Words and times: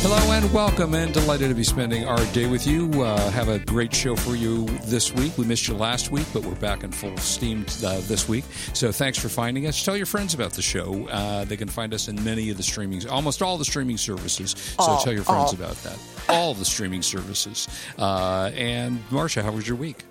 Hello 0.00 0.32
and 0.32 0.52
welcome, 0.52 0.94
and 0.94 1.12
delighted 1.12 1.48
to 1.48 1.54
be 1.56 1.64
spending 1.64 2.06
our 2.06 2.24
day 2.26 2.46
with 2.46 2.68
you. 2.68 3.02
Uh, 3.02 3.30
have 3.32 3.48
a 3.48 3.58
great 3.58 3.92
show 3.92 4.14
for 4.14 4.36
you 4.36 4.64
this 4.84 5.12
week. 5.12 5.36
We 5.36 5.44
missed 5.44 5.66
you 5.66 5.74
last 5.74 6.12
week, 6.12 6.24
but 6.32 6.44
we're 6.44 6.54
back 6.54 6.84
in 6.84 6.92
full 6.92 7.16
steam 7.18 7.66
uh, 7.84 8.00
this 8.02 8.28
week. 8.28 8.44
So 8.74 8.92
thanks 8.92 9.18
for 9.18 9.28
finding 9.28 9.66
us. 9.66 9.84
Tell 9.84 9.96
your 9.96 10.06
friends 10.06 10.34
about 10.34 10.52
the 10.52 10.62
show. 10.62 11.08
Uh, 11.08 11.44
they 11.46 11.56
can 11.56 11.66
find 11.66 11.92
us 11.92 12.06
in 12.06 12.22
many 12.22 12.48
of 12.48 12.56
the 12.56 12.62
streaming, 12.62 13.08
almost 13.08 13.42
all 13.42 13.58
the 13.58 13.64
streaming 13.64 13.96
services. 13.96 14.52
So 14.52 14.84
all, 14.84 15.02
tell 15.02 15.12
your 15.12 15.24
friends 15.24 15.48
all. 15.50 15.54
about 15.54 15.74
that. 15.82 15.98
All 16.28 16.54
the 16.54 16.64
streaming 16.64 17.02
services. 17.02 17.66
Uh, 17.98 18.52
and 18.54 19.00
Marsha, 19.10 19.42
how 19.42 19.50
was 19.50 19.66
your 19.66 19.76
week? 19.76 20.04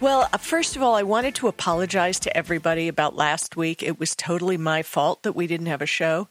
Well, 0.00 0.28
uh, 0.32 0.38
first 0.38 0.74
of 0.74 0.82
all, 0.82 0.94
I 0.94 1.02
wanted 1.02 1.34
to 1.36 1.48
apologize 1.48 2.18
to 2.20 2.36
everybody 2.36 2.88
about 2.88 3.14
last 3.14 3.56
week. 3.56 3.82
It 3.82 3.98
was 3.98 4.16
totally 4.16 4.56
my 4.56 4.82
fault 4.82 5.22
that 5.24 5.34
we 5.34 5.46
didn't 5.46 5.66
have 5.66 5.82
a 5.82 5.86
show. 5.86 6.28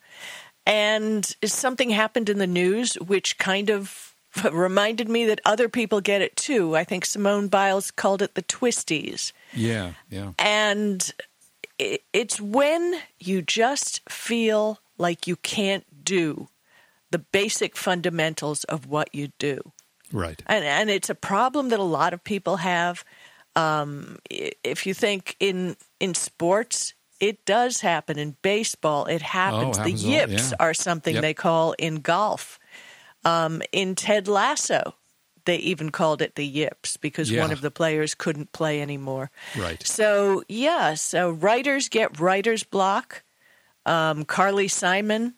And 0.66 1.26
something 1.44 1.90
happened 1.90 2.30
in 2.30 2.38
the 2.38 2.48
news 2.48 2.96
which 2.96 3.38
kind 3.38 3.70
of 3.70 4.16
reminded 4.52 5.10
me 5.10 5.26
that 5.26 5.42
other 5.46 5.68
people 5.70 6.02
get 6.02 6.22
it 6.22 6.36
too. 6.36 6.76
I 6.76 6.84
think 6.84 7.06
Simone 7.06 7.48
Biles 7.48 7.92
called 7.92 8.22
it 8.22 8.36
the 8.36 8.44
twisties. 8.44 9.34
Yeah, 9.54 9.94
yeah. 10.10 10.34
And 10.40 11.12
it's 11.78 12.40
when 12.40 12.96
you 13.20 13.42
just 13.42 14.08
feel 14.10 14.80
like 14.98 15.28
you 15.28 15.36
can't 15.36 15.86
do 16.04 16.48
the 17.10 17.20
basic 17.20 17.76
fundamentals 17.76 18.64
of 18.66 18.86
what 18.86 19.14
you 19.14 19.30
do. 19.38 19.74
Right. 20.14 20.42
And, 20.46 20.64
and 20.64 20.90
it's 20.90 21.10
a 21.10 21.16
problem 21.16 21.70
that 21.70 21.80
a 21.80 21.84
lot 21.84 22.14
of 22.14 22.24
people 22.24 22.58
have. 22.58 23.04
Um, 23.56 24.18
if 24.30 24.86
you 24.86 24.94
think 24.94 25.36
in 25.40 25.76
in 26.00 26.14
sports, 26.14 26.94
it 27.22 27.46
does 27.46 27.80
happen 27.82 28.18
in 28.20 28.36
baseball. 28.42 29.06
It 29.06 29.22
happens. 29.22 29.78
Oh, 29.78 29.84
the 29.84 29.92
happens 29.92 30.04
yips 30.04 30.50
yeah. 30.52 30.58
are 30.60 30.74
something 30.74 31.14
yep. 31.14 31.22
they 31.22 31.36
call 31.36 31.74
in 31.74 31.98
golf. 31.98 32.60
Um, 33.24 33.62
in 33.72 33.94
Ted 33.94 34.28
Lasso, 34.28 34.96
they 35.46 35.58
even 35.58 35.92
called 35.92 36.24
it 36.24 36.34
the 36.34 36.46
yips 36.46 36.98
because 36.98 37.30
yeah. 37.30 37.42
one 37.42 37.52
of 37.52 37.62
the 37.62 37.70
players 37.70 38.16
couldn't 38.16 38.52
play 38.52 38.82
anymore. 38.82 39.30
Right. 39.58 39.86
So 39.86 40.44
yeah, 40.50 40.96
so 40.96 41.30
writers 41.30 41.88
get 41.88 42.20
writer's 42.20 42.64
block. 42.64 43.24
Um, 43.86 44.26
Carly 44.26 44.68
Simon 44.68 45.36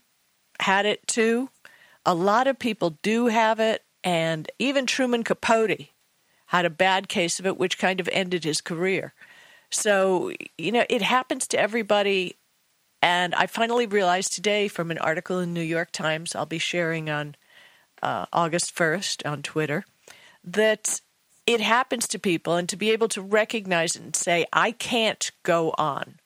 had 0.62 0.86
it 0.86 1.06
too. 1.06 1.50
A 2.06 2.14
lot 2.14 2.48
of 2.48 2.60
people 2.60 2.98
do 3.02 3.28
have 3.28 3.60
it, 3.60 3.84
and 4.04 4.50
even 4.58 4.86
Truman 4.86 5.24
Capote 5.24 5.90
had 6.48 6.66
a 6.66 6.70
bad 6.70 7.10
case 7.10 7.40
of 7.40 7.46
it, 7.46 7.58
which 7.58 7.78
kind 7.78 8.00
of 8.00 8.10
ended 8.12 8.46
his 8.46 8.62
career. 8.62 9.14
So, 9.74 10.32
you 10.58 10.72
know, 10.72 10.86
it 10.90 11.02
happens 11.02 11.48
to 11.50 11.60
everybody. 11.60 12.38
And 13.02 13.36
I 13.36 13.48
finally 13.48 13.88
realized 13.88 14.34
today 14.34 14.68
from 14.68 14.92
an 14.92 14.98
article 14.98 15.40
in 15.40 15.54
New 15.54 15.62
York 15.62 15.92
Times, 15.92 16.36
I'll 16.36 16.46
be 16.46 16.60
sharing 16.60 17.10
on 17.10 17.36
uh, 18.02 18.26
August 18.32 18.76
1st 18.76 19.30
on 19.30 19.42
Twitter, 19.42 19.86
that 20.44 21.02
it 21.46 21.60
happens 21.60 22.08
to 22.10 22.20
people. 22.20 22.56
And 22.56 22.70
to 22.70 22.78
be 22.78 22.92
able 22.92 23.10
to 23.10 23.22
recognize 23.22 23.96
it 23.96 24.02
and 24.02 24.16
say, 24.16 24.46
I 24.54 24.72
can't 24.72 25.32
go 25.44 25.74
on. 25.78 26.20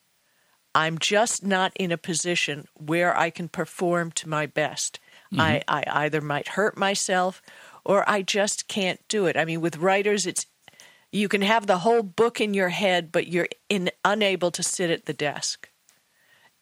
I'm 0.76 1.00
just 1.00 1.44
not 1.44 1.72
in 1.76 1.92
a 1.92 1.98
position 1.98 2.68
where 2.76 3.18
I 3.18 3.32
can 3.32 3.50
perform 3.50 4.12
to 4.12 4.30
my 4.30 4.46
best. 4.46 5.00
Mm-hmm. 5.34 5.42
I, 5.42 5.64
I 5.68 5.84
either 6.06 6.22
might 6.22 6.50
hurt 6.50 6.78
myself 6.78 7.42
or 7.84 8.08
I 8.08 8.22
just 8.22 8.68
can't 8.68 9.00
do 9.08 9.26
it. 9.26 9.38
I 9.38 9.46
mean, 9.46 9.62
with 9.62 9.78
writers, 9.78 10.28
it's 10.28 10.46
you 11.12 11.28
can 11.28 11.42
have 11.42 11.68
the 11.68 11.80
whole 11.80 12.04
book 12.04 12.42
in 12.42 12.54
your 12.54 12.70
head, 12.70 13.12
but 13.12 13.28
you're 13.28 13.48
in, 13.70 13.90
unable 14.04 14.52
to 14.52 14.64
sit 14.64 14.90
at 14.90 15.06
the 15.06 15.14
desk. 15.14 15.70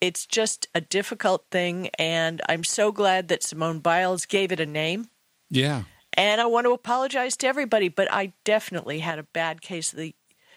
It's 0.00 0.26
just 0.26 0.68
a 0.74 0.80
difficult 0.80 1.46
thing, 1.50 1.88
and 1.98 2.42
I'm 2.48 2.64
so 2.64 2.92
glad 2.92 3.28
that 3.28 3.42
Simone 3.42 3.80
Biles 3.80 4.26
gave 4.26 4.52
it 4.52 4.60
a 4.60 4.66
name. 4.66 5.08
Yeah. 5.50 5.84
And 6.12 6.40
I 6.40 6.46
want 6.46 6.66
to 6.66 6.72
apologize 6.72 7.36
to 7.38 7.46
everybody, 7.46 7.88
but 7.88 8.12
I 8.12 8.32
definitely 8.44 9.00
had 9.00 9.18
a 9.18 9.24
bad 9.24 9.60
case 9.62 9.92
of 9.92 9.98
the 9.98 10.14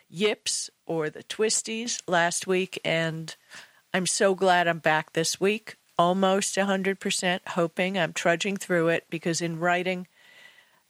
yips 0.09 0.69
or 0.85 1.09
the 1.09 1.23
twisties 1.23 2.01
last 2.07 2.47
week, 2.47 2.79
and 2.83 3.35
I'm 3.93 4.05
so 4.05 4.35
glad 4.35 4.67
I'm 4.67 4.79
back 4.79 5.13
this 5.13 5.39
week, 5.39 5.77
almost 5.97 6.55
100%, 6.55 7.39
hoping 7.49 7.97
I'm 7.97 8.13
trudging 8.13 8.57
through 8.57 8.89
it 8.89 9.05
because 9.09 9.41
in 9.41 9.59
writing, 9.59 10.07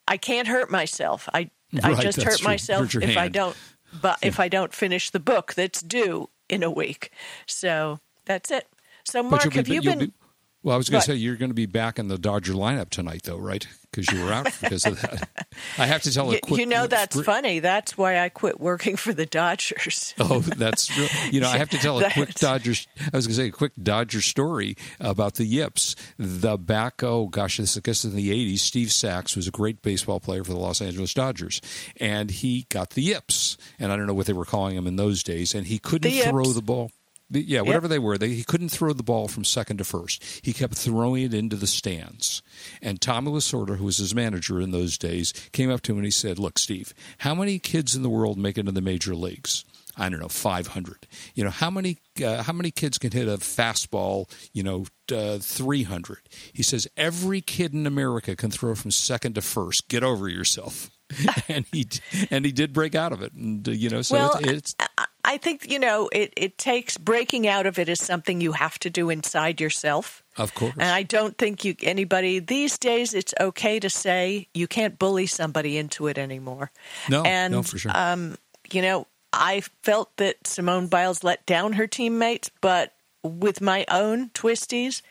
I 0.08 0.18
can't 0.18 0.48
hurt 0.48 0.72
myself. 0.72 1.30
I 1.34 1.52
I 1.84 1.92
right, 1.92 2.02
just 2.02 2.22
hurt 2.22 2.40
true. 2.40 2.48
myself 2.48 2.94
hurt 2.94 3.04
if 3.04 3.10
hand. 3.10 3.20
I 3.20 3.28
don't 3.28 3.56
but 4.02 4.20
if 4.22 4.40
I 4.40 4.48
don't 4.48 4.74
finish 4.74 5.10
the 5.10 5.20
book 5.20 5.54
that's 5.56 5.82
due 5.82 6.30
in 6.48 6.64
a 6.64 6.70
week. 6.70 7.12
So 7.46 8.00
that's 8.26 8.52
it. 8.52 8.68
So 9.04 9.24
Mark, 9.24 9.54
have 9.54 9.68
you 9.68 9.82
been 9.82 10.00
be, 10.00 10.14
well, 10.62 10.76
I 10.76 10.78
was 10.78 10.90
going 10.90 11.00
to 11.00 11.06
say 11.06 11.16
you're 11.16 11.38
going 11.38 11.52
to 11.52 11.56
be 11.56 11.68
back 11.68 12.00
in 12.00 12.10
the 12.10 12.18
Dodger 12.18 12.52
lineup 12.52 12.90
tonight, 12.90 13.24
though, 13.24 13.38
right? 13.38 13.66
Because 13.90 14.12
you 14.12 14.24
were 14.24 14.34
out 14.34 14.46
because 14.62 14.86
of 14.86 15.02
that. 15.02 15.30
I 15.78 15.86
have 15.86 16.04
to 16.04 16.14
tell 16.14 16.30
a 16.30 16.34
you, 16.34 16.40
quick. 16.42 16.60
You 16.60 16.66
know 16.66 16.86
that's 16.86 17.16
fr- 17.16 17.24
funny. 17.24 17.60
That's 17.60 17.98
why 17.98 18.20
I 18.20 18.28
quit 18.28 18.60
working 18.60 18.98
for 18.98 19.14
the 19.14 19.26
Dodgers. 19.26 20.14
oh, 20.20 20.40
that's. 20.40 20.90
You 21.32 21.40
know, 21.40 21.48
I 21.48 21.58
have 21.58 21.70
to 21.70 21.78
tell 21.78 22.00
a 22.00 22.10
quick 22.14 22.34
Dodgers. 22.36 22.88
I 23.00 23.16
was 23.16 23.26
going 23.26 23.36
to 23.38 23.42
say 23.42 23.48
a 23.48 23.52
quick 23.52 23.72
Dodger 23.82 24.22
story 24.22 24.76
about 25.00 25.36
the 25.36 25.46
Yips. 25.46 25.96
The 26.18 26.58
back. 26.58 27.04
Oh 27.04 27.28
gosh, 27.28 27.58
this 27.58 27.78
I 27.78 27.80
guess 27.80 28.04
in 28.04 28.16
the 28.16 28.30
'80s. 28.30 28.60
Steve 28.60 28.92
Sax 28.92 29.38
was 29.38 29.48
a 29.48 29.52
great 29.52 29.82
baseball 29.82 30.20
player 30.20 30.44
for 30.44 30.52
the 30.52 30.60
Los 30.60 30.82
Angeles 30.82 31.14
Dodgers, 31.14 31.62
and 31.98 32.30
he 32.30 32.66
got 32.70 32.92
the 32.92 33.02
Yips. 33.02 33.58
And 33.80 33.94
I 33.94 33.96
don't 33.96 34.08
know 34.08 34.14
what 34.14 34.26
they 34.26 34.34
were 34.34 34.46
calling 34.46 34.76
him 34.76 34.88
in 34.88 34.98
those 34.98 35.24
days. 35.24 35.56
And 35.56 35.66
he 35.66 35.80
couldn't 35.80 36.12
throw 36.12 36.46
the 36.46 36.62
ball. 36.62 36.92
Yeah, 37.32 37.62
whatever 37.62 37.86
yep. 37.86 37.92
they 37.92 38.00
were, 38.00 38.18
they, 38.18 38.30
he 38.30 38.44
couldn't 38.44 38.70
throw 38.70 38.92
the 38.94 39.04
ball 39.04 39.28
from 39.28 39.44
second 39.44 39.78
to 39.78 39.84
first. 39.84 40.24
He 40.44 40.52
kept 40.52 40.76
throwing 40.76 41.24
it 41.24 41.34
into 41.34 41.56
the 41.56 41.68
stands. 41.68 42.42
And 42.82 43.00
Tommy 43.00 43.32
Lasorda, 43.32 43.78
who 43.78 43.86
was 43.86 43.98
his 43.98 44.16
manager 44.16 44.60
in 44.60 44.72
those 44.72 44.98
days, 44.98 45.34
came 45.52 45.70
up 45.70 45.82
to 45.84 45.92
him 45.92 46.00
and 46.00 46.06
he 46.06 46.12
said, 46.12 46.40
"Look, 46.40 46.58
Steve, 46.58 46.94
how 47.20 47.36
many 47.36 47.60
kids 47.60 47.96
in 47.96 48.02
the 48.02 48.10
world 48.10 48.38
make 48.38 48.58
it 48.58 48.62
into 48.62 48.72
the 48.72 48.82
major 48.82 49.16
leagues? 49.16 49.64
I 49.96 50.08
don't 50.08 50.20
know, 50.20 50.30
500. 50.30 51.08
You 51.36 51.44
know, 51.44 51.50
how 51.50 51.70
many 51.70 51.98
uh, 52.24 52.44
how 52.44 52.54
many 52.54 52.72
kids 52.72 52.98
can 52.98 53.12
hit 53.12 53.28
a 53.28 53.38
fastball? 53.38 54.30
You 54.54 54.64
know, 54.64 54.86
uh, 55.14 55.38
300." 55.40 56.20
He 56.54 56.64
says, 56.64 56.88
"Every 56.98 57.42
kid 57.42 57.74
in 57.74 57.86
America 57.86 58.36
can 58.36 58.50
throw 58.50 58.74
from 58.74 58.92
second 58.92 59.36
to 59.36 59.42
first. 59.42 59.88
Get 59.88 60.04
over 60.04 60.28
yourself." 60.28 60.90
and 61.48 61.66
he 61.72 61.88
and 62.30 62.46
he 62.46 62.52
did 62.52 62.74
break 62.74 62.96
out 62.96 63.12
of 63.12 63.22
it, 63.22 63.34
and 63.34 63.68
uh, 63.68 63.72
you 63.72 63.90
know, 63.90 64.02
so 64.02 64.16
well, 64.16 64.40
it's, 64.42 64.52
it's 64.52 64.76
I 64.98 65.06
think 65.38 65.70
you 65.70 65.80
know 65.80 66.10
it. 66.12 66.34
It 66.38 66.58
takes 66.58 66.98
breaking 66.98 67.48
out 67.48 67.66
of 67.66 67.78
it 67.78 67.90
is 67.90 68.00
something 68.00 68.42
you 68.42 68.54
have 68.54 68.80
to 68.80 68.90
do 68.90 69.10
inside 69.10 69.60
yourself. 69.60 70.24
Of 70.38 70.54
course, 70.56 70.74
and 70.74 70.90
I 70.90 71.04
don't 71.04 71.38
think 71.38 71.66
you 71.66 71.76
anybody 71.82 72.40
these 72.40 72.78
days. 72.78 73.14
It's 73.14 73.34
okay 73.40 73.80
to 73.80 73.90
say 73.90 74.48
you 74.54 74.68
can't 74.68 74.98
bully 74.98 75.26
somebody 75.26 75.78
into 75.78 76.08
it 76.08 76.18
anymore. 76.18 76.72
No, 77.10 77.24
and, 77.24 77.54
no, 77.54 77.64
for 77.64 77.78
sure. 77.78 77.92
Um, 77.94 78.38
you 78.72 78.82
know, 78.82 79.08
I 79.34 79.62
felt 79.84 80.16
that 80.18 80.48
Simone 80.48 80.88
Biles 80.88 81.24
let 81.24 81.46
down 81.46 81.74
her 81.74 81.88
teammates, 81.88 82.50
but 82.62 82.94
with 83.24 83.62
my 83.62 83.86
own 83.90 84.30
twisties, 84.30 85.02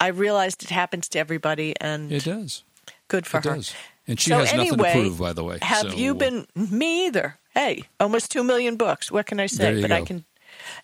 I 0.00 0.08
realized 0.08 0.64
it 0.64 0.70
happens 0.70 1.08
to 1.10 1.18
everybody, 1.18 1.74
and 1.80 2.10
it 2.10 2.24
does. 2.24 2.64
Good 3.08 3.26
for 3.26 3.36
her. 3.36 3.40
it 3.40 3.44
her. 3.50 3.56
Does. 3.56 3.74
And 4.06 4.18
she 4.18 4.30
so 4.30 4.38
has 4.38 4.52
anyway, 4.52 4.76
nothing 4.76 4.84
to 4.84 5.00
prove, 5.00 5.18
by 5.18 5.32
the 5.32 5.44
way. 5.44 5.58
Have 5.62 5.92
so. 5.92 5.96
you 5.96 6.14
been? 6.14 6.46
Me 6.56 7.06
either. 7.06 7.38
Hey, 7.54 7.84
almost 8.00 8.30
two 8.30 8.44
million 8.44 8.76
books. 8.76 9.10
What 9.10 9.26
can 9.26 9.40
I 9.40 9.46
say? 9.46 9.80
but 9.80 9.88
go. 9.88 9.94
I 9.94 10.02
can. 10.02 10.24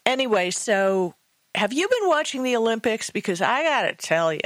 Anyway, 0.05 0.51
so 0.51 1.15
have 1.55 1.73
you 1.73 1.89
been 1.89 2.09
watching 2.09 2.43
the 2.43 2.57
Olympics? 2.57 3.11
Because 3.11 3.41
I 3.41 3.63
got 3.63 3.83
to 3.83 3.95
tell 3.95 4.33
you, 4.33 4.41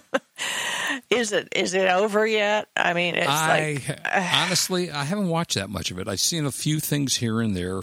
is 1.10 1.32
it 1.32 1.48
is 1.54 1.74
it 1.74 1.88
over 1.88 2.26
yet? 2.26 2.68
I 2.76 2.92
mean, 2.94 3.14
it's 3.14 3.28
I, 3.28 3.80
like 3.86 4.00
honestly, 4.14 4.90
I 4.90 5.04
haven't 5.04 5.28
watched 5.28 5.54
that 5.54 5.70
much 5.70 5.90
of 5.90 5.98
it. 5.98 6.08
I've 6.08 6.20
seen 6.20 6.46
a 6.46 6.52
few 6.52 6.80
things 6.80 7.16
here 7.16 7.40
and 7.40 7.56
there. 7.56 7.80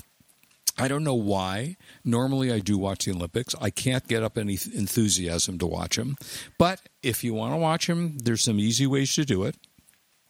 I 0.79 0.88
don't 0.88 1.03
know 1.03 1.15
why. 1.15 1.75
Normally, 2.05 2.51
I 2.51 2.59
do 2.59 2.77
watch 2.77 3.05
the 3.05 3.11
Olympics. 3.11 3.55
I 3.59 3.71
can't 3.71 4.07
get 4.07 4.21
up 4.21 4.38
any 4.38 4.59
enthusiasm 4.75 5.57
to 5.57 5.65
watch 5.65 5.95
them. 5.95 6.17
But 6.59 6.81
if 7.01 7.23
you 7.23 7.33
want 7.33 7.53
to 7.53 7.57
watch 7.57 7.88
them, 7.88 8.19
there's 8.19 8.43
some 8.43 8.59
easy 8.59 8.85
ways 8.85 9.15
to 9.15 9.25
do 9.25 9.43
it. 9.43 9.55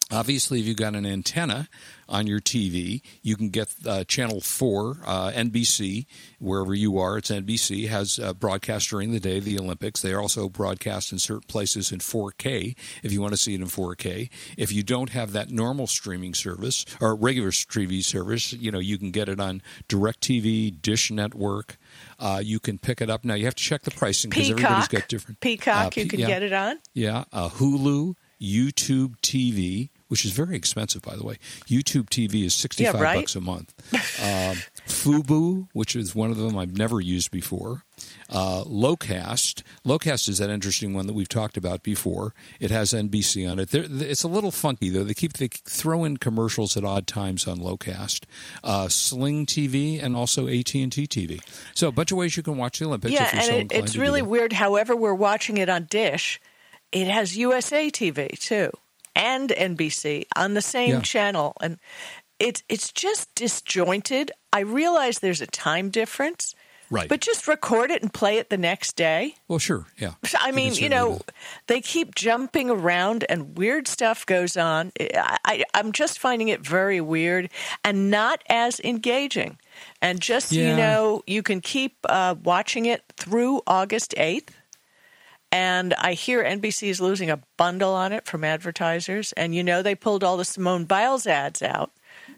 Obviously, 0.09 0.61
if 0.61 0.65
you've 0.65 0.77
got 0.77 0.95
an 0.95 1.05
antenna 1.05 1.67
on 2.07 2.27
your 2.27 2.39
TV, 2.39 3.01
you 3.21 3.35
can 3.35 3.49
get 3.49 3.73
uh, 3.85 4.05
Channel 4.05 4.39
4, 4.39 4.97
uh, 5.05 5.31
NBC, 5.31 6.05
wherever 6.39 6.73
you 6.73 6.97
are. 6.97 7.17
It's 7.17 7.29
NBC, 7.29 7.89
has 7.89 8.17
uh, 8.17 8.33
broadcast 8.33 8.89
during 8.89 9.11
the 9.11 9.19
day, 9.19 9.41
the 9.41 9.59
Olympics. 9.59 10.01
They 10.01 10.13
also 10.13 10.47
broadcast 10.47 11.11
in 11.11 11.19
certain 11.19 11.47
places 11.49 11.91
in 11.91 11.99
4K 11.99 12.77
if 13.03 13.11
you 13.11 13.21
want 13.21 13.33
to 13.33 13.37
see 13.37 13.53
it 13.53 13.59
in 13.59 13.67
4K. 13.67 14.29
If 14.55 14.71
you 14.71 14.81
don't 14.81 15.09
have 15.09 15.33
that 15.33 15.49
normal 15.49 15.87
streaming 15.87 16.33
service 16.33 16.85
or 17.01 17.13
regular 17.13 17.51
TV 17.51 18.01
service, 18.01 18.53
you 18.53 18.71
know, 18.71 18.79
you 18.79 18.97
can 18.97 19.11
get 19.11 19.27
it 19.27 19.41
on 19.41 19.61
DirecTV, 19.89 20.81
Dish 20.81 21.11
Network. 21.11 21.77
Uh, 22.17 22.41
you 22.41 22.61
can 22.61 22.77
pick 22.77 23.01
it 23.01 23.09
up. 23.09 23.25
Now, 23.25 23.33
you 23.33 23.43
have 23.43 23.55
to 23.55 23.63
check 23.63 23.81
the 23.81 23.91
pricing 23.91 24.29
because 24.29 24.51
everybody's 24.51 24.87
got 24.87 25.09
different. 25.09 25.41
Peacock, 25.41 25.97
uh, 25.97 26.01
you 26.01 26.07
can 26.07 26.21
yeah. 26.21 26.27
get 26.27 26.43
it 26.43 26.53
on. 26.53 26.79
Yeah, 26.93 27.25
uh, 27.33 27.49
Hulu, 27.49 28.15
YouTube 28.41 29.17
TV, 29.19 29.89
which 30.07 30.25
is 30.25 30.31
very 30.31 30.55
expensive, 30.55 31.01
by 31.01 31.15
the 31.15 31.23
way. 31.23 31.37
YouTube 31.65 32.09
TV 32.09 32.45
is 32.45 32.53
sixty-five 32.53 32.95
Yeah, 32.95 33.01
right? 33.01 33.15
bucks 33.19 33.35
a 33.35 33.41
month. 33.41 33.73
Um, 34.21 34.57
Fubo, 34.87 35.67
which 35.73 35.95
is 35.95 36.15
one 36.15 36.31
of 36.31 36.37
them 36.37 36.57
I've 36.57 36.77
never 36.77 36.99
used 36.99 37.31
before. 37.31 37.83
Uh, 38.29 38.63
Locast. 38.65 39.63
Locast 39.85 40.29
is 40.29 40.37
that 40.37 40.49
interesting 40.49 40.93
one 40.93 41.07
that 41.07 41.13
we've 41.13 41.29
talked 41.29 41.57
about 41.57 41.81
before. 41.83 42.33
It 42.59 42.71
has 42.71 42.93
NBC 42.93 43.49
on 43.49 43.59
it. 43.59 43.69
They're, 43.69 43.85
it's 43.89 44.23
a 44.23 44.27
little 44.27 44.51
funky 44.51 44.89
though. 44.89 45.03
They 45.03 45.13
keep 45.13 45.33
they 45.33 45.47
throw 45.47 46.03
in 46.03 46.17
commercials 46.17 46.77
at 46.77 46.83
odd 46.83 47.07
times 47.07 47.47
on 47.47 47.57
Locast. 47.59 48.25
Uh, 48.63 48.87
Sling 48.87 49.45
TV 49.45 50.01
and 50.03 50.15
also 50.15 50.47
AT 50.47 50.73
and 50.75 50.91
T 50.91 51.07
TV. 51.07 51.41
So 51.73 51.87
a 51.87 51.91
bunch 51.91 52.11
of 52.11 52.17
ways 52.17 52.37
you 52.37 52.43
can 52.43 52.57
watch 52.57 52.79
the 52.79 52.85
Olympics. 52.85 53.13
yeah, 53.13 53.27
if 53.27 53.33
you're 53.33 53.41
so 53.43 53.57
and 53.57 53.71
it, 53.71 53.75
it's 53.77 53.95
really 53.97 54.21
weird. 54.21 54.53
However, 54.53 54.95
we're 54.95 55.13
watching 55.13 55.57
it 55.57 55.69
on 55.69 55.85
Dish. 55.85 56.39
It 56.91 57.07
has 57.07 57.35
USA 57.37 57.89
TV 57.89 58.37
too 58.39 58.71
and 59.17 59.49
NBC 59.49 60.25
on 60.35 60.53
the 60.53 60.61
same 60.61 60.95
Yeah. 60.95 61.01
channel, 61.01 61.53
and 61.61 61.77
it's 62.39 62.63
it's 62.69 62.91
just 62.91 63.33
disjointed. 63.35 64.31
I 64.53 64.59
realize 64.61 65.19
there's 65.19 65.41
a 65.41 65.47
time 65.47 65.89
difference, 65.89 66.55
Right. 66.89 67.09
But 67.09 67.19
just 67.19 67.49
record 67.49 67.91
it 67.91 68.01
and 68.01 68.13
play 68.13 68.37
it 68.37 68.49
the 68.49 68.57
next 68.57 68.95
day. 68.95 69.35
Well, 69.49 69.59
sure. 69.59 69.87
Yeah. 69.97 70.13
I 70.39 70.53
mean, 70.53 70.73
you 70.73 70.87
know, 70.87 71.19
they 71.67 71.81
keep 71.81 72.15
jumping 72.15 72.69
around 72.69 73.25
and 73.27 73.57
weird 73.57 73.89
stuff 73.89 74.25
goes 74.25 74.55
on. 74.55 74.93
I, 74.97 75.65
I'm 75.73 75.91
just 75.91 76.17
finding 76.17 76.47
it 76.47 76.61
very 76.61 77.01
weird 77.01 77.49
and 77.83 78.09
not 78.09 78.41
as 78.47 78.79
engaging. 78.79 79.59
And 80.01 80.21
just, 80.21 80.53
Yeah. 80.53 80.69
you 80.69 80.75
know, 80.77 81.23
you 81.27 81.43
can 81.43 81.59
keep 81.59 81.97
uh, 82.07 82.35
watching 82.41 82.85
it 82.85 83.03
through 83.17 83.63
August 83.67 84.13
8th. 84.15 84.51
And 85.51 85.93
I 85.93 86.13
hear 86.13 86.43
NBC 86.43 86.89
is 86.89 86.99
losing 86.99 87.29
a 87.29 87.41
bundle 87.55 87.93
on 87.93 88.11
it 88.11 88.25
from 88.25 88.43
advertisers. 88.43 89.31
And, 89.33 89.55
you 89.55 89.63
know, 89.63 89.81
they 89.81 89.95
pulled 89.95 90.23
all 90.23 90.37
the 90.37 90.45
Simone 90.45 90.85
Biles 90.85 91.25
ads 91.25 91.61
out. 91.61 91.91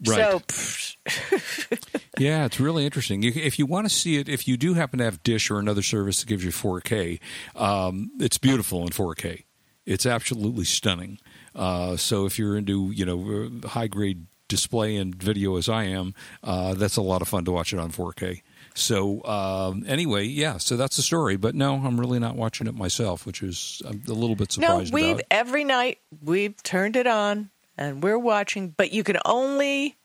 So, 0.03 0.13
Right. 0.13 0.47
pfft, 0.47 1.99
Yeah, 2.19 2.45
it's 2.45 2.59
really 2.59 2.85
interesting. 2.85 3.23
If 3.23 3.57
you 3.57 3.65
want 3.65 3.87
to 3.89 3.93
see 3.93 4.17
it, 4.17 4.29
if 4.29 4.47
you 4.47 4.57
do 4.57 4.73
happen 4.75 4.99
to 4.99 5.05
have 5.05 5.23
Dish 5.23 5.49
or 5.49 5.59
another 5.59 5.81
service 5.81 6.19
that 6.19 6.27
gives 6.27 6.43
you 6.43 6.51
4K, 6.51 7.19
um, 7.55 8.11
it's 8.19 8.37
beautiful 8.37 8.83
in 8.83 8.89
4K. 8.89 9.45
It's 9.85 10.05
absolutely 10.05 10.65
stunning. 10.65 11.17
Uh, 11.55 11.97
so 11.97 12.25
if 12.25 12.37
you're 12.37 12.55
into 12.55 12.91
you 12.91 13.05
know 13.05 13.49
high 13.67 13.87
grade 13.87 14.27
display 14.47 14.95
and 14.97 15.15
video 15.15 15.55
as 15.55 15.67
I 15.67 15.85
am, 15.85 16.13
uh, 16.43 16.73
that's 16.75 16.97
a 16.97 17.01
lot 17.01 17.21
of 17.21 17.27
fun 17.27 17.45
to 17.45 17.51
watch 17.51 17.73
it 17.73 17.79
on 17.79 17.91
4K. 17.91 18.41
So 18.79 19.23
um, 19.25 19.83
anyway, 19.87 20.25
yeah. 20.25 20.57
So 20.57 20.77
that's 20.77 20.95
the 20.95 21.01
story. 21.01 21.35
But 21.37 21.55
no, 21.55 21.75
I'm 21.75 21.99
really 21.99 22.19
not 22.19 22.35
watching 22.35 22.67
it 22.67 22.75
myself, 22.75 23.25
which 23.25 23.43
is 23.43 23.81
I'm 23.87 24.01
a 24.07 24.13
little 24.13 24.35
bit 24.35 24.51
surprised. 24.51 24.91
no, 24.91 24.95
we've 24.95 25.15
about. 25.15 25.25
every 25.31 25.63
night 25.63 25.99
we've 26.23 26.61
turned 26.63 26.95
it 26.95 27.07
on 27.07 27.49
and 27.77 28.01
we're 28.03 28.19
watching, 28.19 28.73
but 28.75 28.91
you 28.91 29.03
can 29.03 29.17
only 29.25 29.97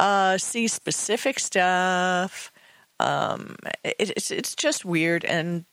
uh, 0.00 0.38
see 0.38 0.68
specific 0.68 1.38
stuff. 1.38 2.52
Um, 3.00 3.56
it, 3.82 4.12
it's 4.16 4.30
it's 4.30 4.54
just 4.54 4.84
weird. 4.84 5.24
And 5.24 5.64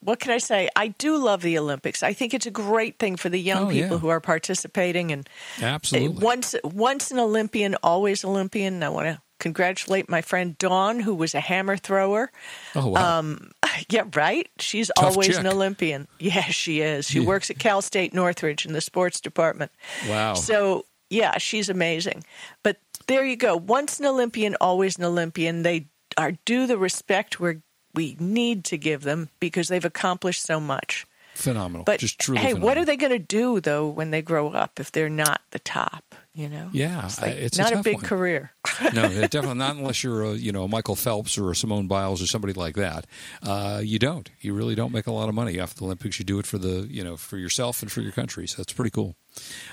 what 0.00 0.20
can 0.20 0.32
I 0.32 0.38
say? 0.38 0.68
I 0.76 0.88
do 0.88 1.16
love 1.16 1.42
the 1.42 1.56
Olympics. 1.58 2.02
I 2.02 2.12
think 2.12 2.34
it's 2.34 2.46
a 2.46 2.50
great 2.50 2.98
thing 2.98 3.16
for 3.16 3.28
the 3.28 3.40
young 3.40 3.64
Oh, 3.66 3.70
people 3.70 3.96
yeah. 3.96 3.98
who 3.98 4.08
are 4.08 4.20
participating. 4.20 5.12
And 5.12 5.28
Absolutely. 5.60 6.22
once 6.22 6.54
once 6.64 7.10
an 7.10 7.18
Olympian, 7.18 7.74
always 7.82 8.24
Olympian. 8.24 8.82
I 8.82 8.88
want 8.90 9.06
to 9.06 9.20
congratulate 9.38 10.08
my 10.08 10.20
friend 10.22 10.56
Dawn, 10.58 11.00
who 11.00 11.14
was 11.14 11.34
a 11.34 11.40
hammer 11.40 11.76
thrower. 11.76 12.30
oh 12.74 12.88
wow. 12.88 13.18
Um, 13.18 13.50
yeah, 13.88 14.04
right. 14.14 14.48
She's 14.58 14.90
Tough 14.96 15.12
always 15.12 15.36
an. 15.36 15.46
Olympian. 15.46 16.08
Yeah, 16.18 16.42
she 16.44 16.80
is. 16.80 17.08
She 17.08 17.20
Yeah. 17.20 17.26
works 17.26 17.50
at 17.50 17.58
Cal 17.58 17.82
State 17.82 18.14
Northridge 18.14 18.66
in 18.66 18.72
the 18.72 18.80
sports 18.80 19.20
department. 19.20 19.70
wow. 20.08 20.34
So 20.34 20.84
yeah, 21.10 21.38
she's 21.38 21.68
amazing. 21.68 22.24
But 22.62 22.78
there 23.06 23.24
you 23.24 23.36
go. 23.36 23.56
Once 23.56 24.00
an 24.00 24.06
Olympian, 24.06 24.56
always 24.60 24.96
an 24.98 25.04
Olympian. 25.04 25.62
They 25.62 25.88
are 26.16 26.32
due 26.44 26.66
the 26.66 26.78
respect 26.78 27.38
we 27.40 27.58
we 27.94 28.16
need 28.18 28.64
to 28.64 28.76
give 28.78 29.02
them 29.02 29.28
because 29.40 29.68
they've 29.68 29.84
accomplished 29.84 30.42
so 30.42 30.58
much. 30.58 31.06
Phenomenal. 31.34 31.84
But 31.84 32.00
Just 32.00 32.18
truly 32.18 32.40
hey, 32.40 32.48
phenomenal. 32.48 32.66
what 32.66 32.78
are 32.78 32.84
they 32.84 32.96
going 32.96 33.12
to 33.12 33.18
do 33.18 33.60
though 33.60 33.88
when 33.88 34.10
they 34.10 34.22
grow 34.22 34.48
up 34.50 34.80
if 34.80 34.92
they're 34.92 35.08
not 35.10 35.40
the 35.50 35.58
top? 35.58 36.14
You 36.36 36.48
know, 36.48 36.68
Yeah, 36.72 37.04
it's, 37.06 37.22
like 37.22 37.34
it's 37.36 37.58
not 37.58 37.70
a, 37.70 37.74
tough 37.76 37.84
big 37.84 37.96
one. 37.96 38.04
career. 38.04 38.50
no, 38.92 39.08
definitely 39.28 39.54
not 39.54 39.76
unless 39.76 40.02
you're 40.02 40.24
a 40.24 40.32
you 40.32 40.50
know 40.50 40.64
a 40.64 40.68
Michael 40.68 40.96
Phelps 40.96 41.38
or 41.38 41.50
a 41.52 41.54
Simone 41.54 41.86
Biles 41.86 42.20
or 42.20 42.26
somebody 42.26 42.54
like 42.54 42.74
that. 42.74 43.06
Uh, 43.40 43.80
you 43.84 44.00
don't. 44.00 44.28
You 44.40 44.52
really 44.52 44.74
don't 44.74 44.92
make 44.92 45.06
a 45.06 45.12
lot 45.12 45.28
of 45.28 45.34
money 45.36 45.60
off 45.60 45.74
the 45.76 45.84
Olympics. 45.84 46.18
You 46.18 46.24
do 46.24 46.40
it 46.40 46.46
for 46.46 46.58
the 46.58 46.88
you 46.90 47.04
know 47.04 47.16
for 47.16 47.38
yourself 47.38 47.82
and 47.82 47.92
for 47.92 48.00
your 48.00 48.10
country. 48.10 48.48
So 48.48 48.56
that's 48.56 48.72
pretty 48.72 48.90
cool. 48.90 49.14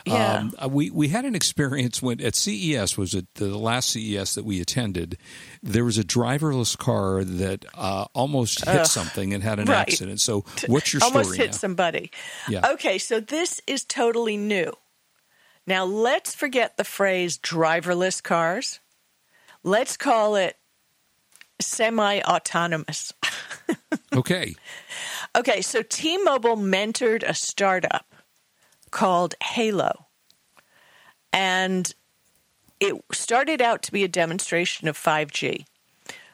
Yeah. 0.06 0.34
Um, 0.34 0.54
uh, 0.62 0.70
we 0.70 0.90
we 0.90 1.10
had 1.10 1.26
an 1.26 1.36
experience 1.36 2.02
when 2.02 2.22
at 2.22 2.36
CES 2.36 2.98
was 2.98 3.14
it 3.14 3.28
the 3.36 3.58
last 3.58 3.90
CES 3.92 4.36
that 4.36 4.46
we 4.46 4.62
attended. 4.62 5.18
There 5.62 5.86
was 5.86 5.98
a 5.98 6.04
driverless 6.04 6.78
car 6.78 7.24
that 7.24 7.66
uh, 7.76 8.06
almost 8.14 8.66
hit 8.68 8.88
something 8.88 9.34
and 9.34 9.44
had 9.44 9.60
an 9.60 9.68
right. 9.68 9.80
accident. 9.80 10.22
So 10.22 10.46
what's 10.68 10.94
your 10.94 11.04
Almost 11.04 11.30
story 11.30 11.38
hit 11.38 11.52
now? 11.52 11.58
somebody. 11.58 12.12
Yeah. 12.50 12.72
Okay, 12.72 12.98
so 12.98 13.20
this 13.20 13.62
is 13.68 13.84
totally 13.84 14.38
new. 14.38 14.74
Now 15.68 15.86
let's 15.86 16.34
forget 16.34 16.78
the 16.78 16.84
phrase 16.84 17.38
driverless 17.38 18.22
cars. 18.22 18.80
Let's 19.64 19.96
call 19.98 20.36
it 20.36 20.58
semi-autonomous. 21.60 23.14
Okay. 24.14 24.56
Okay, 25.38 25.62
so 25.62 25.82
T-Mobile 25.82 26.58
mentored 26.58 27.24
a 27.24 27.34
startup 27.34 28.06
called 28.92 29.36
Halo. 29.42 30.08
And 31.34 31.94
it 32.80 32.96
started 33.12 33.62
out 33.62 33.82
to 33.84 33.92
be 33.92 34.04
a 34.04 34.08
demonstration 34.08 34.88
of 34.88 34.98
5G, 34.98 35.66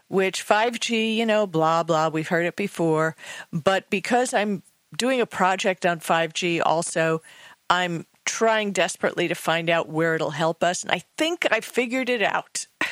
which 0.08 0.46
5G, 0.46 1.16
you 1.16 1.26
know, 1.26 1.46
blah, 1.46 1.84
blah, 1.84 2.10
we've 2.10 2.30
heard 2.30 2.46
it 2.46 2.56
before. 2.56 3.16
But 3.52 3.90
because 3.90 4.34
I'm 4.34 4.64
doing 4.98 5.22
a 5.22 5.26
project 5.26 5.86
on 5.86 6.00
5G 6.00 6.62
also, 6.66 7.22
I'm 7.70 8.06
trying 8.26 8.72
desperately 8.72 9.28
to 9.28 9.36
find 9.36 9.70
out 9.70 9.90
where 9.90 10.16
it'll 10.16 10.32
help 10.32 10.64
us. 10.64 10.84
And 10.84 10.92
I 10.92 11.04
think 11.18 11.48
I 11.52 11.62
figured 11.62 12.10
it 12.10 12.22
out. 12.22 12.68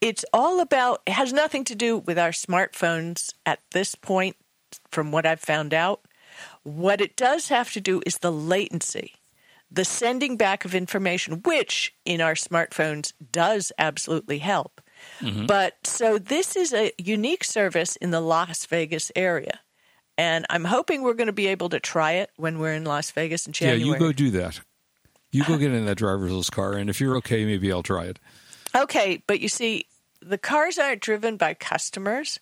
It's 0.00 0.24
all 0.32 0.60
about, 0.60 1.02
it 1.06 1.12
has 1.12 1.32
nothing 1.32 1.64
to 1.64 1.74
do 1.74 1.98
with 1.98 2.18
our 2.20 2.30
smartphones 2.30 3.34
at 3.44 3.58
this 3.72 3.96
point, 3.96 4.36
from 4.90 5.10
what 5.10 5.26
I've 5.26 5.40
found 5.40 5.74
out. 5.74 6.02
What 6.66 7.00
it 7.00 7.16
does 7.16 7.48
have 7.48 7.72
to 7.74 7.80
do 7.80 8.02
is 8.04 8.18
the 8.18 8.32
latency, 8.32 9.14
the 9.70 9.84
sending 9.84 10.36
back 10.36 10.64
of 10.64 10.74
information, 10.74 11.42
which 11.44 11.94
in 12.04 12.20
our 12.20 12.34
smartphones 12.34 13.12
does 13.30 13.70
absolutely 13.78 14.38
help. 14.38 14.80
Mm-hmm. 15.20 15.46
But 15.46 15.86
so 15.86 16.18
this 16.18 16.56
is 16.56 16.74
a 16.74 16.90
unique 16.98 17.44
service 17.44 17.94
in 17.94 18.10
the 18.10 18.20
Las 18.20 18.66
Vegas 18.66 19.12
area. 19.14 19.60
And 20.18 20.44
I'm 20.50 20.64
hoping 20.64 21.02
we're 21.02 21.14
going 21.14 21.28
to 21.28 21.32
be 21.32 21.46
able 21.46 21.68
to 21.68 21.78
try 21.78 22.12
it 22.14 22.30
when 22.34 22.58
we're 22.58 22.72
in 22.72 22.84
Las 22.84 23.12
Vegas 23.12 23.46
in 23.46 23.52
January. 23.52 23.80
Yeah, 23.82 23.92
you 23.92 23.98
go 24.00 24.10
do 24.12 24.30
that. 24.32 24.60
You 25.30 25.44
go 25.44 25.58
get 25.58 25.72
in 25.72 25.84
that 25.86 25.98
driverless 25.98 26.50
car, 26.50 26.72
and 26.72 26.90
if 26.90 27.00
you're 27.00 27.16
okay, 27.18 27.44
maybe 27.44 27.70
I'll 27.70 27.82
try 27.84 28.06
it. 28.06 28.18
Okay, 28.74 29.22
but 29.28 29.38
you 29.38 29.48
see, 29.48 29.86
the 30.20 30.38
cars 30.38 30.78
aren't 30.78 31.00
driven 31.00 31.36
by 31.36 31.54
customers 31.54 32.40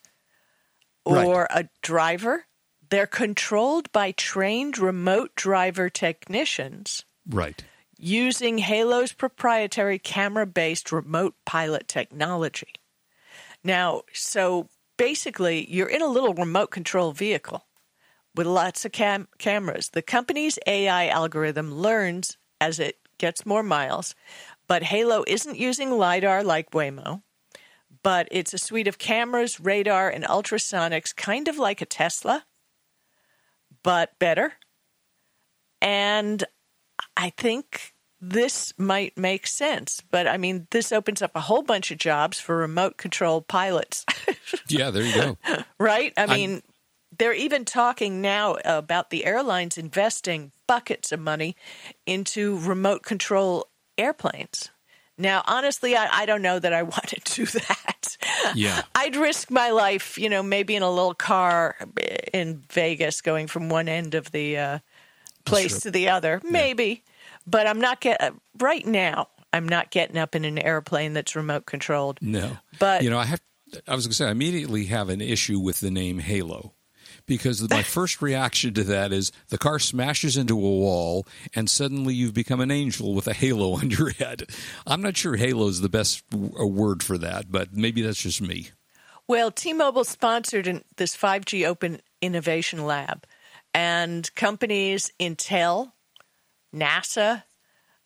Right. 1.07 1.27
or 1.27 1.47
a 1.51 1.69
driver. 1.83 2.47
They're 2.91 3.07
controlled 3.07 3.91
by 3.93 4.13
trained 4.13 4.79
remote 4.79 5.35
driver 5.35 5.89
technicians 5.89 7.05
Right. 7.27 7.65
using 7.99 8.59
Halo's 8.59 9.13
proprietary 9.13 9.99
camera 9.99 10.47
based 10.47 10.93
remote 10.93 11.35
pilot 11.45 11.89
technology. 11.89 12.75
Now, 13.63 14.03
so 14.13 14.69
basically, 14.97 15.71
you're 15.73 15.89
in 15.89 16.03
a 16.03 16.07
little 16.09 16.35
remote 16.35 16.71
control 16.71 17.13
vehicle 17.13 17.67
with 18.35 18.47
lots 18.47 18.85
of 18.85 18.93
cam- 18.93 19.29
cameras. 19.39 19.91
The 19.91 20.03
company's 20.03 20.59
AI 20.67 21.09
algorithm 21.09 21.73
learns 21.73 22.37
as 22.61 22.79
it 22.79 22.99
gets 23.19 23.47
more 23.47 23.63
miles, 23.63 24.15
but 24.67 24.83
Halo 24.83 25.25
isn't 25.27 25.57
using 25.57 25.91
LiDAR 25.93 26.43
like 26.43 26.73
Waymo, 26.73 27.23
but 28.03 28.29
it's 28.31 28.53
a 28.53 28.59
suite 28.59 28.89
of 28.89 28.99
cameras, 28.99 29.61
radar, 29.61 30.11
and 30.11 30.25
ultrasonics, 30.25 31.15
kind 31.15 31.49
of 31.49 31.59
like 31.59 31.81
a 31.81 31.87
Tesla, 31.87 32.45
but 33.85 34.19
better. 34.19 34.55
And 35.81 36.43
I 37.17 37.31
think 37.31 37.95
this 38.21 38.73
might 38.79 39.17
make 39.17 39.47
sense. 39.47 40.03
But 40.11 40.27
I 40.27 40.37
mean, 40.39 40.67
this 40.71 40.91
opens 40.91 41.23
up 41.23 41.33
a 41.35 41.41
whole 41.43 41.63
bunch 41.63 41.91
of 41.91 41.99
jobs 41.99 42.41
for 42.41 42.57
remote 42.57 42.97
control 42.97 43.43
pilots, 43.43 44.05
Yeah, 44.69 44.91
there 44.91 45.03
you 45.05 45.15
go. 45.15 45.39
right? 45.79 46.13
I 46.17 46.27
mean, 46.27 46.63
they're 47.17 47.35
even 47.35 47.65
talking 47.65 48.21
now 48.21 48.57
about 48.65 49.11
the 49.11 49.25
airlines 49.25 49.77
investing 49.79 50.53
buckets 50.67 51.13
of 51.13 51.21
money 51.21 51.55
into 52.07 52.59
remote 52.59 53.03
control 53.03 53.69
airplanes. 53.99 54.71
Now, 55.17 55.43
honestly, 55.47 55.95
I, 55.95 56.23
I 56.23 56.27
don't 56.27 56.43
know 56.43 56.59
that 56.59 56.73
I 56.73 56.83
want 56.95 57.09
to 57.09 57.21
do 57.35 57.47
that. 57.47 58.14
Yeah. 58.55 58.83
I'd 58.95 59.17
risk 59.17 59.51
my 59.51 59.71
life, 59.71 60.19
you 60.19 60.29
know, 60.29 60.43
maybe 60.43 60.77
in 60.77 60.83
a 60.83 60.91
little 60.91 61.15
car 61.15 61.77
in 62.33 62.63
Vegas 62.73 63.21
going 63.21 63.47
from 63.47 63.69
one 63.69 63.89
end 63.89 64.15
of 64.15 64.31
the 64.33 64.59
uh, 64.59 64.79
place 65.45 65.81
to 65.81 65.91
the 65.91 66.09
other. 66.09 66.41
Maybe. 66.45 67.05
But 67.47 67.67
I'm 67.67 67.81
not 67.81 68.01
get 68.01 68.35
right 68.59 68.87
now. 68.87 69.29
I'm 69.53 69.69
not 69.69 69.91
getting 69.91 70.19
up 70.19 70.35
in 70.35 70.45
an 70.45 70.59
airplane 70.59 71.13
that's 71.13 71.37
remote 71.37 71.67
controlled. 71.67 72.19
No, 72.21 72.59
But- 72.79 73.03
you 73.03 73.11
know, 73.11 73.19
I 73.19 73.25
have. 73.25 73.41
I 73.89 73.97
was 73.97 74.07
going 74.07 74.13
to 74.13 74.17
say, 74.17 74.27
I 74.27 74.31
immediately 74.31 74.85
have 74.87 75.09
an 75.09 75.21
issue 75.21 75.59
with 75.59 75.81
the 75.81 75.91
name 75.91 76.21
Halo. 76.21 76.75
Because 77.27 77.69
my 77.71 77.83
first 77.97 78.21
reaction 78.21 78.75
to 78.75 78.85
that 78.85 79.13
is 79.13 79.33
the 79.49 79.59
car 79.59 79.79
smashes 79.79 80.37
into 80.37 80.55
a 80.55 80.59
wall 80.59 81.27
and 81.55 81.71
suddenly 81.71 82.15
you've 82.15 82.35
become 82.35 82.61
an 82.61 82.71
angel 82.71 83.15
with 83.15 83.27
a 83.27 83.35
halo 83.35 83.73
on 83.79 83.91
your 83.91 84.11
head. 84.11 84.45
I'm 84.87 85.03
not 85.03 85.17
sure 85.17 85.37
halo 85.37 85.69
is 85.69 85.81
the 85.81 85.89
best 85.89 86.29
w- 86.31 86.67
word 86.67 87.03
for 87.03 87.19
that, 87.19 87.51
but 87.51 87.73
maybe 87.73 88.03
that's 88.03 88.23
just 88.23 88.43
me. 88.43 88.71
Well, 89.27 89.51
T-Mobile 89.51 90.05
sponsored 90.05 90.85
this 90.97 91.17
5G 91.17 91.67
Open 91.67 92.01
Innovation 92.21 92.85
Lab, 92.85 93.25
and 93.73 94.33
companies 94.35 95.13
Intel, 95.19 95.93
NASA, 96.75 97.45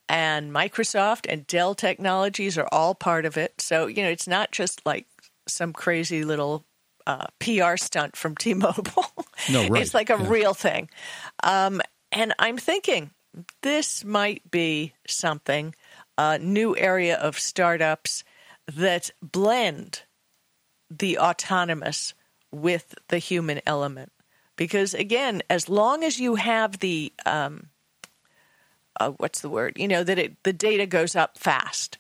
and 0.09 0.53
Microsoft 0.53 1.27
and 1.29 1.47
Dell 1.47 1.75
Technologies 1.75 2.57
are 2.57 2.69
all 2.73 2.95
part 2.95 3.27
of 3.27 3.37
it. 3.37 3.61
So 3.61 3.87
you 3.87 4.03
know, 4.03 4.09
it's 4.09 4.29
not 4.29 4.53
just 4.53 4.85
like 4.87 5.07
some 5.47 5.73
crazy 5.73 6.25
little 6.25 6.65
uh, 7.09 7.27
PR 7.41 7.77
stunt 7.77 8.15
from 8.17 8.37
T-Mobile. 8.37 9.07
No, 9.51 9.67
right. 9.71 9.83
it's 9.83 9.95
like 9.95 10.11
a 10.11 10.19
Yeah. 10.19 10.29
real 10.29 10.55
thing. 10.55 10.91
Um, 11.43 11.81
and 12.13 12.35
I'm 12.39 12.59
thinking 12.59 13.11
this 13.63 14.05
might 14.05 14.49
be 14.51 14.95
something, 15.07 15.75
a 16.17 16.39
new 16.39 16.77
area 16.77 17.17
of 17.17 17.39
startups 17.39 18.25
that 18.67 19.11
blend 19.23 20.03
the 20.91 21.19
autonomous 21.19 22.15
with 22.53 22.95
the 23.09 23.19
human 23.19 23.61
element. 23.67 24.13
Because 24.57 24.93
again, 24.93 25.43
as 25.49 25.69
long 25.69 26.05
as 26.05 26.19
you 26.19 26.35
have 26.35 26.81
the 26.81 27.13
um, 27.25 27.69
uh, 29.01 29.11
what's 29.11 29.41
the 29.41 29.49
word? 29.49 29.75
You 29.79 29.89
know 29.89 30.03
that 30.05 30.19
it, 30.19 30.43
the 30.43 30.53
data 30.53 30.85
goes 30.87 31.15
up 31.17 31.39
fast, 31.39 31.99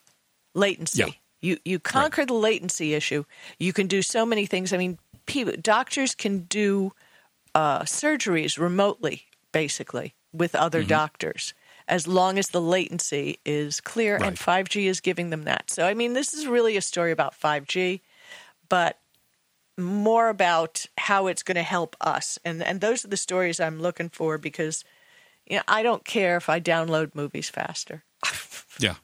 latency. 0.55 0.99
Yeah. 0.99 1.07
You 1.41 1.59
you 1.65 1.79
conquer 1.79 2.27
the 2.27 2.35
latency 2.35 2.95
issue. 2.95 3.25
You 3.59 3.73
can 3.73 3.87
do 3.87 4.03
so 4.03 4.27
many 4.27 4.47
things. 4.47 4.73
I 4.73 4.77
mean, 4.77 4.99
people, 5.27 5.55
doctors 5.61 6.15
can 6.15 6.41
do 6.41 6.93
uh, 7.55 7.81
surgeries 7.83 8.59
remotely, 8.59 9.27
basically 9.53 10.15
with 10.33 10.55
other 10.55 10.81
Mm-hmm. 10.81 10.89
doctors, 10.89 11.55
as 11.87 12.07
long 12.07 12.39
as 12.39 12.49
the 12.49 12.61
latency 12.61 13.39
is 13.45 13.81
clear, 13.81 14.17
and 14.17 14.37
5G 14.37 14.87
is 14.87 15.01
giving 15.01 15.31
them 15.31 15.45
that. 15.45 15.71
So, 15.71 15.87
I 15.87 15.95
mean, 15.95 16.13
this 16.13 16.35
is 16.35 16.47
really 16.47 16.77
a 16.77 16.83
story 16.83 17.13
about 17.13 17.35
5G, 17.35 18.01
but 18.69 18.99
more 19.79 20.29
about 20.29 20.87
how 20.99 21.29
it's 21.29 21.43
going 21.43 21.55
to 21.57 21.63
help 21.63 21.97
us. 22.01 22.39
And 22.45 22.63
and 22.63 22.81
those 22.81 23.05
are 23.05 23.09
the 23.09 23.17
stories 23.17 23.61
I'm 23.61 23.81
looking 23.81 24.09
for 24.11 24.39
because 24.39 24.85
you 25.47 25.57
know, 25.57 25.63
I 25.69 25.83
don't 25.83 26.05
care 26.05 26.37
if 26.37 26.49
I 26.49 26.61
download 26.61 27.15
movies 27.15 27.49
faster. 27.51 28.05
Yeah. 28.79 28.95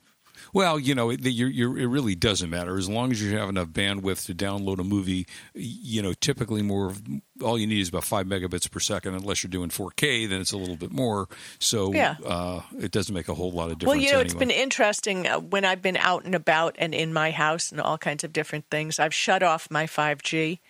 Well, 0.54 0.78
you 0.78 0.94
know, 0.94 1.10
it, 1.10 1.20
you're, 1.22 1.48
you're, 1.48 1.76
it 1.76 1.86
really 1.86 2.14
doesn't 2.14 2.48
matter 2.48 2.78
as 2.78 2.88
long 2.88 3.10
as 3.10 3.20
you 3.20 3.36
have 3.36 3.48
enough 3.48 3.68
bandwidth 3.68 4.24
to 4.26 4.34
download 4.34 4.78
a 4.78 4.84
movie. 4.84 5.26
You 5.52 6.00
know, 6.00 6.12
typically 6.12 6.62
more 6.62 6.86
of 6.86 7.02
all 7.42 7.58
you 7.58 7.66
need 7.66 7.80
is 7.80 7.88
about 7.88 8.04
five 8.04 8.26
megabits 8.26 8.70
per 8.70 8.78
second. 8.78 9.14
Unless 9.14 9.42
you're 9.42 9.50
doing 9.50 9.68
4K, 9.68 10.28
then 10.28 10.40
it's 10.40 10.52
a 10.52 10.56
little 10.56 10.76
bit 10.76 10.92
more. 10.92 11.28
So 11.58 11.92
Yeah. 11.92 12.14
uh, 12.24 12.62
it 12.78 12.92
doesn't 12.92 13.12
make 13.12 13.28
a 13.28 13.34
whole 13.34 13.50
lot 13.50 13.72
of 13.72 13.80
difference. 13.80 13.96
Well, 13.96 14.06
you 14.06 14.12
know, 14.12 14.20
it's 14.20 14.32
been 14.32 14.52
interesting 14.52 15.26
uh, 15.26 15.40
when 15.40 15.64
I've 15.64 15.82
been 15.82 15.96
out 15.96 16.24
and 16.24 16.36
about 16.36 16.76
and 16.78 16.94
in 16.94 17.12
my 17.12 17.32
house 17.32 17.72
and 17.72 17.80
all 17.80 17.98
kinds 17.98 18.22
of 18.22 18.32
different 18.32 18.66
things. 18.70 19.00
I've 19.00 19.12
shut 19.12 19.42
off 19.42 19.68
my 19.72 19.86
5G 19.86 20.60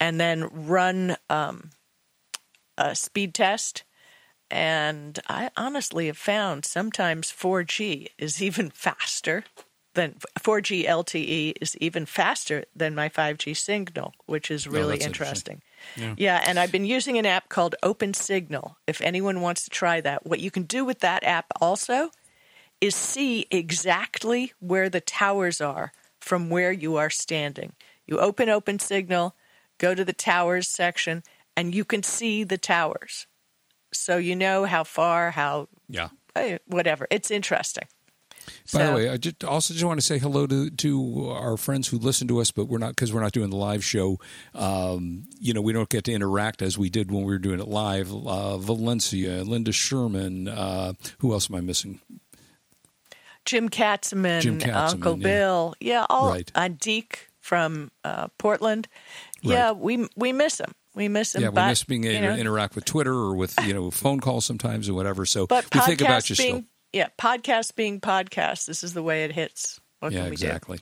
and 0.00 0.20
then 0.20 0.48
run 0.52 1.16
um, 1.30 1.70
a 2.76 2.96
speed 2.96 3.34
test. 3.34 3.84
And 4.50 5.18
I 5.28 5.50
honestly 5.56 6.06
have 6.06 6.16
found 6.16 6.64
sometimes 6.64 7.30
4G 7.30 8.08
is 8.18 8.42
even 8.42 8.70
faster 8.74 9.44
than 9.94 10.14
4G 10.38 10.86
LTE 10.86 11.54
is 11.60 11.76
even 11.78 12.06
faster 12.06 12.64
than 12.74 12.94
my 12.94 13.08
5G 13.08 13.56
signal, 13.56 14.14
which 14.26 14.50
is 14.50 14.66
oh, 14.66 14.70
really 14.70 15.00
Oh, 15.00 15.06
interesting. 15.06 15.62
interesting. 15.96 16.16
Yeah, 16.16 16.42
and 16.46 16.58
I've 16.58 16.72
been 16.72 16.84
using 16.84 17.18
an 17.18 17.26
app 17.26 17.48
called 17.48 17.74
Open 17.82 18.14
Signal. 18.14 18.76
If 18.86 19.00
anyone 19.00 19.40
wants 19.40 19.64
to 19.64 19.70
try 19.70 20.00
that, 20.00 20.26
what 20.26 20.40
you 20.40 20.50
can 20.50 20.64
do 20.64 20.84
with 20.84 21.00
that 21.00 21.24
app 21.24 21.46
also 21.60 22.10
is 22.80 22.94
see 22.94 23.46
exactly 23.50 24.52
where 24.60 24.88
the 24.88 25.00
towers 25.00 25.60
are 25.60 25.92
from 26.20 26.50
where 26.50 26.72
you 26.72 26.96
are 26.96 27.10
standing. 27.10 27.72
You 28.06 28.18
open 28.18 28.48
Open 28.48 28.78
Signal, 28.78 29.34
go 29.78 29.94
to 29.94 30.04
the 30.04 30.12
towers 30.12 30.68
section, 30.68 31.22
and 31.56 31.74
you 31.74 31.84
can 31.84 32.02
see 32.02 32.44
the 32.44 32.58
towers. 32.58 33.26
So 33.92 34.16
you 34.18 34.36
know 34.36 34.64
how 34.64 34.84
far, 34.84 35.30
how 35.30 35.68
Yeah. 35.88 36.08
eh, 36.36 36.58
whatever. 36.66 37.06
It's 37.10 37.30
interesting. 37.30 37.84
By 38.72 38.86
the 38.86 38.92
way, 38.94 39.08
I 39.10 39.16
just 39.18 39.44
also 39.44 39.74
just 39.74 39.84
want 39.84 40.00
to 40.00 40.06
say 40.06 40.18
hello 40.18 40.46
to 40.46 40.70
to 40.70 41.30
our 41.30 41.56
friends 41.58 41.88
who 41.88 41.98
listen 41.98 42.28
to 42.28 42.40
us, 42.40 42.50
but 42.50 42.64
we're 42.66 42.78
not 42.78 42.90
because 42.90 43.12
we're 43.12 43.20
not 43.20 43.32
doing 43.32 43.50
the 43.50 43.56
live 43.56 43.84
show. 43.84 44.18
Um, 44.54 45.24
you 45.38 45.52
know, 45.52 45.60
we 45.60 45.72
don't 45.74 45.88
get 45.90 46.04
to 46.04 46.12
interact 46.12 46.62
as 46.62 46.78
we 46.78 46.88
did 46.88 47.10
when 47.10 47.24
we 47.24 47.32
were 47.32 47.38
doing 47.38 47.60
it 47.60 47.68
live. 47.68 48.10
Uh, 48.10 48.56
Valencia, 48.56 49.42
Linda 49.44 49.72
Sherman, 49.72 50.48
uh, 50.48 50.94
who 51.18 51.32
else 51.32 51.50
am 51.50 51.56
I 51.56 51.60
missing? 51.60 52.00
Jim 53.44 53.68
Katzman, 53.68 54.40
Jim 54.40 54.58
Katzeman, 54.58 54.92
Uncle 54.92 55.18
yeah. 55.18 55.22
Bill, 55.22 55.74
yeah, 55.80 56.06
all 56.10 56.30
Right. 56.30 56.50
uh, 56.54 56.68
Deke 56.68 57.28
from 57.40 57.90
uh, 58.04 58.28
Portland. 58.38 58.88
Yeah, 59.42 59.72
we 59.72 60.06
we 60.16 60.32
miss 60.32 60.58
him. 60.58 60.72
We 60.94 61.08
miss 61.08 61.34
him. 61.34 61.42
Yeah, 61.42 61.48
we 61.48 61.54
but, 61.54 61.68
miss 61.68 61.84
being 61.84 62.04
you 62.04 62.10
able 62.10 62.28
know, 62.28 62.34
to 62.34 62.40
interact 62.40 62.74
with 62.74 62.84
Twitter 62.84 63.12
or 63.12 63.34
with 63.34 63.54
you 63.66 63.74
know 63.74 63.90
phone 63.92 64.20
calls 64.20 64.44
sometimes 64.44 64.88
or 64.88 64.94
whatever. 64.94 65.26
So 65.26 65.46
But 65.46 65.66
we 65.72 65.80
think 65.80 66.00
about 66.00 66.28
you 66.30 66.36
being 66.36 66.54
still. 66.56 66.64
yeah, 66.92 67.08
podcast 67.18 67.74
being 67.76 68.00
podcast. 68.00 68.66
This 68.66 68.82
is 68.82 68.94
the 68.94 69.02
way 69.02 69.24
it 69.24 69.32
hits. 69.32 69.80
What 70.00 70.12
Yeah, 70.12 70.20
can 70.20 70.26
we 70.30 70.32
exactly. 70.32 70.80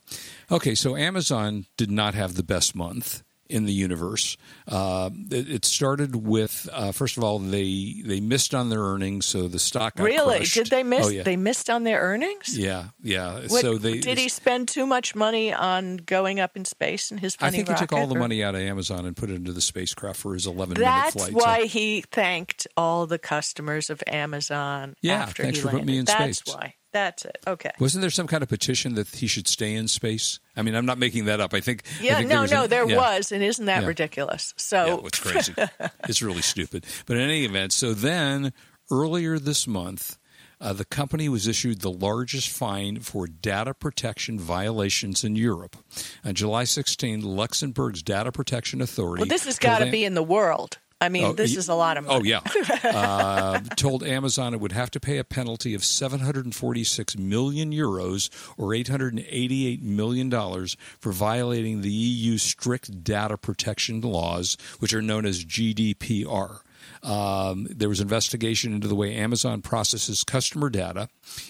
Okay, 0.50 0.74
so 0.74 0.96
Amazon 0.96 1.66
did 1.76 1.90
not 1.90 2.14
have 2.14 2.34
the 2.34 2.42
best 2.42 2.74
month 2.74 3.22
in 3.48 3.64
the 3.64 3.72
universe. 3.72 4.36
Uh, 4.66 5.10
it, 5.30 5.48
it 5.50 5.64
started 5.64 6.14
with 6.16 6.68
uh, 6.72 6.92
first 6.92 7.16
of 7.16 7.24
all 7.24 7.38
they 7.38 8.02
they 8.04 8.20
missed 8.20 8.54
on 8.54 8.68
their 8.70 8.80
earnings, 8.80 9.26
so 9.26 9.48
the 9.48 9.58
stock 9.58 9.94
Really? 9.98 10.38
crushed. 10.38 10.54
Did 10.54 10.66
they 10.68 10.82
miss? 10.82 11.06
Oh, 11.06 11.08
yeah. 11.10 11.22
They 11.22 11.36
missed 11.36 11.70
on 11.70 11.84
their 11.84 12.00
earnings. 12.00 12.56
yeah, 12.58 12.86
yeah. 13.02 13.40
What- 13.48 13.60
so 13.62 13.78
they 13.78 13.98
did 13.98 14.18
he 14.18 14.28
spend 14.28 14.68
too 14.68 14.86
much 14.86 15.14
money 15.14 15.52
on 15.52 15.96
going 15.98 16.40
up 16.40 16.56
in 16.56 16.64
space 16.64 17.10
in 17.10 17.18
his 17.18 17.36
I 17.40 17.50
think 17.50 17.68
he 17.68 17.74
took 17.74 17.92
all 17.92 18.00
rocket, 18.00 18.14
the 18.14 18.18
money 18.20 18.42
out 18.42 18.54
of 18.54 18.60
Amazon 18.60 19.06
and 19.06 19.16
put 19.16 19.30
it 19.30 19.34
into 19.34 19.52
the 19.52 19.60
spacecraft 19.60 20.18
for 20.20 20.34
his 20.34 20.46
eleven 20.46 20.74
That's 20.74 21.14
minute 21.14 21.30
flight. 21.30 21.32
That's 21.34 21.44
why 21.46 21.60
So- 21.62 21.68
he 21.68 22.00
thanked 22.10 22.66
all 22.76 23.06
the 23.06 23.18
customers 23.18 23.90
of 23.90 24.02
Amazon. 24.06 24.94
Yeah, 25.02 25.22
after 25.22 25.42
thanks 25.44 25.58
he 25.58 25.62
for 25.62 25.70
putting 25.70 25.86
me 25.86 25.98
in 25.98 26.04
That's 26.04 26.38
space. 26.38 26.54
why. 26.54 26.74
That's 26.96 27.24
it. 27.26 27.38
Okay. 27.46 27.72
wasn't 27.78 28.00
there 28.00 28.10
some 28.10 28.26
kind 28.26 28.42
of 28.42 28.48
petition 28.48 28.94
that 28.94 29.08
he 29.08 29.26
should 29.26 29.46
stay 29.46 29.74
in 29.74 29.86
space? 29.86 30.40
I 30.56 30.62
mean, 30.62 30.74
I'm 30.74 30.86
not 30.86 30.96
making 30.98 31.26
that 31.26 31.40
up. 31.40 31.52
I 31.52 31.60
think. 31.60 31.82
I 32.00 32.04
Yeah, 32.04 32.16
think 32.16 32.28
there 32.28 32.36
no, 32.38 32.42
was 32.42 32.50
no, 32.50 32.64
an- 32.64 32.70
there 32.70 32.88
yeah. 32.88 32.96
was, 32.96 33.32
and 33.32 33.42
isn't 33.42 33.66
that 33.66 33.82
Yeah. 33.82 33.88
ridiculous? 33.88 34.54
Yeah, 34.56 34.62
So, 34.62 35.06
it's 35.06 35.18
crazy. 35.20 35.54
it's 36.08 36.22
really 36.22 36.42
stupid. 36.42 36.86
But 37.04 37.16
in 37.18 37.22
any 37.24 37.44
event, 37.44 37.72
so 37.74 37.92
then 37.92 38.52
earlier 38.90 39.38
this 39.38 39.66
month, 39.66 40.16
uh, 40.58 40.72
the 40.72 40.86
company 40.86 41.28
was 41.28 41.46
issued 41.46 41.82
the 41.82 41.90
largest 41.90 42.48
fine 42.48 43.00
for 43.00 43.26
data 43.26 43.74
protection 43.74 44.38
violations 44.40 45.22
in 45.22 45.36
Europe. 45.36 45.76
On 46.24 46.32
July 46.34 46.64
16, 46.64 47.20
Luxembourg's 47.20 48.02
Data 48.02 48.32
Protection 48.32 48.80
Authority. 48.80 49.20
well, 49.20 49.28
this 49.28 49.44
has 49.44 49.58
got 49.58 49.80
to 49.80 49.90
be 49.90 50.02
in 50.04 50.14
the 50.14 50.22
world. 50.22 50.78
I 51.00 51.10
mean, 51.10 51.24
Oh, 51.24 51.32
this 51.34 51.52
y- 51.52 51.58
is 51.58 51.68
a 51.68 51.74
lot 51.74 51.98
of 51.98 52.06
money. 52.06 52.20
Oh 52.20 52.24
yeah, 52.24 52.40
uh, 52.84 53.60
told 53.76 54.02
Amazon 54.02 54.54
it 54.54 54.60
would 54.60 54.72
have 54.72 54.90
to 54.92 55.00
pay 55.00 55.18
a 55.18 55.24
penalty 55.24 55.74
of 55.74 55.84
746 55.84 57.18
million 57.18 57.70
euros 57.72 58.30
or 58.56 58.72
888 58.74 59.82
million 59.82 60.28
dollars 60.30 60.76
for 60.98 61.12
violating 61.12 61.82
the 61.82 61.90
EU's 61.92 62.42
strict 62.42 63.04
data 63.04 63.36
protection 63.36 64.00
laws, 64.00 64.56
which 64.78 64.94
are 64.94 65.02
known 65.02 65.26
as 65.26 65.44
GDPR. 65.44 66.60
Um, 67.02 67.66
there 67.70 67.88
was 67.88 68.00
investigation 68.00 68.72
into 68.74 68.88
the 68.88 68.94
way 68.94 69.14
Amazon 69.14 69.62
processes 69.62 70.24
customer 70.24 70.70
data, 70.70 71.08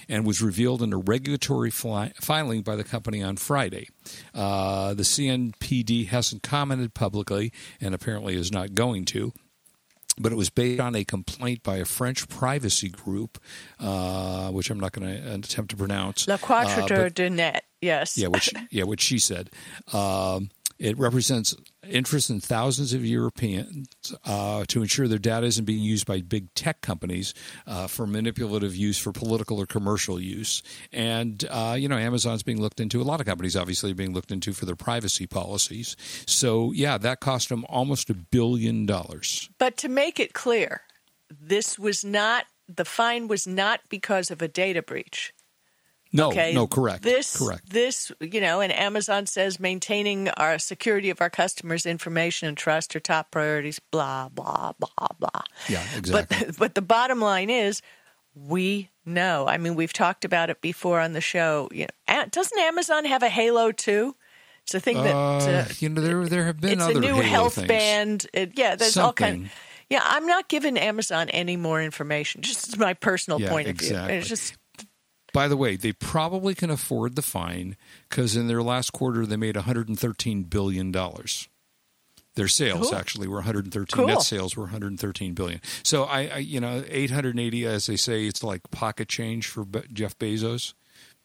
and 0.08 0.26
was 0.26 0.42
revealed 0.42 0.82
in 0.82 0.92
a 0.92 0.98
regulatory 0.98 1.70
fli- 1.70 2.14
filing 2.16 2.62
by 2.62 2.76
the 2.76 2.84
company 2.84 3.22
on 3.22 3.36
Friday. 3.36 3.88
Uh, 4.34 4.94
the 4.94 5.02
CNPD 5.04 6.08
hasn't 6.08 6.42
commented 6.42 6.94
publicly, 6.94 7.52
and 7.80 7.94
apparently 7.94 8.34
is 8.34 8.52
not 8.52 8.74
going 8.74 9.04
to. 9.06 9.32
but 10.18 10.32
it 10.32 10.36
was 10.36 10.48
based 10.48 10.80
on 10.80 10.94
a 10.96 11.04
complaint 11.04 11.62
by 11.62 11.76
a 11.76 11.84
French 11.84 12.26
privacy 12.30 12.88
group, 12.88 13.38
uh, 13.78 14.48
which 14.50 14.70
I'm 14.70 14.80
not 14.80 14.92
going 14.92 15.06
to 15.06 15.34
attempt 15.34 15.72
to 15.72 15.76
pronounce. 15.76 16.26
La 16.26 16.38
Quatre 16.38 16.80
Uh, 16.84 16.86
but- 16.88 17.14
de 17.14 17.28
Net, 17.28 17.64
yes. 17.82 18.16
yeah, 18.16 18.28
which 18.28 18.48
yeah, 18.70 18.84
which 18.84 19.02
she 19.02 19.18
said. 19.18 19.50
Um, 19.92 20.48
it 20.78 20.98
represents 20.98 21.54
interest 21.88 22.30
in 22.30 22.40
thousands 22.40 22.92
of 22.92 23.04
Europeans 23.04 23.88
uh, 24.24 24.64
to 24.68 24.82
ensure 24.82 25.08
their 25.08 25.18
data 25.18 25.46
isn't 25.46 25.64
being 25.64 25.82
used 25.82 26.06
by 26.06 26.20
big 26.20 26.52
tech 26.54 26.80
companies 26.80 27.32
uh, 27.66 27.86
for 27.86 28.06
manipulative 28.06 28.74
use 28.74 28.98
for 28.98 29.12
political 29.12 29.58
or 29.60 29.66
commercial 29.66 30.20
use. 30.20 30.62
And, 30.92 31.44
uh, 31.50 31.76
you 31.78 31.88
know, 31.88 31.96
Amazon's 31.96 32.42
being 32.42 32.60
looked 32.60 32.80
into. 32.80 33.00
A 33.00 33.04
lot 33.04 33.20
of 33.20 33.26
companies, 33.26 33.56
obviously, 33.56 33.92
are 33.92 33.94
being 33.94 34.12
looked 34.14 34.32
into 34.32 34.52
for 34.52 34.66
their 34.66 34.76
privacy 34.76 35.26
policies. 35.26 35.96
So, 36.26 36.72
yeah, 36.72 36.98
that 36.98 37.20
cost 37.20 37.48
them 37.48 37.64
almost 37.68 38.10
a 38.10 38.14
billion 38.14 38.86
dollars. 38.86 39.48
But 39.58 39.76
to 39.78 39.88
make 39.88 40.20
it 40.20 40.32
clear, 40.34 40.82
this 41.30 41.78
was 41.78 42.04
not, 42.04 42.46
the 42.68 42.84
fine 42.84 43.28
was 43.28 43.46
not 43.46 43.80
because 43.88 44.30
of 44.30 44.42
a 44.42 44.48
data 44.48 44.82
breach. 44.82 45.32
No, 46.12 46.28
Okay. 46.28 46.54
no, 46.54 46.66
correct. 46.66 47.02
This, 47.02 47.36
correct. 47.36 47.68
This, 47.70 48.12
you 48.20 48.40
know, 48.40 48.60
and 48.60 48.72
Amazon 48.72 49.26
says 49.26 49.58
maintaining 49.60 50.28
our 50.30 50.58
security 50.58 51.10
of 51.10 51.20
our 51.20 51.28
customers' 51.30 51.84
information 51.84 52.48
and 52.48 52.56
trust 52.56 52.94
are 52.96 53.00
top 53.00 53.30
priorities. 53.30 53.78
Blah 53.78 54.28
blah 54.30 54.72
blah 54.78 55.08
blah. 55.18 55.42
Yeah, 55.68 55.82
exactly. 55.96 56.38
But 56.46 56.56
but 56.58 56.74
the 56.74 56.82
bottom 56.82 57.20
line 57.20 57.50
is, 57.50 57.82
we 58.34 58.90
know. 59.04 59.46
I 59.48 59.58
mean, 59.58 59.74
we've 59.74 59.92
talked 59.92 60.24
about 60.24 60.48
it 60.50 60.60
before 60.60 61.00
on 61.00 61.12
the 61.12 61.20
show. 61.20 61.68
You 61.72 61.86
know, 62.08 62.24
doesn't 62.30 62.58
Amazon 62.58 63.04
have 63.04 63.22
a 63.22 63.28
Halo 63.28 63.72
too? 63.72 64.14
It's 64.62 64.74
a 64.74 64.80
thing 64.80 64.96
that 65.02 65.14
Uh, 65.14 65.50
uh, 65.50 65.64
you 65.78 65.88
know, 65.88 66.00
there 66.00 66.26
there 66.26 66.44
have 66.44 66.60
been 66.60 66.72
it's 66.72 66.82
other 66.82 66.98
a 66.98 67.00
new 67.00 67.16
Halo 67.16 67.22
health 67.22 67.54
things. 67.54 67.68
band. 67.68 68.26
It, 68.32 68.52
yeah, 68.58 68.74
there's 68.76 68.96
all 68.96 69.12
kind. 69.12 69.34
Something. 69.34 69.50
Yeah, 69.88 70.00
I'm 70.02 70.26
not 70.26 70.48
giving 70.48 70.76
Amazon 70.76 71.28
any 71.30 71.56
more 71.56 71.80
information. 71.80 72.42
Just 72.42 72.76
my 72.76 72.94
personal 72.94 73.40
Yeah, 73.40 73.50
point 73.50 73.68
of 73.68 73.76
view. 73.76 73.96
It's 73.96 74.26
just 74.28 74.56
By 75.36 75.48
the 75.48 75.56
way, 75.58 75.76
they 75.76 75.92
probably 75.92 76.54
can 76.54 76.70
afford 76.70 77.14
the 77.14 77.20
fine 77.20 77.76
because 78.08 78.36
in 78.36 78.46
their 78.48 78.62
last 78.62 78.94
quarter 78.94 79.26
they 79.26 79.36
made 79.36 79.54
113 79.54 80.44
billion 80.44 80.90
dollars. 80.90 81.46
Their 82.36 82.48
sales 82.48 82.88
Cool. 82.88 82.94
actually 82.98 83.28
were 83.28 83.36
113. 83.36 83.84
Cool. 83.94 84.06
Net 84.06 84.22
sales 84.22 84.56
were 84.56 84.62
113 84.62 85.34
billion. 85.34 85.60
So 85.82 86.04
I, 86.04 86.20
I, 86.28 86.36
you 86.38 86.58
know, 86.58 86.82
880, 86.88 87.66
as 87.66 87.84
they 87.84 87.96
say, 87.96 88.24
it's 88.24 88.42
like 88.42 88.62
pocket 88.70 89.10
change 89.10 89.46
for 89.46 89.66
Be- 89.66 89.82
Jeff 89.92 90.18
Bezos. 90.18 90.72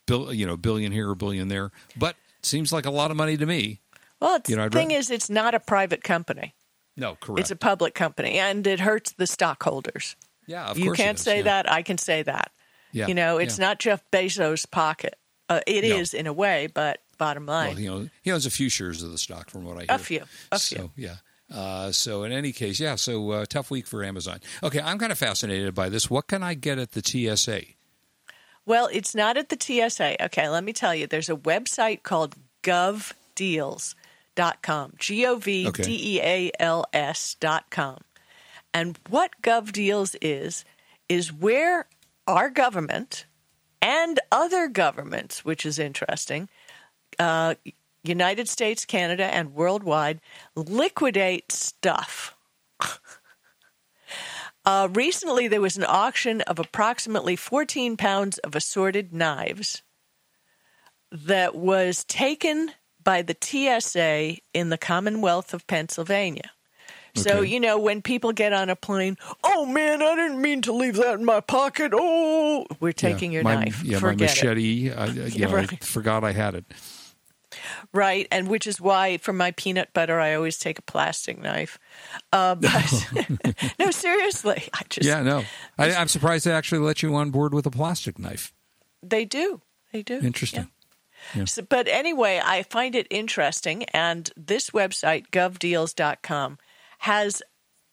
Bill, 0.08 0.34
you 0.34 0.46
know, 0.46 0.58
billion 0.58 0.92
here 0.92 1.10
or 1.10 1.16
billion 1.16 1.48
there, 1.48 1.72
but 1.96 2.18
seems 2.44 2.74
like 2.74 2.86
a 2.86 2.92
lot 2.92 3.12
of 3.12 3.18
money 3.18 3.38
to 3.38 3.46
me. 3.46 3.80
well. 4.20 4.36
It's, 4.36 4.50
You 4.50 4.58
know, 4.58 4.68
the 4.68 4.78
thing 4.78 4.90
ra- 4.90 4.96
is, 4.96 5.10
it's 5.10 5.30
not 5.30 5.56
a 5.56 5.60
private 5.62 6.04
company. 6.04 6.54
No, 6.98 7.16
correct. 7.16 7.40
It's 7.40 7.52
a 7.52 7.56
public 7.56 7.94
company, 7.96 8.40
and 8.40 8.68
it 8.68 8.82
hurts 8.82 9.14
the 9.14 9.26
stockholders. 9.26 10.18
yeah, 10.48 10.66
of 10.66 10.78
you 10.78 10.92
can't 10.92 11.18
say 11.18 11.44
that. 11.44 11.72
I 11.72 11.82
can 11.82 11.98
say 11.98 12.24
that. 12.24 12.52
Yeah, 12.94 13.08
You 13.08 13.14
know, 13.16 13.38
it's 13.38 13.58
yeah. 13.60 13.66
not 13.68 13.80
Jeff 13.80 14.04
Bezos' 14.12 14.70
pocket. 14.70 15.16
Uh, 15.50 15.60
It 15.68 15.84
is 15.84 16.14
No. 16.14 16.20
in 16.20 16.28
a 16.28 16.34
way, 16.34 16.68
but 16.74 17.02
bottom 17.18 17.46
line, 17.46 17.70
Well, 17.70 17.78
he 17.78 17.90
owns, 17.90 18.10
he 18.22 18.32
owns 18.32 18.46
a 18.46 18.52
few 18.52 18.70
shares 18.70 19.04
of 19.04 19.12
the 19.12 19.18
stock, 19.18 19.50
from 19.50 19.66
what 19.66 19.78
I 19.78 19.82
hear. 19.82 19.88
a 19.90 19.98
few, 20.00 20.24
a 20.52 20.60
few. 20.60 20.78
So 20.78 20.92
yeah. 20.96 21.16
Uh, 21.54 21.92
so 21.92 22.24
in 22.24 22.32
any 22.32 22.54
case, 22.54 22.80
yeah. 22.80 22.96
So 22.96 23.32
uh, 23.32 23.46
tough 23.46 23.70
week 23.70 23.86
for 23.86 24.04
Amazon. 24.04 24.40
Okay, 24.64 24.80
I'm 24.80 24.98
kind 24.98 25.12
of 25.12 25.18
fascinated 25.18 25.76
by 25.76 25.90
this. 25.90 26.10
What 26.10 26.28
can 26.28 26.42
I 26.44 26.54
get 26.54 26.80
at 26.80 26.94
the 26.94 27.02
TSA? 27.04 27.62
Well, 28.66 28.88
it's 28.94 29.14
not 29.14 29.36
at 29.38 29.50
the 29.50 29.58
TSA. 29.60 30.24
Okay, 30.26 30.48
let 30.48 30.64
me 30.64 30.72
tell 30.72 30.96
you. 30.96 31.08
There's 31.08 31.30
a 31.30 31.36
website 31.36 32.04
called 32.04 32.36
govdeals.com. 32.64 34.94
G 34.98 35.26
O 35.26 35.36
V 35.36 35.70
D 35.72 36.16
E 36.16 36.22
A 36.22 36.52
L 36.60 36.86
S.com. 36.94 37.98
And 38.74 38.98
what 39.10 39.32
GovDeals 39.42 40.16
is, 40.22 40.64
is 41.10 41.34
where 41.34 41.88
our 42.32 42.50
government 42.50 43.26
and 43.82 44.20
other 44.32 44.68
governments, 44.68 45.44
which 45.44 45.66
is 45.66 45.80
interesting, 45.80 46.50
uh, 47.20 47.56
United 48.04 48.48
States, 48.48 48.86
Canada, 48.86 49.26
and 49.26 49.54
worldwide, 49.54 50.22
liquidate 50.56 51.52
stuff. 51.52 52.36
Uh, 54.64 54.88
recently, 54.94 55.48
there 55.48 55.62
was 55.62 55.76
an 55.76 55.86
auction 55.88 56.42
of 56.42 56.60
approximately 56.60 57.36
14 57.36 57.98
pounds 57.98 58.38
of 58.40 58.56
assorted 58.56 59.12
knives 59.12 59.82
that 61.12 61.56
was 61.56 62.04
taken 62.04 62.72
by 63.04 63.24
the 63.24 63.36
TSA 63.42 64.38
in 64.54 64.70
the 64.70 64.78
Commonwealth 64.78 65.56
of 65.56 65.66
Pennsylvania. 65.66 66.52
So, 67.16 67.40
Okay. 67.40 67.50
you 67.50 67.60
know, 67.60 67.78
when 67.80 68.02
people 68.02 68.32
get 68.32 68.54
on 68.54 68.70
a 68.70 68.76
plane, 68.76 69.18
oh 69.44 69.66
man, 69.66 70.02
I 70.02 70.16
didn't 70.16 70.42
mean 70.42 70.62
to 70.64 70.72
leave 70.74 70.96
that 70.96 71.16
in 71.20 71.26
my 71.26 71.40
pocket. 71.42 71.92
Oh, 71.94 72.66
we're 72.80 72.92
taking 72.94 73.32
yeah, 73.32 73.36
your 73.36 73.44
my, 73.44 73.56
knife. 73.56 73.84
Yeah, 73.84 74.00
Forget 74.00 74.20
my 74.20 74.24
it. 74.26 74.56
machete. 74.56 74.92
I, 74.92 75.06
you 75.08 75.24
Yeah, 75.28 75.48
know, 75.48 75.58
I 75.58 75.66
forgot 75.82 76.24
I 76.24 76.32
had 76.32 76.56
it. 76.56 76.66
Right, 77.94 78.28
and 78.32 78.48
which 78.48 78.66
is 78.66 78.80
why 78.80 79.18
for 79.18 79.34
my 79.34 79.52
peanut 79.52 79.94
butter 79.94 80.20
I 80.22 80.36
always 80.36 80.58
take 80.58 80.80
a 80.80 80.82
plastic 80.82 81.38
knife. 81.38 81.78
Uh, 82.32 82.56
but 82.60 83.08
no, 83.80 83.92
seriously, 83.92 84.64
I 84.74 84.82
just 84.90 85.06
Yeah, 85.06 85.22
no. 85.22 85.44
I, 85.78 85.94
I'm 85.94 86.08
surprised 86.08 86.46
they 86.46 86.54
actually 86.54 86.80
let 86.80 87.04
you 87.04 87.14
on 87.16 87.30
board 87.32 87.54
with 87.54 87.66
a 87.66 87.72
plastic 87.72 88.18
knife. 88.18 88.54
they 89.04 89.26
do, 89.26 89.62
they 89.92 90.02
do. 90.02 90.20
Interesting. 90.20 90.70
Yeah. 91.36 91.46
So, 91.46 91.62
but 91.62 91.88
anyway, 91.88 92.42
I 92.44 92.64
find 92.64 92.96
it 92.96 93.06
interesting, 93.10 93.84
and 93.94 94.32
this 94.38 94.70
website 94.72 95.26
govdeals.com 95.32 96.58
has 97.02 97.42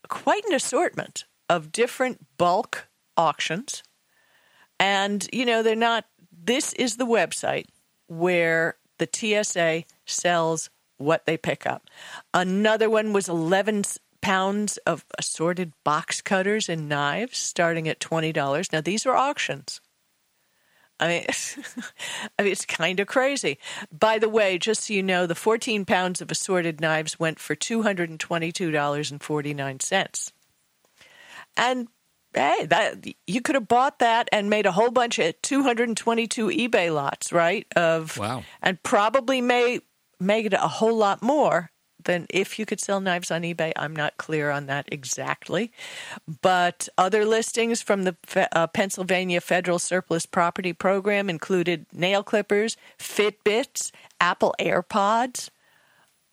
quite 0.08 0.44
an 0.46 0.54
assortment 0.54 1.24
of 1.48 1.72
different 1.72 2.26
bulk 2.36 2.88
auctions, 3.16 3.82
and 4.78 5.26
you 5.32 5.44
know 5.44 5.62
they're 5.62 5.74
not. 5.74 6.04
This 6.30 6.72
is 6.74 6.96
the 6.96 7.06
website 7.06 7.66
where 8.06 8.76
the 8.98 9.08
TSA 9.10 9.84
sells 10.06 10.70
what 10.98 11.24
they 11.26 11.36
pick 11.36 11.66
up. 11.66 11.88
Another 12.34 12.90
one 12.90 13.12
was 13.12 13.28
11 13.28 13.84
pounds 14.20 14.76
of 14.78 15.04
assorted 15.18 15.72
box 15.84 16.20
cutters 16.20 16.68
and 16.68 16.88
knives 16.88 17.38
starting 17.38 17.88
at 17.88 18.00
$20. 18.00 18.72
Now, 18.72 18.80
these 18.80 19.06
are 19.06 19.14
auctions. 19.14 19.80
I 21.00 21.08
mean, 21.08 21.24
I 22.38 22.42
mean, 22.42 22.52
it's 22.52 22.64
kind 22.64 23.00
of 23.00 23.06
crazy. 23.06 23.58
By 23.96 24.18
the 24.18 24.28
way, 24.28 24.58
just 24.58 24.84
so 24.84 24.94
you 24.94 25.02
know, 25.02 25.26
the 25.26 25.34
14 25.34 25.84
pounds 25.84 26.20
of 26.20 26.30
assorted 26.30 26.80
knives 26.80 27.18
went 27.18 27.38
for 27.38 27.54
$222.49. 27.56 30.32
And 31.56 31.88
hey, 32.34 32.66
that 32.66 33.06
you 33.26 33.40
could 33.40 33.54
have 33.54 33.68
bought 33.68 33.98
that 34.00 34.28
and 34.32 34.50
made 34.50 34.66
a 34.66 34.72
whole 34.72 34.90
bunch 34.90 35.18
of 35.18 35.40
222 35.42 36.48
eBay 36.48 36.94
lots, 36.94 37.32
right? 37.32 37.66
Of 37.74 38.18
Wow. 38.18 38.44
and 38.62 38.82
probably 38.82 39.40
make 39.40 39.82
it 40.20 40.52
a 40.52 40.58
whole 40.58 40.96
lot 40.96 41.22
more 41.22 41.70
than 42.08 42.26
if 42.30 42.58
you 42.58 42.64
could 42.66 42.80
sell 42.80 43.00
knives 43.00 43.30
on 43.30 43.42
eBay. 43.42 43.70
I'm 43.76 43.94
not 43.94 44.16
clear 44.16 44.50
on 44.50 44.64
that 44.66 44.88
exactly, 44.90 45.70
but 46.40 46.88
other 46.96 47.24
listings 47.26 47.82
from 47.82 48.02
the 48.04 48.16
uh, 48.52 48.66
Pennsylvania 48.66 49.40
Federal 49.42 49.78
Surplus 49.78 50.24
Property 50.26 50.72
Program 50.72 51.28
included 51.30 51.84
nail 51.92 52.22
clippers, 52.22 52.76
Fitbits, 52.98 53.92
Apple 54.20 54.54
AirPods. 54.58 55.50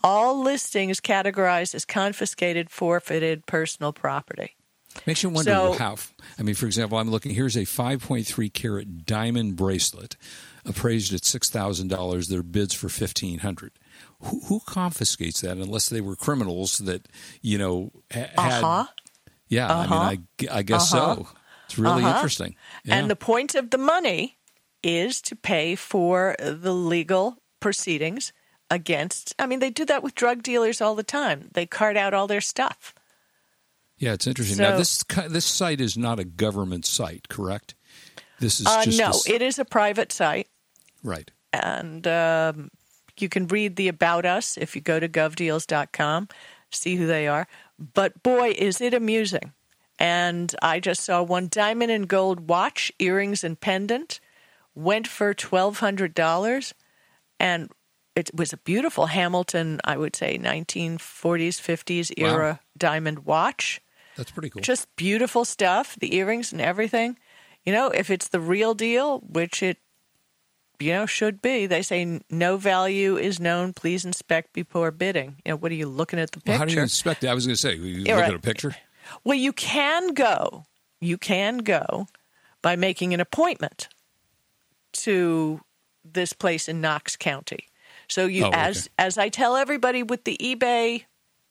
All 0.03 0.41
listings 0.41 1.01
categorized 1.01 1.75
as 1.75 1.83
confiscated, 1.83 2.69
forfeited 2.69 3.45
personal 3.45 3.91
property. 3.91 4.55
Makes 5.05 5.23
you 5.23 5.29
wonder 5.29 5.51
So- 5.51 5.73
how. 5.73 5.95
I 6.39 6.43
mean, 6.43 6.55
for 6.55 6.67
example, 6.67 6.97
I'm 6.97 7.11
looking. 7.11 7.33
Here's 7.33 7.57
a 7.57 7.65
5.3 7.65 8.49
carat 8.53 9.05
diamond 9.05 9.55
bracelet, 9.57 10.15
appraised 10.65 11.13
at 11.13 11.25
six 11.25 11.49
thousand 11.49 11.89
dollars. 11.89 12.27
Their 12.27 12.43
bids 12.43 12.73
for 12.73 12.89
fifteen 12.89 13.39
hundred. 13.39 13.71
Who, 14.21 14.39
who 14.47 14.59
confiscates 14.65 15.41
that 15.41 15.57
unless 15.57 15.89
they 15.89 16.01
were 16.01 16.15
criminals 16.15 16.77
that 16.79 17.07
you 17.41 17.57
know 17.57 17.91
ha- 18.13 18.27
had? 18.37 18.63
Uh-huh. 18.63 18.85
Yeah, 19.47 19.71
I 19.73 19.83
mean, 19.83 20.19
I, 20.49 20.57
I 20.59 20.61
guess 20.63 20.89
so. 20.89 21.27
It's 21.65 21.77
really 21.77 22.03
Uh-huh. 22.03 22.15
interesting. 22.15 22.55
Yeah. 22.83 22.95
And 22.95 23.09
the 23.09 23.15
point 23.15 23.53
of 23.55 23.69
the 23.69 23.77
money 23.77 24.37
is 24.83 25.21
to 25.23 25.35
pay 25.35 25.75
for 25.75 26.35
the 26.39 26.73
legal 26.73 27.37
proceedings 27.59 28.33
against. 28.71 29.33
I 29.37 29.45
mean, 29.45 29.59
they 29.59 29.69
do 29.69 29.85
that 29.85 30.01
with 30.03 30.15
drug 30.15 30.41
dealers 30.43 30.81
all 30.81 30.95
the 30.95 31.03
time. 31.03 31.49
They 31.53 31.65
cart 31.67 31.95
out 31.97 32.13
all 32.13 32.27
their 32.27 32.41
stuff. 32.41 32.93
yeah, 33.97 34.13
it's 34.13 34.27
interesting. 34.27 34.57
now 34.57 34.77
this 34.77 35.03
this 35.29 35.45
site 35.45 35.79
is 35.81 35.95
not 35.97 36.19
a 36.19 36.23
government 36.25 36.85
site, 36.85 37.29
correct? 37.29 37.75
This 38.39 38.59
is 38.59 38.65
Uh, 38.67 38.83
just 38.83 38.99
a 38.99 39.01
no, 39.01 39.09
s- 39.09 39.29
it 39.29 39.41
is 39.41 39.59
a 39.59 39.65
private 39.65 40.11
site, 40.11 40.47
right. 41.05 41.31
and 41.53 42.05
um, 42.07 42.71
you 43.17 43.29
can 43.29 43.47
read 43.47 43.75
the 43.75 43.87
about 43.87 44.25
us 44.25 44.57
if 44.57 44.75
you 44.75 44.81
go 44.81 44.99
to 44.99 45.07
govdeals.com, 45.07 46.27
see 46.71 46.95
who 46.95 47.07
they 47.07 47.27
are. 47.27 47.47
But 47.79 48.21
boy, 48.23 48.53
is 48.57 48.81
it 48.81 48.93
amusing. 48.93 49.53
And 49.97 50.53
I 50.61 50.79
just 50.79 51.03
saw 51.03 51.23
one 51.23 51.47
diamond 51.49 51.91
and 51.91 52.07
gold 52.07 52.49
watch, 52.49 52.91
earrings, 52.99 53.43
and 53.43 53.59
pendant 53.59 54.19
went 54.73 55.07
for 55.07 55.33
$1,200. 55.33 56.73
And 57.39 57.71
it 58.15 58.31
was 58.33 58.51
a 58.51 58.57
beautiful 58.57 59.07
Hamilton, 59.07 59.79
I 59.85 59.97
would 59.97 60.15
say 60.15 60.37
1940s, 60.37 60.99
50s 61.61 62.11
era 62.17 62.59
diamond 62.77 63.19
watch. 63.19 63.81
That's 64.17 64.31
pretty 64.31 64.49
cool. 64.49 64.61
Just 64.61 64.93
beautiful 64.95 65.45
stuff, 65.45 65.95
the 65.99 66.15
earrings 66.15 66.51
and 66.51 66.61
everything. 66.61 67.17
You 67.65 67.73
know, 67.73 67.89
if 67.89 68.09
it's 68.09 68.27
the 68.27 68.39
real 68.39 68.73
deal, 68.73 69.19
which 69.19 69.63
it 69.63 69.77
you 70.79 70.91
know 70.93 71.05
should 71.05 71.41
be, 71.41 71.65
they 71.65 71.81
say 71.81 72.21
no 72.29 72.57
value 72.57 73.17
is 73.17 73.39
known. 73.39 73.73
Please 73.73 74.05
inspect 74.05 74.53
before 74.53 74.91
bidding. 74.91 75.37
You 75.45 75.51
know, 75.51 75.55
what 75.57 75.71
are 75.71 75.75
you 75.75 75.87
looking 75.87 76.19
at 76.19 76.31
the 76.31 76.39
picture? 76.39 76.51
Well, 76.51 76.59
how 76.59 76.65
do 76.65 76.73
you 76.73 76.81
inspect 76.81 77.23
it? 77.23 77.27
I 77.27 77.33
was 77.33 77.45
going 77.45 77.55
to 77.55 77.61
say, 77.61 77.75
you 77.75 78.03
look 78.03 78.15
right. 78.15 78.29
at 78.29 78.35
a 78.35 78.39
picture. 78.39 78.75
Well, 79.23 79.37
you 79.37 79.53
can 79.53 80.13
go. 80.13 80.65
You 80.99 81.17
can 81.17 81.59
go 81.59 82.07
by 82.61 82.75
making 82.75 83.13
an 83.13 83.19
appointment 83.19 83.89
to 84.93 85.61
this 86.03 86.33
place 86.33 86.67
in 86.67 86.81
Knox 86.81 87.15
County. 87.15 87.67
So 88.07 88.25
you, 88.25 88.45
Oh, 88.45 88.47
okay. 88.49 88.59
as 88.59 88.89
as 88.97 89.17
I 89.17 89.29
tell 89.29 89.55
everybody 89.55 90.03
with 90.03 90.23
the 90.23 90.37
eBay 90.37 91.03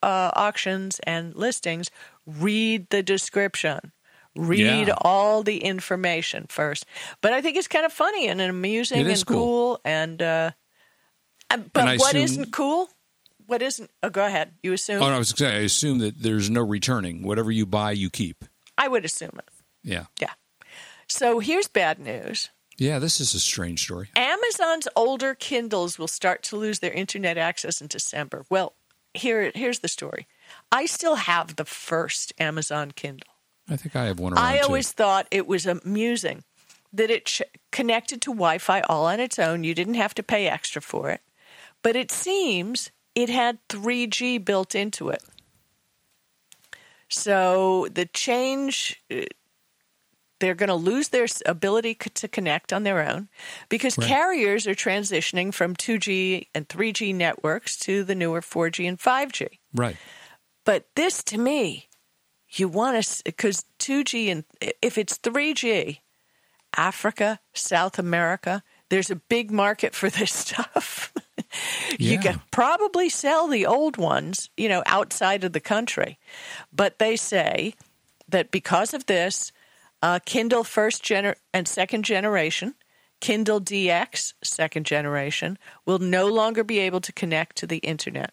uh, 0.03 0.31
auctions 0.35 1.01
and 1.01 1.35
listings, 1.35 1.91
read 2.27 2.89
the 2.91 3.03
description. 3.03 3.93
Read 4.37 4.89
Yeah. 4.89 4.95
all 5.01 5.43
the 5.43 5.59
information 5.59 6.47
first. 6.49 6.87
But 7.21 7.33
I 7.33 7.41
think 7.41 7.57
it's 7.57 7.69
kind 7.69 7.85
of 7.87 7.93
funny 7.93 8.29
and 8.29 8.41
amusing 8.41 9.07
and 9.07 9.27
cool. 9.27 9.37
cool. 9.37 9.81
And 9.85 10.21
uh, 10.21 10.51
but 11.49 11.89
I 11.89 11.97
what 11.97 12.15
assume- 12.17 12.43
not 12.43 12.51
cool? 12.53 12.89
What 13.47 13.61
isn't? 13.63 13.91
Oh, 14.03 14.09
go 14.11 14.25
ahead. 14.25 14.55
You 14.63 14.73
assume? 14.73 15.03
Oh, 15.03 15.09
no, 15.09 15.17
I 15.17 15.19
was 15.19 15.41
I 15.43 15.47
assume 15.59 15.99
that 15.99 16.23
there's 16.23 16.49
no 16.49 16.63
returning. 16.63 17.23
Whatever 17.23 17.53
you 17.53 17.67
buy, 17.67 17.93
you 17.93 18.09
keep. 18.11 18.45
I 18.79 18.89
would 18.89 19.05
assume 19.05 19.33
it. 19.39 19.49
Yeah. 19.83 20.07
Yeah. 20.21 20.33
So 21.07 21.39
here's 21.41 21.69
bad 21.69 21.99
news. 21.99 22.49
Yeah, 22.79 22.99
this 22.99 23.21
is 23.21 23.35
a 23.35 23.41
strange 23.41 23.83
story. 23.83 24.09
Amazon's 24.17 24.89
older 24.97 25.35
Kindles 25.35 25.99
will 25.99 26.09
start 26.09 26.43
to 26.45 26.57
lose 26.57 26.81
their 26.81 26.91
internet 26.93 27.37
access 27.39 27.81
in 27.81 27.87
December. 27.87 28.45
Well, 28.51 28.75
here 29.13 29.53
here's 29.55 29.81
the 29.81 29.89
story. 29.89 30.27
I 30.73 30.87
still 30.87 31.15
have 31.17 31.57
the 31.57 31.65
first 31.67 32.33
Amazon 32.41 32.91
Kindle. 32.93 33.29
I 33.69 33.77
think 33.77 33.97
I 33.97 34.05
have 34.05 34.19
one 34.21 34.35
around 34.35 34.45
I 34.45 34.59
too. 34.59 34.65
always 34.65 34.93
thought 34.93 35.27
it 35.31 35.47
was 35.47 35.67
amusing 35.67 36.45
that 36.93 37.11
it 37.11 37.25
ch- 37.27 37.43
connected 37.73 38.21
to 38.23 38.31
Wi-Fi 38.31 38.81
all 38.83 39.07
on 39.07 39.21
its 39.21 39.39
own. 39.39 39.65
You 39.65 39.75
didn't 39.75 39.95
have 39.95 40.15
to 40.15 40.23
pay 40.23 40.47
extra 40.47 40.81
for 40.83 41.11
it. 41.11 41.21
But 41.83 41.97
it 41.97 42.11
seems 42.11 42.91
it 43.15 43.29
had 43.29 43.59
3G 43.69 44.45
built 44.45 44.75
into 44.75 45.09
it. 45.09 45.23
So 47.09 47.89
the 47.93 48.07
change 48.07 49.03
uh, 49.11 49.23
they're 50.41 50.55
going 50.55 50.69
to 50.69 50.75
lose 50.75 51.09
their 51.09 51.27
ability 51.47 51.95
to 51.95 52.29
connect 52.29 52.73
on 52.73 52.83
their 52.83 53.01
own 53.01 53.29
because 53.69 53.97
Right. 53.97 54.09
carriers 54.09 54.67
are 54.67 54.75
transitioning 54.75 55.55
from 55.55 55.75
2G 55.75 56.49
and 56.55 56.69
3G 56.69 57.15
networks 57.15 57.77
to 57.79 58.05
the 58.05 58.15
newer 58.15 58.41
4G 58.43 58.87
and 58.87 58.99
5G. 58.99 59.59
Right. 59.73 59.97
But 60.65 60.87
this 60.97 61.23
to 61.25 61.39
me, 61.39 61.89
you 62.59 62.69
want 62.69 63.03
to, 63.03 63.23
because 63.25 63.65
2G 63.79 64.31
and 64.31 64.45
if 64.83 64.99
it's 64.99 65.19
3G, 65.19 65.99
Africa, 66.77 67.41
South 67.53 67.99
America, 67.99 68.63
there's 68.91 69.11
a 69.11 69.17
big 69.17 69.51
market 69.51 69.95
for 69.95 70.11
this 70.11 70.33
stuff. 70.45 71.13
you 71.99 72.15
Yeah. 72.15 72.21
can 72.23 72.43
probably 72.51 73.09
sell 73.09 73.47
the 73.49 73.67
old 73.67 73.97
ones, 73.97 74.51
you 74.57 74.69
know, 74.69 74.83
outside 74.87 75.45
of 75.45 75.53
the 75.53 75.61
country. 75.61 76.19
But 76.73 76.99
they 76.99 77.17
say 77.17 77.75
that 78.29 78.51
because 78.51 78.95
of 78.95 79.07
this, 79.07 79.53
uh, 80.03 80.19
Kindle 80.25 80.65
first 80.65 81.03
gener- 81.03 81.37
and 81.53 81.67
second 81.69 82.05
generation, 82.05 82.75
Kindle 83.21 83.61
DX 83.61 84.35
second 84.43 84.85
generation, 84.85 85.59
will 85.87 85.99
no 85.99 86.27
longer 86.27 86.65
be 86.65 86.79
able 86.81 87.01
to 87.01 87.13
connect 87.13 87.57
to 87.57 87.67
the 87.67 87.79
internet. 87.79 88.33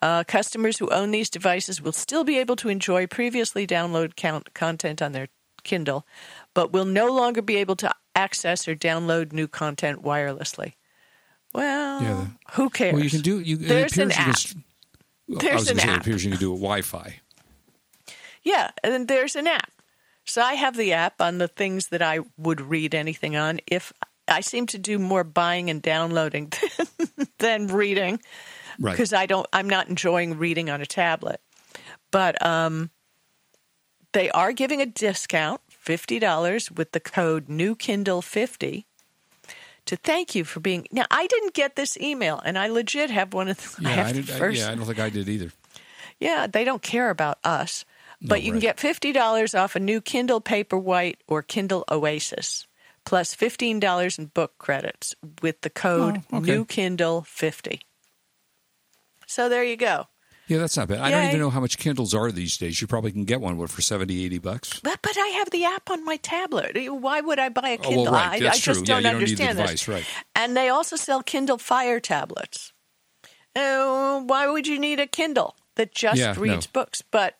Uh, 0.00 0.22
customers 0.24 0.78
who 0.78 0.88
own 0.90 1.10
these 1.10 1.28
devices 1.30 1.82
will 1.82 1.92
still 1.92 2.22
be 2.24 2.38
able 2.38 2.54
to 2.56 2.68
enjoy 2.68 3.06
previously 3.06 3.66
downloaded 3.66 4.14
count- 4.16 4.54
content 4.54 5.02
on 5.02 5.12
their 5.12 5.28
Kindle, 5.64 6.06
but 6.54 6.72
will 6.72 6.84
no 6.84 7.12
longer 7.12 7.42
be 7.42 7.56
able 7.56 7.74
to 7.76 7.92
access 8.14 8.68
or 8.68 8.74
download 8.76 9.32
new 9.32 9.48
content 9.48 10.02
wirelessly. 10.02 10.74
Well, 11.52 12.02
Yeah, 12.02 12.26
who 12.52 12.70
cares? 12.70 12.94
Well, 12.94 13.02
you 13.02 13.10
can 13.10 13.20
do. 13.22 13.40
You, 13.40 13.56
it 13.56 13.68
There's 13.68 13.98
an 13.98 14.10
can 14.10 14.20
app. 14.20 14.28
s- 14.28 14.54
well, 15.26 15.38
I 15.38 15.42
There's 15.42 15.60
was 15.60 15.70
an 15.70 15.78
say, 15.78 15.88
app. 15.88 15.96
It 15.96 16.00
appears 16.06 16.24
you 16.24 16.30
can 16.30 16.40
do 16.40 16.52
it 16.52 16.56
Wi-Fi. 16.58 17.20
Yeah, 18.42 18.70
and 18.84 19.08
there's 19.08 19.34
an 19.36 19.46
app. 19.46 19.70
So 20.24 20.42
I 20.42 20.54
have 20.54 20.76
the 20.76 20.92
app 20.92 21.20
on 21.20 21.38
the 21.38 21.48
things 21.48 21.88
that 21.88 22.02
I 22.02 22.20
would 22.36 22.60
read 22.60 22.94
anything 22.94 23.34
on. 23.36 23.60
If 23.66 23.92
I 24.28 24.40
seem 24.42 24.66
to 24.68 24.78
do 24.78 24.98
more 24.98 25.24
buying 25.24 25.70
and 25.70 25.82
downloading 25.82 26.52
than 27.38 27.66
reading, 27.66 28.20
Right. 28.78 28.92
because 28.92 29.12
I 29.12 29.26
don't, 29.26 29.46
I'm 29.52 29.68
not 29.68 29.88
enjoying 29.88 30.38
reading 30.38 30.70
on 30.70 30.80
a 30.80 30.86
tablet. 30.86 31.40
But 32.10 32.40
um, 32.44 32.90
they 34.12 34.30
are 34.30 34.52
giving 34.52 34.80
a 34.80 34.86
discount, 34.86 35.60
fifty 35.68 36.18
dollars, 36.18 36.70
with 36.70 36.92
the 36.92 37.00
code 37.00 37.48
New 37.48 37.74
Kindle 37.76 38.22
fifty. 38.22 38.86
To 39.86 39.96
thank 39.96 40.34
you 40.34 40.44
for 40.44 40.60
being 40.60 40.86
now, 40.92 41.04
I 41.10 41.26
didn't 41.26 41.54
get 41.54 41.74
this 41.76 41.96
email, 41.98 42.40
and 42.44 42.58
I 42.58 42.68
legit 42.68 43.10
have 43.10 43.32
one 43.34 43.48
of 43.48 43.56
the, 43.56 43.76
I 43.86 43.90
Yeah, 43.90 43.94
have 43.96 44.06
I 44.06 44.12
the 44.12 44.22
did, 44.22 44.30
I- 44.34 44.38
first 44.38 44.60
yeah, 44.60 44.70
I 44.70 44.74
don't 44.74 44.84
think 44.86 44.98
I 45.00 45.10
did 45.10 45.28
either. 45.28 45.50
yeah, 46.20 46.46
they 46.46 46.64
don't 46.64 46.82
care 46.82 47.10
about 47.10 47.38
us. 47.44 47.84
But 48.20 48.42
you 48.42 48.50
can 48.50 48.60
get 48.60 48.80
fifty 48.80 49.12
dollars 49.12 49.54
off 49.54 49.76
a 49.76 49.80
new 49.80 50.00
Kindle 50.00 50.40
Paperwhite 50.40 51.16
or 51.28 51.40
Kindle 51.42 51.84
Oasis, 51.90 52.66
plus 53.04 53.30
plus 53.30 53.34
fifteen 53.34 53.78
dollars 53.80 54.18
in 54.18 54.26
book 54.26 54.58
credits 54.58 55.14
with 55.42 55.60
the 55.60 55.70
code 55.70 56.22
Oh, 56.32 56.38
okay. 56.38 56.50
New 56.52 56.64
Kindle 56.64 57.22
fifty. 57.22 57.80
So 59.28 59.48
there 59.48 59.62
you 59.62 59.76
go. 59.76 60.06
Yeah, 60.48 60.56
that's 60.58 60.78
not 60.78 60.88
bad. 60.88 61.00
I 61.00 61.10
don't 61.10 61.26
even 61.26 61.40
know 61.40 61.50
how 61.50 61.60
much 61.60 61.76
Kindles 61.76 62.14
are 62.14 62.32
these 62.32 62.56
days. 62.56 62.80
You 62.80 62.86
probably 62.86 63.12
can 63.12 63.26
get 63.26 63.42
one 63.42 63.58
what, 63.58 63.68
for 63.68 63.82
70, 63.82 64.24
80 64.24 64.38
bucks. 64.38 64.80
But 64.80 64.98
but 65.02 65.14
I 65.18 65.28
have 65.38 65.50
the 65.50 65.64
app 65.66 65.90
on 65.90 66.02
my 66.06 66.16
tablet. 66.16 66.74
Why 66.90 67.20
would 67.20 67.38
I 67.38 67.50
buy 67.50 67.68
a 67.68 67.72
Oh, 67.74 67.80
well, 67.82 67.90
Kindle? 67.90 68.12
right. 68.14 68.42
I, 68.42 68.46
I 68.48 68.50
just. 68.56 68.66
Yeah, 68.66 68.72
don't 68.72 68.78
you 68.78 68.84
don't 68.86 69.02
need 69.02 69.02
the 69.02 69.08
understand 69.44 69.58
device, 69.58 69.70
this. 69.84 69.88
right. 69.88 70.04
And 70.34 70.56
they 70.56 70.70
also 70.70 70.96
sell 70.96 71.22
Kindle 71.22 71.58
Fire 71.58 72.00
tablets. 72.00 72.72
Uh, 73.54 74.20
why 74.22 74.46
would 74.48 74.66
you 74.66 74.78
need 74.78 75.00
a 75.00 75.06
Kindle 75.06 75.54
that 75.74 75.94
just 75.94 76.18
Yeah, 76.18 76.32
no. 76.32 76.40
reads 76.40 76.66
books? 76.66 77.02
But 77.02 77.34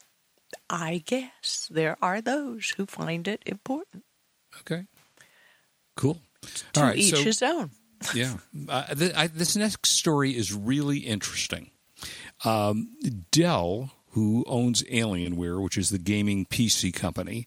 I 0.68 1.02
guess 1.06 1.66
there 1.70 1.96
are 2.02 2.20
those 2.20 2.74
who 2.76 2.84
find 2.84 3.26
it 3.26 3.42
important. 3.46 4.04
Okay. 4.60 4.84
Cool. 5.96 6.20
To 6.74 6.80
All 6.80 6.86
right. 6.88 6.96
each 6.96 7.14
so, 7.16 7.22
his 7.22 7.42
own. 7.42 7.70
yeah. 8.14 8.34
Uh, 8.68 8.84
th- 8.94 9.14
I, 9.14 9.26
this 9.28 9.56
next 9.56 9.86
story 9.86 10.36
is 10.36 10.52
really 10.52 10.98
interesting. 10.98 11.70
Um, 12.44 12.96
Dell, 13.30 13.92
who 14.10 14.44
owns 14.46 14.82
Alienware, 14.84 15.62
which 15.62 15.76
is 15.76 15.90
the 15.90 15.98
gaming 15.98 16.46
PC 16.46 16.92
company, 16.94 17.46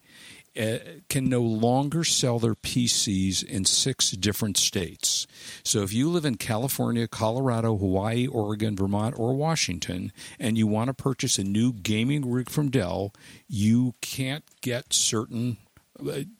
uh, 0.58 0.78
can 1.08 1.28
no 1.28 1.40
longer 1.40 2.04
sell 2.04 2.38
their 2.38 2.54
PCs 2.54 3.42
in 3.42 3.64
six 3.64 4.10
different 4.10 4.58
states. 4.58 5.26
So 5.64 5.82
if 5.82 5.94
you 5.94 6.10
live 6.10 6.26
in 6.26 6.36
California, 6.36 7.08
Colorado, 7.08 7.76
Hawaii, 7.76 8.26
Oregon, 8.26 8.76
Vermont, 8.76 9.18
or 9.18 9.34
Washington, 9.34 10.12
and 10.38 10.58
you 10.58 10.66
want 10.66 10.88
to 10.88 10.94
purchase 10.94 11.38
a 11.38 11.44
new 11.44 11.72
gaming 11.72 12.30
rig 12.30 12.50
from 12.50 12.70
Dell, 12.70 13.14
you 13.48 13.94
can't 14.02 14.44
get 14.60 14.92
certain 14.92 15.56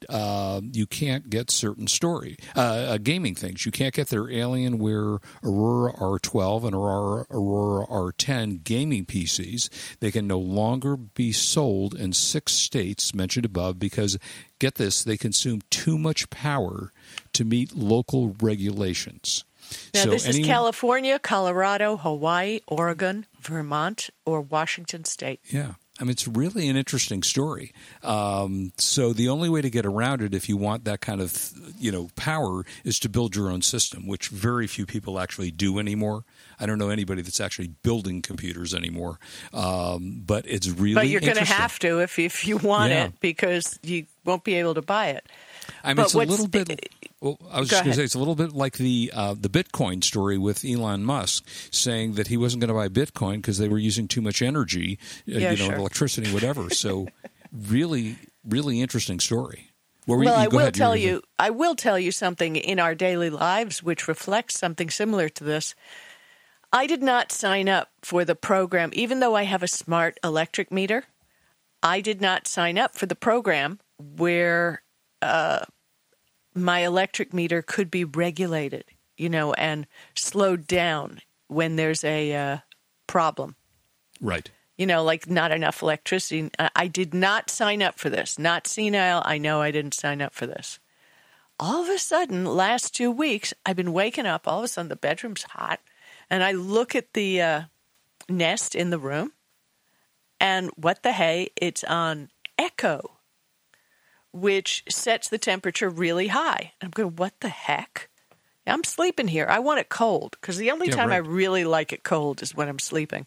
uh, 0.08 0.60
you 0.72 0.86
can't 0.86 1.30
get 1.30 1.50
certain 1.50 1.86
story 1.86 2.36
uh, 2.56 2.60
uh, 2.60 2.98
gaming 2.98 3.34
things. 3.34 3.64
You 3.66 3.72
can't 3.72 3.94
get 3.94 4.08
their 4.08 4.24
Alienware 4.24 5.22
Aurora 5.44 5.92
R12 5.94 6.64
and 6.64 6.74
Aurora, 6.74 7.26
Aurora 7.30 7.86
R10 7.86 8.64
gaming 8.64 9.04
PCs. 9.06 9.68
They 10.00 10.10
can 10.10 10.26
no 10.26 10.38
longer 10.38 10.96
be 10.96 11.32
sold 11.32 11.94
in 11.94 12.12
six 12.12 12.52
states 12.52 13.14
mentioned 13.14 13.44
above 13.44 13.78
because, 13.78 14.18
get 14.58 14.76
this, 14.76 15.02
they 15.04 15.16
consume 15.16 15.60
too 15.70 15.98
much 15.98 16.30
power 16.30 16.92
to 17.34 17.44
meet 17.44 17.76
local 17.76 18.36
regulations. 18.40 19.44
Now, 19.94 20.02
So 20.02 20.10
this 20.10 20.26
is 20.26 20.44
California, 20.44 21.18
Colorado, 21.18 21.96
Hawaii, 21.96 22.60
Oregon, 22.66 23.26
Vermont, 23.40 24.10
or 24.24 24.40
Washington 24.40 25.04
State. 25.04 25.40
Yeah. 25.48 25.72
I 26.00 26.04
mean, 26.04 26.12
it's 26.12 26.26
really 26.26 26.68
an 26.68 26.76
interesting 26.76 27.22
story. 27.22 27.72
Um, 28.02 28.72
so 28.78 29.12
the 29.12 29.28
only 29.28 29.48
way 29.50 29.60
to 29.60 29.68
get 29.68 29.84
around 29.84 30.22
it, 30.22 30.34
if 30.34 30.48
you 30.48 30.56
want 30.56 30.84
that 30.84 31.00
kind 31.00 31.20
of, 31.20 31.52
you 31.78 31.92
know, 31.92 32.08
power, 32.16 32.64
is 32.82 32.98
to 33.00 33.08
build 33.10 33.36
your 33.36 33.50
own 33.50 33.60
system, 33.60 34.06
which 34.06 34.28
very 34.28 34.66
few 34.66 34.86
people 34.86 35.20
actually 35.20 35.50
do 35.50 35.78
anymore. 35.78 36.24
I 36.58 36.64
don't 36.66 36.78
know 36.78 36.88
anybody 36.88 37.20
that's 37.22 37.40
actually 37.40 37.68
building 37.82 38.22
computers 38.22 38.72
anymore. 38.74 39.18
Um, 39.52 40.22
but 40.26 40.46
it's 40.48 40.68
really. 40.68 40.94
But 40.94 41.08
you're 41.08 41.20
going 41.20 41.36
to 41.36 41.44
have 41.44 41.78
to 41.80 42.00
if, 42.00 42.18
if 42.18 42.46
you 42.46 42.56
want 42.56 42.90
Yeah. 42.90 43.06
it 43.06 43.20
because 43.20 43.78
you 43.82 44.06
won't 44.24 44.44
be 44.44 44.54
able 44.54 44.74
to 44.74 44.82
buy 44.82 45.08
it. 45.08 45.26
I 45.84 45.88
mean, 45.88 45.96
But 45.96 46.04
it's 46.04 46.14
a 46.14 46.18
little 46.18 46.48
bit. 46.48 46.90
Well, 47.20 47.38
I 47.50 47.60
was 47.60 47.68
just 47.68 47.82
going 47.84 47.92
to 47.92 47.96
say 47.98 48.04
it's 48.04 48.14
a 48.14 48.18
little 48.18 48.34
bit 48.34 48.52
like 48.52 48.78
the 48.78 49.12
uh, 49.14 49.34
the 49.38 49.48
Bitcoin 49.48 50.02
story 50.02 50.38
with 50.38 50.64
Elon 50.64 51.04
Musk 51.04 51.46
saying 51.70 52.14
that 52.14 52.28
he 52.28 52.36
wasn't 52.36 52.60
going 52.60 52.68
to 52.68 52.74
buy 52.74 52.88
Bitcoin 52.88 53.36
because 53.36 53.58
they 53.58 53.68
were 53.68 53.78
using 53.78 54.08
too 54.08 54.20
much 54.20 54.42
energy, 54.42 54.98
uh, 55.28 55.38
Yeah, 55.38 55.52
you 55.52 55.58
know, 55.58 55.66
sure. 55.66 55.74
electricity, 55.76 56.32
whatever. 56.32 56.70
So, 56.70 57.08
really, 57.52 58.16
really 58.44 58.80
interesting 58.80 59.20
story. 59.20 59.70
Were 60.06 60.18
Well, 60.18 60.34
I 60.34 60.48
will 60.48 60.60
ahead, 60.60 60.74
tell 60.74 60.96
you, 60.96 61.22
I 61.38 61.50
will 61.50 61.76
tell 61.76 61.98
you 61.98 62.10
something 62.10 62.56
in 62.56 62.80
our 62.80 62.94
daily 62.94 63.30
lives 63.30 63.82
which 63.82 64.08
reflects 64.08 64.58
something 64.58 64.90
similar 64.90 65.28
to 65.28 65.44
this. 65.44 65.74
I 66.72 66.86
did 66.86 67.02
not 67.02 67.30
sign 67.30 67.68
up 67.68 67.90
for 68.00 68.24
the 68.24 68.34
program, 68.34 68.90
even 68.94 69.20
though 69.20 69.36
I 69.36 69.44
have 69.44 69.62
a 69.62 69.68
smart 69.68 70.18
electric 70.24 70.72
meter. 70.72 71.04
I 71.82 72.00
did 72.00 72.20
not 72.20 72.48
sign 72.48 72.78
up 72.78 72.96
for 72.96 73.06
the 73.06 73.14
program 73.14 73.78
where 73.98 74.82
uh, 75.22 75.64
my 76.54 76.80
electric 76.80 77.32
meter 77.32 77.62
could 77.62 77.90
be 77.90 78.04
regulated, 78.04 78.84
you 79.16 79.28
know, 79.28 79.52
and 79.54 79.86
slowed 80.14 80.66
down 80.66 81.20
when 81.48 81.76
there's 81.76 82.04
a 82.04 82.34
uh, 82.34 82.58
problem. 83.06 83.56
Right. 84.20 84.50
You 84.76 84.86
know, 84.86 85.04
like 85.04 85.28
not 85.28 85.52
enough 85.52 85.82
electricity. 85.82 86.50
I- 86.58 86.88
did 86.88 87.14
not 87.14 87.50
sign 87.50 87.82
up 87.82 87.98
for 87.98 88.10
this. 88.10 88.38
Not 88.38 88.66
senile. 88.66 89.22
I 89.24 89.38
know 89.38 89.60
I 89.60 89.70
didn't 89.70 89.94
sign 89.94 90.20
up 90.20 90.34
for 90.34 90.46
this. 90.46 90.78
All 91.60 91.82
of 91.82 91.88
a 91.88 91.98
sudden, 91.98 92.44
last 92.44 92.94
two 92.94 93.10
weeks, 93.10 93.54
I've 93.64 93.76
been 93.76 93.92
waking 93.92 94.26
up. 94.26 94.48
All 94.48 94.58
of 94.58 94.64
a 94.64 94.68
sudden, 94.68 94.88
the 94.88 94.96
bedroom's 94.96 95.44
hot, 95.44 95.80
and 96.28 96.42
I 96.42 96.52
look 96.52 96.96
at 96.96 97.12
the 97.12 97.40
uh, 97.40 97.62
nest 98.28 98.74
in 98.74 98.90
the 98.90 98.98
room, 98.98 99.32
and 100.40 100.70
what 100.76 101.02
the 101.02 101.12
hey? 101.12 101.50
It's 101.54 101.84
on 101.84 102.30
Echo, 102.58 103.18
which 104.32 104.84
sets 104.88 105.28
the 105.28 105.38
temperature 105.38 105.90
really 105.90 106.28
high. 106.28 106.72
I'm 106.80 106.90
going, 106.90 107.16
what 107.16 107.34
the 107.40 107.48
heck? 107.48 108.08
I'm 108.66 108.84
sleeping 108.84 109.28
here. 109.28 109.46
I 109.48 109.58
want 109.58 109.80
it 109.80 109.88
cold 109.88 110.36
because 110.40 110.56
the 110.56 110.70
only 110.70 110.86
Yeah, 110.86 110.96
time 110.96 111.12
I 111.12 111.16
really 111.16 111.64
like 111.64 111.92
it 111.92 112.04
cold 112.04 112.42
is 112.42 112.54
when 112.54 112.68
I'm 112.68 112.78
sleeping. 112.78 113.26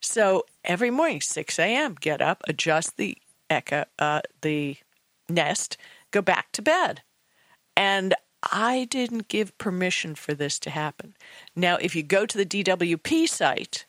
So 0.00 0.44
every 0.64 0.90
morning, 0.90 1.20
6 1.20 1.58
a.m., 1.58 1.96
get 2.00 2.22
up, 2.22 2.42
adjust 2.48 2.96
the 2.96 3.18
echo, 3.50 3.84
uh, 3.98 4.22
the 4.42 4.76
nest, 5.28 5.76
go 6.10 6.22
back 6.22 6.52
to 6.52 6.62
bed. 6.62 7.02
And 7.76 8.14
I 8.50 8.86
didn't 8.90 9.28
give 9.28 9.56
permission 9.58 10.14
for 10.14 10.34
this 10.34 10.58
to 10.60 10.70
happen. 10.70 11.14
Now, 11.54 11.76
if 11.76 11.94
you 11.94 12.02
go 12.02 12.26
to 12.26 12.38
the 12.38 12.46
DWP 12.46 13.28
site, 13.28 13.86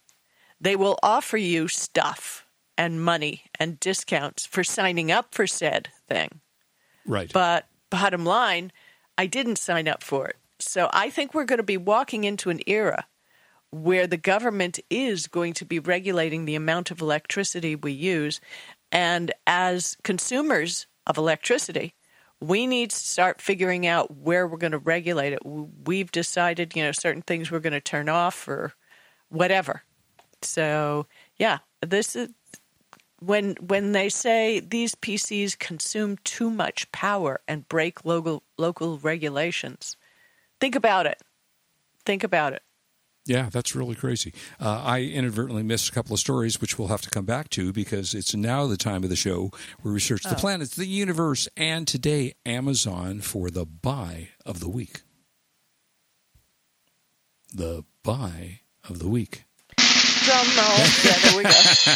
they 0.59 0.75
will 0.75 0.99
offer 1.03 1.37
you 1.37 1.67
stuff 1.67 2.42
and 2.77 3.03
money 3.03 3.43
and 3.59 3.79
discounts 3.79 4.45
for 4.45 4.63
signing 4.63 5.11
up 5.11 5.33
for 5.33 5.47
said 5.47 5.89
thing. 6.07 6.41
Right. 7.05 7.31
But 7.31 7.67
bottom 7.89 8.25
line, 8.25 8.71
I 9.17 9.27
didn't 9.27 9.57
sign 9.57 9.87
up 9.87 10.03
for 10.03 10.27
it. 10.27 10.37
So 10.59 10.89
I 10.93 11.09
think 11.09 11.33
we're 11.33 11.45
going 11.45 11.57
to 11.57 11.63
be 11.63 11.77
walking 11.77 12.23
into 12.23 12.49
an 12.49 12.61
era 12.67 13.05
where 13.71 14.07
the 14.07 14.17
government 14.17 14.79
is 14.89 15.27
going 15.27 15.53
to 15.53 15.65
be 15.65 15.79
regulating 15.79 16.45
the 16.45 16.55
amount 16.55 16.91
of 16.91 17.01
electricity 17.01 17.75
we 17.75 17.91
use. 17.91 18.39
And 18.91 19.31
as 19.47 19.97
consumers 20.03 20.85
of 21.07 21.17
electricity, 21.17 21.95
we 22.39 22.67
need 22.67 22.91
to 22.91 22.95
start 22.95 23.41
figuring 23.41 23.87
out 23.87 24.15
where 24.15 24.47
we're 24.47 24.57
going 24.57 24.73
to 24.73 24.77
regulate 24.77 25.33
it. 25.33 25.39
We've 25.43 26.11
decided, 26.11 26.75
you 26.75 26.83
know, 26.83 26.91
certain 26.91 27.21
things 27.21 27.49
we're 27.49 27.59
going 27.59 27.73
to 27.73 27.81
turn 27.81 28.09
off 28.09 28.47
or 28.47 28.73
whatever. 29.29 29.81
So, 30.41 31.07
yeah, 31.37 31.59
this 31.81 32.15
is 32.15 32.29
when 33.25 33.55
when 33.55 33.91
they 33.91 34.09
say 34.09 34.59
these 34.59 34.95
PCs 34.95 35.57
consume 35.57 36.17
too 36.23 36.49
much 36.49 36.91
power 36.91 37.41
and 37.47 37.67
break 37.67 38.05
local 38.05 38.43
local 38.57 38.97
regulations. 38.99 39.97
Think 40.59 40.75
about 40.75 41.05
it. 41.05 41.21
Think 42.05 42.23
about 42.23 42.53
it. 42.53 42.63
Yeah, 43.25 43.49
that's 43.49 43.73
really 43.73 43.95
crazy. 43.95 44.33
Uh, 44.59 44.81
I 44.83 45.01
inadvertently 45.01 45.63
missed 45.63 45.87
a 45.87 45.93
couple 45.93 46.13
of 46.13 46.19
stories, 46.19 46.59
which 46.59 46.77
we'll 46.77 46.89
have 46.89 47.01
to 47.03 47.09
come 47.09 47.23
back 47.23 47.49
to 47.51 47.71
because 47.71 48.13
it's 48.13 48.35
now 48.35 48.67
the 48.67 48.75
time 48.75 49.03
of 49.03 49.09
the 49.09 49.15
show 49.15 49.49
where 49.81 49.93
we 49.93 50.01
search 50.01 50.23
the 50.23 50.35
planets, 50.35 50.75
the 50.75 50.85
universe, 50.85 51.47
and 51.55 51.87
today 51.87 52.33
Amazon 52.45 53.21
for 53.21 53.49
the 53.49 53.65
buy 53.65 54.29
of 54.45 54.59
the 54.59 54.67
week. 54.67 55.03
The 57.53 57.85
buy 58.03 58.59
of 58.89 58.99
the 58.99 59.07
week. 59.07 59.45
Drum 60.23 60.47
roll. 60.57 60.77
Yeah, 61.03 61.17
there 61.23 61.37
we 61.37 61.43
go. 61.43 61.49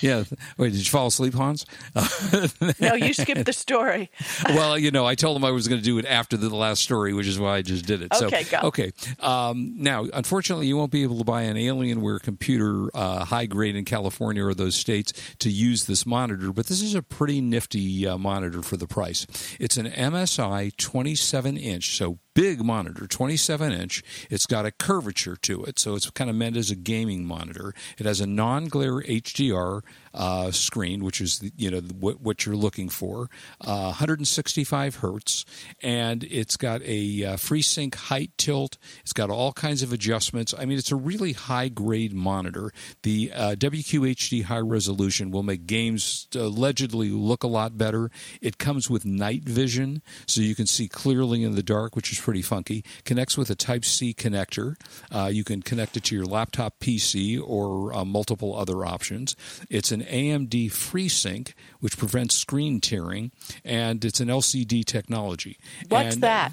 Yeah. 0.00 0.24
Wait, 0.58 0.72
did 0.72 0.80
you 0.80 0.90
fall 0.90 1.06
asleep, 1.06 1.32
Hans? 1.32 1.64
No, 2.78 2.92
you 2.94 3.14
skipped 3.14 3.46
the 3.46 3.54
story. 3.54 4.10
well, 4.48 4.78
you 4.78 4.90
know, 4.90 5.06
I 5.06 5.14
told 5.14 5.34
him 5.34 5.44
I 5.46 5.50
was 5.50 5.66
going 5.66 5.80
to 5.80 5.84
do 5.84 5.96
it 5.98 6.04
after 6.04 6.36
the 6.36 6.54
last 6.54 6.82
story, 6.82 7.14
which 7.14 7.26
is 7.26 7.38
why 7.38 7.56
I 7.56 7.62
just 7.62 7.86
did 7.86 8.02
it. 8.02 8.12
Okay, 8.12 8.42
so, 8.42 8.60
go. 8.60 8.68
Okay. 8.68 8.92
Um, 9.20 9.74
now, 9.78 10.04
unfortunately, 10.12 10.66
you 10.66 10.76
won't 10.76 10.90
be 10.90 11.04
able 11.04 11.16
to 11.18 11.24
buy 11.24 11.42
an 11.42 11.56
Alienware 11.56 12.20
computer 12.20 12.90
uh, 12.94 13.24
high 13.24 13.46
grade 13.46 13.76
in 13.76 13.86
California 13.86 14.44
or 14.44 14.52
those 14.52 14.74
states 14.74 15.14
to 15.38 15.48
use 15.50 15.86
this 15.86 16.04
monitor, 16.04 16.52
but 16.52 16.66
this 16.66 16.82
is 16.82 16.94
a 16.94 17.02
pretty 17.02 17.40
nifty 17.40 18.06
uh, 18.06 18.18
monitor 18.18 18.60
for 18.60 18.76
the 18.76 18.86
price. 18.86 19.26
It's 19.58 19.78
an 19.78 19.86
MSI 19.86 20.76
27 20.76 21.56
inch, 21.56 21.96
so 21.96 22.18
big 22.34 22.64
monitor, 22.64 23.06
27 23.06 23.72
inch. 23.72 24.02
It's 24.30 24.46
got 24.46 24.66
a 24.66 24.70
curvature 24.70 25.36
to 25.42 25.64
it, 25.64 25.78
so 25.78 25.94
it's 25.94 26.10
kind 26.10 26.28
of 26.28 26.36
meant 26.36 26.56
as 26.56 26.70
a 26.70 26.76
gaming 26.76 27.24
monitor. 27.24 27.74
It 27.98 28.06
has 28.06 28.20
a 28.20 28.26
non-glare 28.26 29.02
HDR 29.02 29.82
uh, 30.14 30.50
screen, 30.50 31.04
which 31.04 31.20
is 31.20 31.40
the, 31.40 31.52
you 31.56 31.70
know 31.70 31.80
what, 31.98 32.20
what 32.20 32.46
you're 32.46 32.56
looking 32.56 32.88
for, 32.88 33.28
uh, 33.60 33.92
165 33.94 34.96
hertz, 34.96 35.44
and 35.82 36.24
it's 36.24 36.56
got 36.56 36.80
a 36.82 37.24
uh, 37.24 37.36
FreeSync 37.36 37.94
height 37.94 38.30
tilt. 38.38 38.78
It's 39.00 39.12
got 39.12 39.30
all 39.30 39.52
kinds 39.52 39.82
of 39.82 39.92
adjustments. 39.92 40.54
I 40.56 40.64
mean, 40.64 40.78
it's 40.78 40.92
a 40.92 40.96
really 40.96 41.32
high-grade 41.32 42.12
monitor. 42.12 42.72
The 43.02 43.32
uh, 43.34 43.54
WQHD 43.56 44.44
high 44.44 44.60
resolution 44.60 45.30
will 45.30 45.42
make 45.42 45.66
games 45.66 46.28
allegedly 46.34 47.10
look 47.10 47.42
a 47.42 47.48
lot 47.48 47.76
better. 47.76 48.10
It 48.40 48.58
comes 48.58 48.88
with 48.88 49.04
night 49.04 49.42
vision, 49.42 50.02
so 50.26 50.40
you 50.40 50.54
can 50.54 50.66
see 50.66 50.88
clearly 50.88 51.42
in 51.42 51.54
the 51.54 51.62
dark, 51.62 51.96
which 51.96 52.12
is 52.12 52.20
pretty 52.20 52.42
funky. 52.42 52.84
Connects 53.04 53.36
with 53.36 53.50
a 53.50 53.54
Type 53.54 53.84
C 53.84 54.14
connector. 54.14 54.76
Uh, 55.10 55.30
you 55.32 55.44
can 55.44 55.62
connect 55.62 55.96
it 55.96 56.04
to 56.04 56.14
your 56.14 56.26
laptop 56.26 56.78
PC 56.78 57.40
or 57.42 57.94
uh, 57.94 58.04
multiple 58.04 58.56
other 58.56 58.84
options. 58.84 59.34
It's 59.70 59.90
an 59.90 60.03
AMD 60.04 60.70
FreeSync, 60.70 61.52
which 61.80 61.96
prevents 61.98 62.34
screen 62.34 62.80
tearing, 62.80 63.32
and 63.64 64.04
it's 64.04 64.20
an 64.20 64.28
LCD 64.28 64.84
technology. 64.84 65.58
What's 65.88 66.14
And, 66.14 66.22
that? 66.22 66.52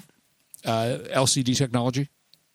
Uh, 0.64 0.98
LCD 1.10 1.56
technology? 1.56 2.08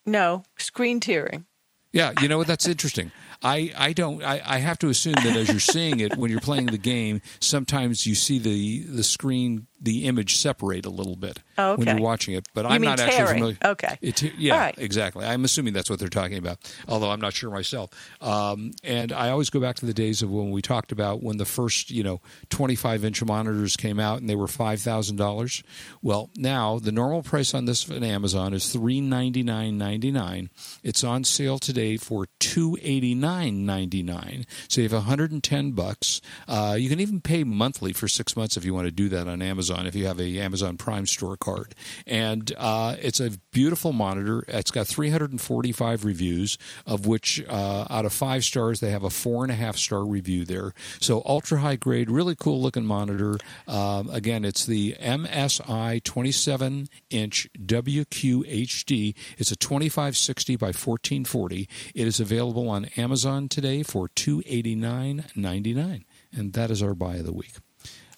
No, 0.05 0.43
screen 0.57 0.99
tearing. 0.99 1.45
Yeah, 1.91 2.13
you 2.21 2.27
know 2.27 2.38
what? 2.38 2.47
That's 2.47 2.67
interesting. 2.67 3.12
I, 3.43 3.71
I 3.78 3.93
don't 3.93 4.23
I, 4.23 4.41
I 4.45 4.58
have 4.60 4.80
to 4.80 4.89
assume 4.89 5.13
that 5.13 5.36
as 5.36 5.50
you're 5.50 5.60
seeing 5.60 6.00
it 6.00 6.17
when 6.17 6.32
you're 6.32 6.39
playing 6.41 6.67
the 6.67 6.78
game, 6.78 7.21
sometimes 7.39 8.06
you 8.06 8.15
see 8.15 8.39
the 8.39 8.84
the 8.84 9.04
screen 9.04 9.67
the 9.80 10.06
image 10.06 10.38
separate 10.38 10.88
a 10.88 10.89
little 10.89 11.15
bit 11.15 11.38
Oh, 11.56 11.76
when 11.76 11.88
you're 11.88 12.04
watching 12.04 12.34
it. 12.34 12.47
But 12.56 12.65
You 12.65 12.71
I'm 12.71 12.82
not 12.82 13.00
actually 13.00 13.28
familiar. 13.28 13.58
Okay. 13.63 14.00
It, 14.02 14.23
yeah, 14.36 14.58
right. 14.60 14.76
exactly. 14.80 15.23
I'm 15.23 15.45
assuming 15.45 15.73
that's 15.73 15.88
what 15.88 16.00
they're 16.00 16.08
talking 16.08 16.39
about, 16.39 16.58
although 16.88 17.12
I'm 17.12 17.21
not 17.21 17.34
sure 17.34 17.52
myself. 17.52 17.91
Um, 18.19 18.71
and 18.84 19.12
I 19.12 19.30
always 19.30 19.52
go 19.52 19.60
back 19.60 19.76
to 19.78 19.86
the 19.86 19.93
days 19.93 20.23
of 20.23 20.32
when 20.32 20.50
we 20.50 20.63
talked 20.63 20.91
about 20.91 21.21
when 21.21 21.38
the 21.38 21.45
first, 21.45 21.91
you 21.91 22.02
know, 22.02 22.21
25 22.50 23.06
inch 23.06 23.23
monitors 23.23 23.76
came 23.76 24.00
out 24.00 24.19
and 24.19 24.28
they 24.28 24.36
were 24.36 24.47
five 24.47 24.82
thousand 24.82 25.17
dollars. 25.17 25.62
Well, 26.02 26.32
now 26.36 26.80
the 26.80 26.91
normal 26.91 27.21
price 27.21 27.54
on 27.54 27.65
this 27.65 27.88
on 27.89 28.04
Amazon 28.04 28.56
is 28.56 28.71
three 28.71 29.00
ninety 29.00 29.43
nine 29.43 29.78
ninety 29.78 30.10
nine. 30.10 30.50
It's 30.82 31.04
on 31.04 31.23
sale 31.23 31.60
today 31.60 31.97
for 31.97 32.28
two 32.39 32.80
eighty 32.82 33.13
nine 33.13 33.26
ninety 33.27 34.03
nine. 34.03 34.45
So 34.67 34.81
you 34.81 34.85
have 34.85 34.93
110 34.93 35.71
bucks. 35.71 36.21
Uh, 36.47 36.75
you 36.79 36.89
can 36.89 36.99
even 36.99 37.21
pay 37.21 37.43
monthly 37.43 37.93
for 37.93 38.07
six 38.07 38.35
months 38.35 38.57
if 38.57 38.65
you 38.65 38.73
want 38.73 38.85
to 38.85 38.91
do 38.91 39.09
that 39.09 39.27
on 39.27 39.41
Amazon 39.41 39.85
if 39.85 39.95
you 39.95 40.05
have 40.07 40.19
a 40.19 40.39
Amazon 40.39 40.77
Prime 40.77 41.05
Store 41.05 41.37
card. 41.37 41.75
And 42.05 42.51
uh, 42.57 42.95
it's 42.99 43.19
a 43.19 43.31
beautiful 43.57 43.91
monitor. 43.91 44.45
It's 44.47 44.69
got 44.69 44.85
345 44.85 46.05
reviews, 46.05 46.59
of 46.85 47.07
which 47.07 47.43
uh, 47.49 47.87
out 47.89 48.05
of 48.05 48.13
five 48.13 48.43
stars 48.43 48.81
they 48.81 48.91
have 48.91 49.03
a 49.03 49.09
four 49.09 49.43
and 49.43 49.51
a 49.51 49.55
half 49.55 49.77
star 49.77 50.05
review 50.05 50.45
there. 50.45 50.75
So 51.01 51.23
ultra 51.25 51.57
high 51.57 51.77
grade, 51.77 52.11
really 52.11 52.35
cool 52.35 52.61
looking 52.61 52.85
monitor. 52.85 53.39
Um, 53.67 54.11
again, 54.11 54.45
it's 54.45 54.63
the 54.63 54.95
MSI 55.01 56.03
27 56.03 56.87
inch 57.09 57.49
WQHD. 57.57 59.15
It's 59.39 59.49
a 59.49 59.55
2560 59.55 60.55
by 60.55 60.67
1440. 60.67 61.67
It 61.95 62.07
is 62.07 62.19
available 62.19 62.69
on 62.69 62.85
Amazon 62.95 63.49
today 63.49 63.81
for 63.81 64.07
289.99, 64.09 66.05
and 66.31 66.53
that 66.53 66.69
is 66.69 66.83
our 66.83 66.93
buy 66.93 67.15
of 67.15 67.25
the 67.25 67.33
week. 67.33 67.55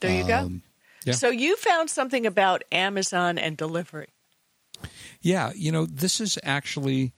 There 0.02 0.13
you 0.13 0.28
go. 0.28 0.39
Um, 0.39 0.63
yeah. 1.06 1.13
So 1.13 1.30
you 1.30 1.56
found 1.56 1.89
something 1.89 2.25
about 2.25 2.63
Amazon 2.73 3.38
and 3.38 3.56
delivery. 3.56 4.10
Yeah, 5.22 5.52
you 5.56 5.72
know, 5.72 5.86
this 5.86 6.22
is 6.22 6.38
actually 6.44 7.14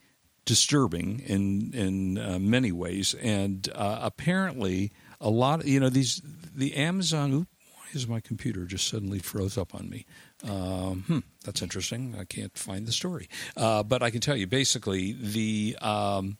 disturbing 0.46 1.20
in 1.20 1.72
in 1.74 2.18
uh, 2.18 2.40
many 2.40 2.72
ways, 2.72 3.14
and 3.22 3.70
uh, 3.76 4.00
apparently 4.02 4.92
a 5.20 5.30
lot. 5.30 5.66
You 5.66 5.80
know, 5.80 5.90
these 5.90 6.22
the 6.56 6.76
Amazon. 6.76 7.48
Why 7.74 7.86
is 7.94 8.08
my 8.08 8.20
computer 8.20 8.66
just 8.66 8.88
suddenly 8.88 9.20
froze 9.20 9.58
up 9.58 9.76
on 9.76 9.90
me? 9.90 10.06
Um, 10.44 11.04
hmm, 11.08 11.20
that's 11.44 11.62
interesting. 11.62 12.16
I 12.20 12.24
can't 12.24 12.58
find 12.58 12.88
the 12.88 12.92
story, 12.92 13.30
uh, 13.56 13.84
but 13.84 14.02
I 14.02 14.10
can 14.10 14.22
tell 14.22 14.36
you 14.36 14.48
basically 14.48 15.14
the. 15.14 15.78
Um, 15.82 16.38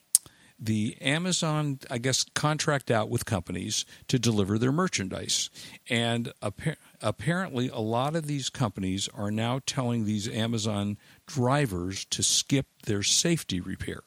the 0.64 0.96
Amazon, 1.02 1.80
I 1.90 1.98
guess, 1.98 2.24
contract 2.36 2.92
out 2.92 3.10
with 3.10 3.26
companies 3.26 3.84
to 4.08 4.20
deliver 4.20 4.60
their 4.60 4.72
merchandise. 4.72 5.50
And 5.90 6.32
appa- 6.44 6.78
apparently, 7.02 7.68
a 7.70 7.80
lot 7.80 8.16
of 8.16 8.28
these 8.28 8.52
companies 8.52 9.10
are 9.12 9.32
now 9.32 9.60
telling 9.66 10.06
these 10.06 10.28
Amazon 10.30 11.00
drivers 11.34 12.06
to 12.06 12.24
skip 12.24 12.68
their 12.86 13.04
safety 13.04 13.60
repair. 13.60 14.02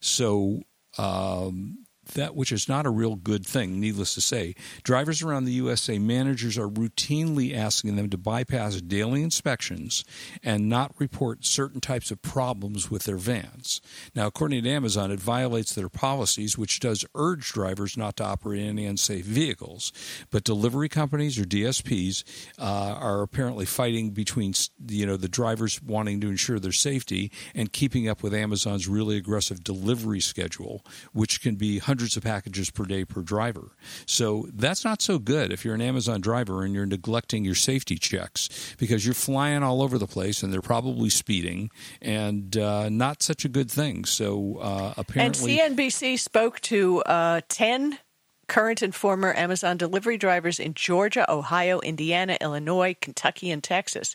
So, 0.00 0.62
um, 0.96 1.84
that 2.14 2.34
which 2.34 2.52
is 2.52 2.68
not 2.68 2.86
a 2.86 2.90
real 2.90 3.16
good 3.16 3.46
thing, 3.46 3.80
needless 3.80 4.14
to 4.14 4.20
say. 4.20 4.54
Drivers 4.82 5.22
around 5.22 5.44
the 5.44 5.52
U.S. 5.52 5.82
say 5.82 5.98
managers 5.98 6.58
are 6.58 6.68
routinely 6.68 7.54
asking 7.54 7.96
them 7.96 8.10
to 8.10 8.18
bypass 8.18 8.80
daily 8.80 9.22
inspections 9.22 10.04
and 10.42 10.68
not 10.68 10.94
report 10.98 11.44
certain 11.44 11.80
types 11.80 12.10
of 12.10 12.22
problems 12.22 12.90
with 12.90 13.04
their 13.04 13.16
vans. 13.16 13.80
Now, 14.14 14.26
according 14.26 14.64
to 14.64 14.70
Amazon, 14.70 15.10
it 15.10 15.20
violates 15.20 15.74
their 15.74 15.88
policies, 15.88 16.56
which 16.56 16.80
does 16.80 17.04
urge 17.14 17.52
drivers 17.52 17.96
not 17.96 18.16
to 18.16 18.24
operate 18.24 18.62
any 18.62 18.86
unsafe 18.86 19.24
vehicles. 19.24 19.92
But 20.30 20.44
delivery 20.44 20.88
companies 20.88 21.38
or 21.38 21.44
DSPs 21.44 22.24
uh, 22.58 22.62
are 22.62 23.22
apparently 23.22 23.66
fighting 23.66 24.10
between 24.10 24.54
you 24.88 25.06
know 25.06 25.16
the 25.16 25.28
drivers 25.28 25.82
wanting 25.82 26.20
to 26.20 26.28
ensure 26.28 26.58
their 26.58 26.72
safety 26.72 27.30
and 27.54 27.72
keeping 27.72 28.08
up 28.08 28.22
with 28.22 28.34
Amazon's 28.34 28.88
really 28.88 29.16
aggressive 29.16 29.62
delivery 29.62 30.20
schedule, 30.20 30.84
which 31.12 31.40
can 31.40 31.56
be 31.56 31.78
hundreds 31.78 31.97
hundreds 31.98 32.16
of 32.16 32.22
packages 32.22 32.70
per 32.70 32.84
day 32.84 33.04
per 33.04 33.22
driver. 33.22 33.72
So 34.06 34.46
that's 34.54 34.84
not 34.84 35.02
so 35.02 35.18
good 35.18 35.52
if 35.52 35.64
you're 35.64 35.74
an 35.74 35.80
Amazon 35.80 36.20
driver 36.20 36.62
and 36.62 36.72
you're 36.72 36.86
neglecting 36.86 37.44
your 37.44 37.56
safety 37.56 37.96
checks 37.96 38.76
because 38.78 39.04
you're 39.04 39.14
flying 39.14 39.64
all 39.64 39.82
over 39.82 39.98
the 39.98 40.06
place 40.06 40.44
and 40.44 40.52
they're 40.52 40.62
probably 40.62 41.10
speeding 41.10 41.72
and 42.00 42.56
uh, 42.56 42.88
not 42.88 43.20
such 43.20 43.44
a 43.44 43.48
good 43.48 43.68
thing. 43.68 44.04
So 44.04 44.58
uh, 44.58 44.94
apparently. 44.96 45.58
And 45.58 45.76
CNBC 45.76 46.20
spoke 46.20 46.60
to 46.60 47.02
uh, 47.02 47.40
10 47.48 47.98
current 48.46 48.80
and 48.80 48.94
former 48.94 49.34
Amazon 49.34 49.76
delivery 49.76 50.18
drivers 50.18 50.60
in 50.60 50.74
Georgia, 50.74 51.28
Ohio, 51.28 51.80
Indiana, 51.80 52.38
Illinois, 52.40 52.94
Kentucky, 53.00 53.50
and 53.50 53.60
Texas 53.60 54.14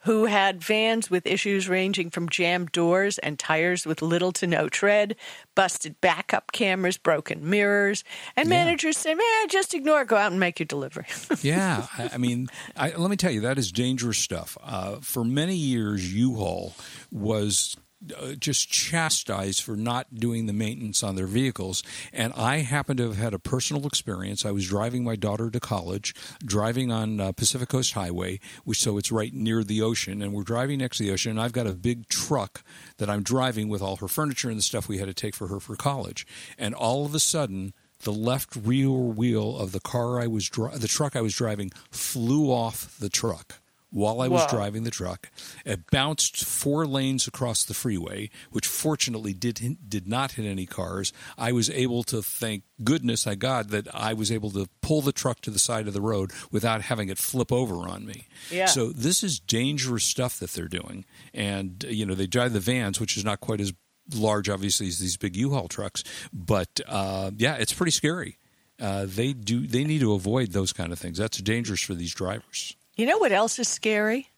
who 0.00 0.26
had 0.26 0.62
vans 0.62 1.10
with 1.10 1.26
issues 1.26 1.68
ranging 1.68 2.10
from 2.10 2.28
jammed 2.28 2.72
doors 2.72 3.18
and 3.18 3.38
tires 3.38 3.86
with 3.86 4.02
little 4.02 4.32
to 4.32 4.46
no 4.46 4.68
tread, 4.68 5.16
busted 5.54 6.00
backup 6.00 6.52
cameras, 6.52 6.96
broken 6.96 7.48
mirrors, 7.48 8.04
and 8.36 8.48
yeah. 8.48 8.64
managers 8.64 8.96
say, 8.96 9.14
"Man, 9.14 9.48
just 9.48 9.74
ignore 9.74 10.02
it. 10.02 10.08
Go 10.08 10.16
out 10.16 10.30
and 10.30 10.40
make 10.40 10.58
your 10.58 10.66
delivery." 10.66 11.06
yeah, 11.42 11.86
I 11.96 12.18
mean, 12.18 12.48
I, 12.76 12.90
let 12.90 13.10
me 13.10 13.16
tell 13.16 13.30
you, 13.30 13.40
that 13.42 13.58
is 13.58 13.72
dangerous 13.72 14.18
stuff. 14.18 14.56
Uh, 14.62 14.96
for 15.00 15.24
many 15.24 15.56
years, 15.56 16.14
U-Haul 16.14 16.74
was 17.10 17.76
uh, 18.16 18.32
just 18.34 18.70
chastised 18.70 19.62
for 19.62 19.76
not 19.76 20.14
doing 20.14 20.46
the 20.46 20.52
maintenance 20.52 21.02
on 21.02 21.16
their 21.16 21.26
vehicles. 21.26 21.82
And 22.12 22.32
I 22.34 22.58
happen 22.58 22.96
to 22.98 23.04
have 23.04 23.16
had 23.16 23.34
a 23.34 23.38
personal 23.38 23.86
experience. 23.86 24.46
I 24.46 24.52
was 24.52 24.68
driving 24.68 25.04
my 25.04 25.16
daughter 25.16 25.50
to 25.50 25.60
college, 25.60 26.14
driving 26.44 26.92
on 26.92 27.20
uh, 27.20 27.32
Pacific 27.32 27.68
Coast 27.68 27.94
Highway, 27.94 28.38
which 28.64 28.80
so 28.80 28.98
it's 28.98 29.10
right 29.10 29.32
near 29.32 29.64
the 29.64 29.82
ocean, 29.82 30.22
and 30.22 30.32
we're 30.32 30.44
driving 30.44 30.78
next 30.78 30.98
to 30.98 31.02
the 31.02 31.12
ocean. 31.12 31.32
And 31.32 31.40
I've 31.40 31.52
got 31.52 31.66
a 31.66 31.74
big 31.74 32.08
truck 32.08 32.62
that 32.98 33.10
I'm 33.10 33.22
driving 33.22 33.68
with 33.68 33.82
all 33.82 33.96
her 33.96 34.08
furniture 34.08 34.48
and 34.48 34.58
the 34.58 34.62
stuff 34.62 34.88
we 34.88 34.98
had 34.98 35.08
to 35.08 35.14
take 35.14 35.34
for 35.34 35.48
her 35.48 35.60
for 35.60 35.74
college. 35.74 36.26
And 36.56 36.74
all 36.74 37.04
of 37.04 37.14
a 37.14 37.20
sudden, 37.20 37.74
the 38.04 38.12
left 38.12 38.54
rear 38.54 38.90
wheel 38.90 39.58
of 39.58 39.72
the 39.72 39.80
car 39.80 40.20
I 40.20 40.26
was 40.28 40.48
dri- 40.48 40.76
the 40.76 40.88
truck 40.88 41.16
I 41.16 41.20
was 41.20 41.34
driving 41.34 41.72
flew 41.90 42.50
off 42.52 42.96
the 42.98 43.08
truck 43.08 43.60
while 43.90 44.20
I 44.20 44.28
was 44.28 44.42
Whoa. 44.42 44.48
driving 44.58 44.84
the 44.84 44.90
truck. 44.90 45.30
It 45.64 45.90
bounced 45.90 46.44
four 46.44 46.86
lanes 46.86 47.26
across 47.26 47.64
the 47.64 47.74
freeway, 47.74 48.30
which 48.50 48.66
fortunately 48.66 49.32
did 49.32 49.78
did 49.88 50.06
not 50.06 50.32
hit 50.32 50.46
any 50.46 50.66
cars. 50.66 51.12
I 51.36 51.52
was 51.52 51.70
able 51.70 52.02
to 52.04 52.22
thank 52.22 52.64
goodness 52.84 53.26
I 53.26 53.34
God 53.34 53.70
that 53.70 53.88
I 53.94 54.12
was 54.12 54.30
able 54.30 54.50
to 54.52 54.68
pull 54.80 55.00
the 55.00 55.12
truck 55.12 55.40
to 55.42 55.50
the 55.50 55.58
side 55.58 55.88
of 55.88 55.94
the 55.94 56.00
road 56.00 56.32
without 56.50 56.82
having 56.82 57.08
it 57.08 57.18
flip 57.18 57.52
over 57.52 57.88
on 57.88 58.04
me. 58.04 58.26
Yeah. 58.50 58.66
So 58.66 58.90
this 58.90 59.22
is 59.22 59.40
dangerous 59.40 60.04
stuff 60.04 60.38
that 60.40 60.50
they're 60.50 60.68
doing, 60.68 61.04
and 61.32 61.84
you 61.88 62.04
know 62.04 62.14
they 62.14 62.26
drive 62.26 62.52
the 62.52 62.60
vans, 62.60 63.00
which 63.00 63.16
is 63.16 63.24
not 63.24 63.40
quite 63.40 63.60
as 63.60 63.72
large, 64.14 64.48
obviously, 64.48 64.88
as 64.88 64.98
these 64.98 65.16
big 65.16 65.36
U-Haul 65.36 65.68
trucks, 65.68 66.02
but 66.32 66.80
uh, 66.86 67.30
yeah, 67.36 67.56
it's 67.56 67.72
pretty 67.72 67.92
scary. 67.92 68.38
Uh, 68.80 69.06
they 69.08 69.32
do 69.32 69.66
they 69.66 69.84
need 69.84 70.00
to 70.00 70.12
avoid 70.12 70.52
those 70.52 70.72
kind 70.72 70.92
of 70.92 70.98
things. 70.98 71.18
That's 71.18 71.38
dangerous 71.38 71.82
for 71.82 71.94
these 71.94 72.14
drivers. 72.14 72.76
You 72.98 73.06
know 73.06 73.18
what 73.18 73.32
else 73.32 73.58
is 73.58 73.68
scary? 73.68 74.28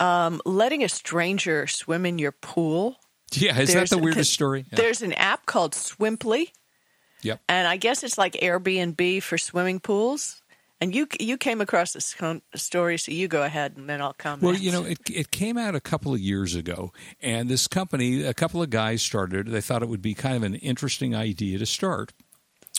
Um, 0.00 0.40
letting 0.46 0.82
a 0.84 0.88
stranger 0.88 1.66
swim 1.66 2.06
in 2.06 2.18
your 2.18 2.32
pool. 2.32 2.96
Yeah, 3.32 3.58
is 3.58 3.72
there's, 3.72 3.90
that 3.90 3.96
the 3.96 4.02
weirdest 4.02 4.32
story? 4.32 4.64
Yeah. 4.70 4.76
There's 4.76 5.02
an 5.02 5.12
app 5.14 5.44
called 5.44 5.72
Swimply. 5.72 6.52
Yep. 7.22 7.40
And 7.48 7.66
I 7.66 7.76
guess 7.76 8.04
it's 8.04 8.16
like 8.16 8.34
Airbnb 8.34 9.22
for 9.22 9.36
swimming 9.36 9.80
pools. 9.80 10.42
And 10.80 10.94
you 10.94 11.06
you 11.18 11.38
came 11.38 11.60
across 11.60 11.94
this 11.94 12.14
story, 12.54 12.98
so 12.98 13.10
you 13.10 13.26
go 13.26 13.42
ahead, 13.42 13.76
and 13.76 13.88
then 13.88 14.02
I'll 14.02 14.12
comment. 14.12 14.42
Well, 14.42 14.54
you 14.54 14.70
know, 14.70 14.84
it 14.84 14.98
it 15.10 15.30
came 15.30 15.56
out 15.56 15.74
a 15.74 15.80
couple 15.80 16.12
of 16.12 16.20
years 16.20 16.54
ago, 16.54 16.92
and 17.22 17.48
this 17.48 17.66
company, 17.66 18.22
a 18.22 18.34
couple 18.34 18.60
of 18.60 18.70
guys 18.70 19.00
started. 19.00 19.46
They 19.46 19.62
thought 19.62 19.82
it 19.82 19.88
would 19.88 20.02
be 20.02 20.14
kind 20.14 20.36
of 20.36 20.42
an 20.42 20.56
interesting 20.56 21.14
idea 21.14 21.58
to 21.58 21.64
start, 21.64 22.12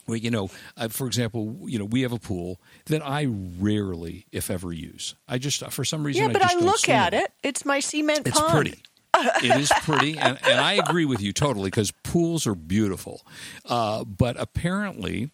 well, 0.07 0.17
you 0.17 0.31
know, 0.31 0.49
uh, 0.77 0.87
for 0.87 1.07
example, 1.07 1.57
you 1.65 1.79
know, 1.79 1.85
we 1.85 2.01
have 2.01 2.11
a 2.11 2.19
pool 2.19 2.59
that 2.85 3.01
I 3.05 3.25
rarely, 3.25 4.25
if 4.31 4.51
ever, 4.51 4.71
use. 4.71 5.15
I 5.27 5.37
just, 5.37 5.65
for 5.71 5.83
some 5.83 6.03
reason, 6.03 6.23
yeah, 6.23 6.31
but 6.31 6.43
I, 6.43 6.53
I 6.53 6.59
look 6.59 6.87
at 6.89 7.13
it. 7.13 7.31
It's 7.43 7.65
my 7.65 7.79
cement 7.79 8.27
it's 8.27 8.39
pond. 8.39 8.51
pretty. 8.51 8.83
it 9.43 9.57
is 9.57 9.71
pretty, 9.83 10.17
and, 10.17 10.37
and, 10.45 10.59
I 10.59 10.73
agree 10.73 11.05
with 11.05 11.21
you 11.21 11.31
totally 11.31 11.69
because 11.69 11.91
pools 12.03 12.45
are 12.45 12.55
beautiful. 12.55 13.25
Uh, 13.63 14.03
but 14.03 14.35
apparently, 14.37 15.31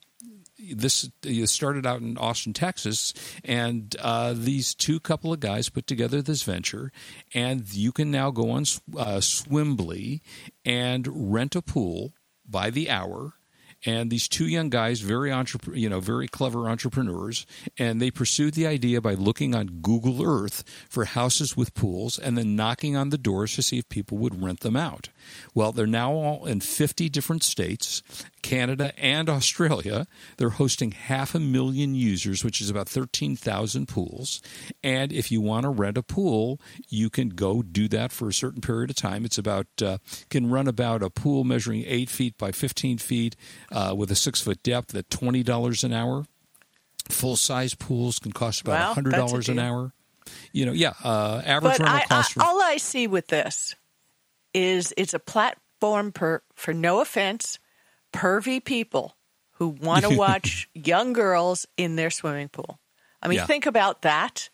this 0.60 1.10
started 1.46 1.86
out 1.86 2.00
in 2.00 2.16
Austin, 2.18 2.54
Texas, 2.54 3.14
and 3.44 3.96
uh, 4.00 4.34
these 4.38 4.76
two 4.76 5.00
couple 5.00 5.34
of 5.34 5.40
guys 5.40 5.70
put 5.70 5.88
together 5.88 6.22
this 6.22 6.44
venture, 6.44 6.92
and 7.34 7.74
you 7.74 7.92
can 7.92 8.12
now 8.12 8.30
go 8.30 8.52
on 8.52 8.62
uh, 8.98 9.20
Swimply 9.20 10.22
and 10.64 11.34
rent 11.34 11.56
a 11.56 11.62
pool 11.64 12.14
by 12.48 12.70
the 12.70 12.90
hour 12.90 13.34
and 13.86 14.12
these 14.12 14.28
two 14.28 14.48
young 14.48 14.70
guys, 14.70 15.02
very 15.02 15.30
entrep- 15.30 15.76
you 15.76 15.90
know, 15.90 16.00
very 16.00 16.28
clever 16.28 16.70
entrepreneurs, 16.70 17.46
and 17.78 18.02
they 18.02 18.12
pursued 18.12 18.54
the 18.54 18.68
idea 18.68 19.02
by 19.02 19.14
looking 19.14 19.56
on 19.56 19.80
Google 19.82 20.24
Earth 20.24 20.64
for 20.90 21.06
houses 21.06 21.58
with 21.58 21.74
pools 21.74 22.20
and 22.20 22.38
then 22.38 22.56
knocking 22.56 22.96
on 22.96 23.10
the 23.10 23.18
doors 23.18 23.56
to 23.56 23.62
see 23.62 23.80
if 23.80 23.90
people 23.90 24.18
would 24.20 24.42
rent 24.42 24.60
them 24.60 24.76
out. 24.76 25.10
Well, 25.54 25.72
they're 25.72 25.88
now 25.88 26.12
all 26.12 26.46
in 26.46 26.60
50 26.60 27.10
different 27.10 27.44
states, 27.44 28.04
Canada 28.42 28.94
and 28.98 29.30
Australia. 29.30 30.08
They're 30.38 30.50
hosting 30.50 30.92
half 30.92 31.34
a 31.36 31.40
million 31.40 31.96
users, 31.96 32.44
which 32.44 32.62
is 32.62 32.70
about 32.70 32.90
13,000 32.90 33.88
pools. 33.88 34.42
And 34.84 35.12
if 35.12 35.32
you 35.32 35.42
want 35.42 35.64
to 35.64 35.70
rent 35.70 35.98
a 35.98 36.04
pool, 36.04 36.60
you 36.90 37.10
can 37.10 37.30
go 37.30 37.62
do 37.62 37.88
that 37.90 38.12
for 38.12 38.30
a 38.30 38.34
certain 38.34 38.62
period 38.62 38.90
of 38.90 38.96
time. 38.96 39.26
It's 39.26 39.38
about 39.38 39.68
uh, 39.82 39.98
can 40.30 40.50
run 40.50 40.68
about 40.68 41.04
a 41.04 41.10
pool 41.10 41.44
measuring 41.44 41.84
eight 41.88 42.10
feet 42.10 42.38
by 42.38 42.52
15 42.52 42.98
feet 42.98 43.36
uh, 43.72 43.94
with 43.96 44.12
a 44.12 44.16
six 44.16 44.42
foot 44.42 44.62
depth 44.64 44.96
at 44.96 45.10
twenty 45.10 45.44
dollars 45.44 45.84
an 45.84 45.94
hour. 45.94 46.26
Full 47.10 47.36
size 47.36 47.74
pools 47.74 48.20
can 48.20 48.32
cost 48.32 48.62
about 48.62 48.94
hundred 48.94 49.14
dollars 49.14 49.50
an 49.50 49.60
hour. 49.60 49.94
You 50.52 50.66
know, 50.66 50.72
yeah, 50.72 50.94
uh, 51.04 51.42
average 51.46 51.78
but 51.78 51.80
rental 51.80 51.98
I, 51.98 52.06
cost. 52.06 52.38
I, 52.38 52.46
all 52.46 52.62
I 52.62 52.78
see 52.78 53.08
with 53.08 53.28
this 53.28 53.76
is 54.54 54.94
it's 54.98 55.14
a 55.14 55.20
platform 55.20 56.12
per, 56.12 56.42
for 56.54 56.74
no 56.74 57.02
offense, 57.02 57.60
pervy 58.14 58.64
people 58.64 59.16
who 59.54 59.70
want 59.70 60.06
to 60.06 60.16
watch 60.18 60.70
young 60.74 61.14
girls 61.14 61.66
in 61.78 61.96
their 61.96 62.10
swimming 62.10 62.50
pool. 62.50 62.80
I 63.22 63.28
mean, 63.28 63.38
yeah. 63.38 63.46
think 63.46 63.66
about 63.66 64.02
that. 64.04 64.50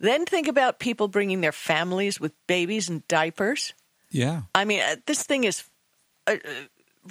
Then 0.00 0.26
think 0.26 0.48
about 0.48 0.78
people 0.78 1.08
bringing 1.08 1.40
their 1.40 1.52
families 1.52 2.20
with 2.20 2.32
babies 2.46 2.88
and 2.88 3.06
diapers. 3.08 3.74
Yeah. 4.10 4.42
I 4.54 4.64
mean, 4.64 4.80
uh, 4.80 4.96
this 5.06 5.22
thing 5.22 5.44
is 5.44 5.64
uh, 6.26 6.36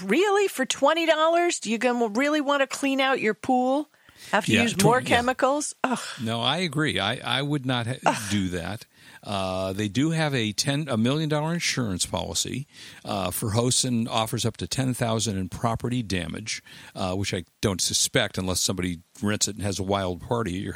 really 0.04 0.48
for 0.48 0.66
twenty 0.66 1.06
dollars? 1.06 1.60
Do 1.60 1.72
you 1.72 1.78
gonna 1.78 2.08
really 2.10 2.42
want 2.42 2.62
to 2.62 2.68
clean 2.68 3.00
out 3.00 3.20
your 3.20 3.34
pool? 3.34 3.90
Have 4.32 4.46
to 4.46 4.52
yeah, 4.52 4.64
use 4.64 4.82
more 4.82 5.02
chemicals? 5.02 5.76
Yeah. 5.84 5.96
No, 6.22 6.42
I 6.42 6.58
agree. 6.58 7.00
I, 7.00 7.20
I 7.40 7.42
would 7.42 7.66
not 7.66 7.88
ha- 7.88 8.28
do 8.32 8.50
that. 8.50 8.86
Uh, 9.28 9.74
they 9.74 9.90
do 9.90 10.12
have 10.12 10.34
a 10.34 10.54
ten 10.54 10.88
a 10.90 10.96
million 10.96 11.28
dollar 11.28 11.54
insurance 11.54 12.06
policy 12.06 12.66
uh, 13.04 13.30
for 13.30 13.50
hosts 13.52 13.84
and 13.84 14.08
offers 14.08 14.46
up 14.46 14.56
to 14.56 14.66
ten 14.66 14.94
thousand 14.94 15.38
in 15.38 15.50
property 15.50 16.02
damage, 16.02 16.64
uh, 16.96 17.14
which 17.14 17.34
I 17.34 17.44
don't 17.60 17.82
suspect 17.82 18.38
unless 18.38 18.62
somebody 18.62 19.00
rents 19.22 19.50
it 19.50 19.56
and 19.56 19.66
has 19.66 19.80
a 19.80 19.84
wild 19.84 20.22
party 20.22 20.56
at 20.56 20.64
your 20.64 20.76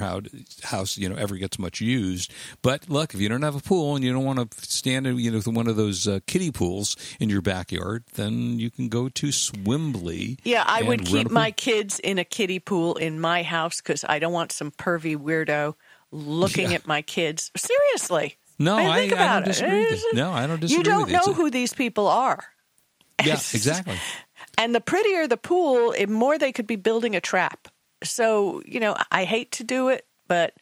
house. 0.64 0.98
You 0.98 1.08
know, 1.08 1.16
ever 1.16 1.38
gets 1.38 1.58
much 1.58 1.80
used. 1.80 2.34
But 2.62 2.90
look, 2.90 3.14
if 3.14 3.22
you 3.22 3.30
don't 3.30 3.42
have 3.42 3.56
a 3.56 3.62
pool 3.62 3.96
and 3.96 4.04
you 4.04 4.12
don't 4.12 4.26
want 4.26 4.52
to 4.52 4.70
stand 4.70 5.08
in 5.08 5.18
you 5.18 5.32
know 5.32 5.40
one 5.46 5.68
of 5.68 5.78
those 5.78 6.06
uh, 6.06 6.20
kiddie 6.28 6.52
pools 6.52 6.98
in 7.22 7.30
your 7.30 7.42
backyard, 7.42 8.04
then 8.16 8.60
you 8.60 8.70
can 8.70 8.90
go 8.90 9.08
to 9.08 9.28
Swimply. 9.28 10.40
Yeah, 10.44 10.66
I 10.68 10.82
would 10.82 11.06
keep 11.06 11.32
my 11.32 11.52
kids 11.52 12.00
in 12.00 12.18
a 12.18 12.26
kiddie 12.26 12.60
pool 12.60 12.96
in 12.96 13.18
my 13.22 13.44
house 13.44 13.80
because 13.80 14.04
I 14.04 14.20
don't 14.20 14.34
want 14.34 14.52
some 14.52 14.72
pervy 14.72 15.16
weirdo 15.16 15.76
looking 16.12 16.72
yeah. 16.72 16.76
at 16.76 16.88
my 16.88 17.02
kids. 17.02 17.52
Seriously. 17.56 18.38
No, 18.62 18.78
I, 18.78 18.82
I, 18.82 18.97
I 19.04 19.08
don't 19.08 19.45
disagree. 19.45 19.80
With 19.80 20.04
you. 20.04 20.13
No, 20.13 20.32
I 20.32 20.47
don't 20.47 20.60
disagree. 20.60 20.78
You 20.80 20.84
don't 20.84 21.12
know 21.12 21.34
who 21.34 21.50
these 21.50 21.74
people 21.74 22.08
are. 22.08 22.43
Yeah, 23.24 23.34
exactly. 23.34 23.97
and 24.58 24.74
the 24.74 24.82
prettier 24.82 25.28
the 25.28 25.38
pool, 25.38 25.93
the 25.97 26.07
more 26.07 26.38
they 26.38 26.51
could 26.51 26.68
be 26.68 26.76
building 26.76 27.16
a 27.16 27.22
trap. 27.22 27.68
So, 28.03 28.62
you 28.66 28.80
know, 28.80 28.95
I 29.12 29.26
hate 29.26 29.51
to 29.53 29.64
do 29.64 29.89
it, 29.89 30.05
but 30.28 30.53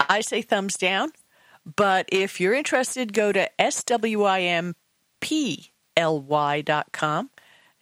I 0.00 0.22
say 0.22 0.42
thumbs 0.42 0.76
down. 0.76 1.10
But 1.76 2.08
if 2.12 2.40
you're 2.40 2.54
interested, 2.54 3.12
go 3.12 3.32
to 3.32 3.48
swimply.com 3.60 4.74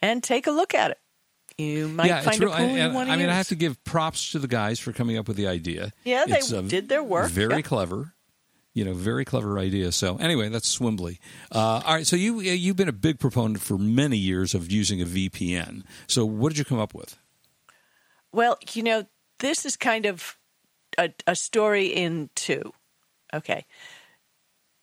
and 0.01 0.23
take 0.23 0.47
a 0.47 0.51
look 0.51 0.73
at 0.73 0.91
it. 0.91 0.97
You 1.57 1.87
might 1.87 2.07
yeah, 2.07 2.21
find 2.21 2.41
a 2.41 2.45
real, 2.45 2.55
pool 2.55 2.67
you 2.67 2.77
and- 2.77 2.93
want 2.93 3.09
I 3.09 3.13
to 3.13 3.17
mean, 3.17 3.27
use. 3.27 3.33
I 3.33 3.37
have 3.37 3.47
to 3.49 3.55
give 3.55 3.81
props 3.85 4.31
to 4.33 4.39
the 4.39 4.47
guys 4.47 4.79
for 4.79 4.91
coming 4.91 5.17
up 5.17 5.27
with 5.27 5.37
the 5.37 5.47
idea. 5.47 5.93
Yeah, 6.03 6.25
they 6.27 6.37
It's 6.39 6.51
a 6.51 6.61
did 6.61 6.89
their 6.89 7.03
work, 7.03 7.31
Very 7.31 7.55
yeah. 7.55 7.61
clever. 7.61 8.13
You 8.75 8.85
know, 8.85 8.93
very 8.93 9.25
clever 9.25 9.57
idea. 9.57 9.91
So 9.91 10.17
anyway, 10.17 10.49
that's 10.49 10.77
Swimply. 10.77 11.17
Uh, 11.51 11.81
all 11.83 11.95
right, 11.95 12.05
so 12.05 12.15
you 12.15 12.41
you've 12.41 12.75
been 12.75 12.89
a 12.89 12.93
big 12.93 13.17
proponent 13.19 13.61
for 13.61 13.77
many 13.79 14.17
years 14.17 14.53
of 14.53 14.71
using 14.71 15.01
a 15.01 15.05
VPN. 15.05 15.83
So 16.07 16.25
what 16.25 16.49
did 16.49 16.59
you 16.59 16.65
come 16.65 16.79
up 16.79 16.93
with? 16.93 17.17
Well, 18.31 18.57
you 18.73 18.83
know, 18.83 19.05
this 19.39 19.65
is 19.65 19.77
kind 19.77 20.05
of 20.05 20.37
a, 20.97 21.09
a 21.25 21.35
story 21.35 21.87
in 21.87 22.29
two. 22.35 22.73
Okay. 23.33 23.65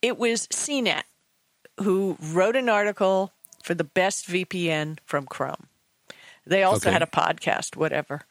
It 0.01 0.17
was 0.17 0.47
CNET 0.47 1.03
who 1.81 2.17
wrote 2.19 2.55
an 2.55 2.69
article 2.69 3.31
for 3.63 3.73
the 3.75 3.83
best 3.83 4.27
VPN 4.27 4.97
from 5.05 5.25
Chrome. 5.27 5.67
They 6.45 6.63
also 6.63 6.89
Okay. 6.89 6.93
had 6.93 7.03
a 7.03 7.05
podcast, 7.07 7.75
whatever. 7.77 8.21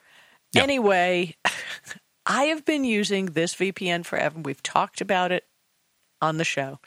Anyway, 0.55 1.37
I 2.27 2.45
have 2.45 2.65
been 2.65 2.85
using 2.85 3.27
this 3.27 3.55
VPN 3.55 4.05
forever. 4.05 4.39
We've 4.41 4.63
talked 4.63 5.01
about 5.01 5.33
it 5.33 5.45
on 6.23 6.39
the 6.39 6.45
show. 6.45 6.79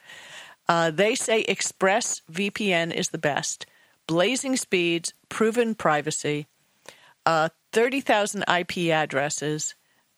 Uh, 0.68 0.90
they 0.90 1.14
say 1.14 1.44
ExpressVPN 1.44 2.92
is 2.92 3.10
the 3.10 3.18
best. 3.20 3.66
Blazing 4.08 4.56
speeds, 4.58 5.14
proven 5.30 5.76
privacy, 5.76 6.48
uh, 7.26 7.50
30,000 7.72 8.44
IP 8.48 8.92
addresses. 8.92 9.76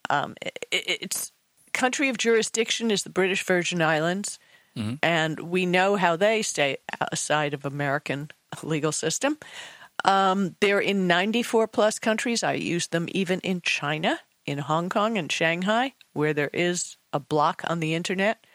Um, 0.09 0.35
i 0.45 0.47
i- 0.73 0.97
it's 1.01 1.31
country 1.73 2.09
of 2.09 2.17
jurisdiction 2.17 2.91
is 2.91 3.03
the 3.03 3.09
British 3.09 3.43
Virgin 3.43 3.81
Islands, 3.81 4.39
and 5.01 5.39
we 5.39 5.65
know 5.65 5.95
how 5.95 6.15
they 6.15 6.43
stay 6.43 6.77
outside 7.01 7.53
of 7.55 7.65
American 7.65 8.29
legal 8.63 8.91
system. 8.91 9.37
Um, 10.05 10.55
they're 10.59 10.79
in 10.79 11.07
94 11.07 11.67
plus 11.67 11.97
countries. 11.99 12.43
I 12.43 12.53
use 12.53 12.87
them 12.87 13.07
even 13.11 13.39
in 13.41 13.61
China, 13.61 14.19
in 14.45 14.59
Hong 14.59 14.89
Kong, 14.89 15.17
and 15.17 15.31
Shanghai, 15.31 15.93
where 16.13 16.33
there 16.33 16.51
is 16.53 16.97
a 17.11 17.19
block 17.19 17.63
on 17.67 17.79
the 17.79 17.95
internet. 17.95 18.45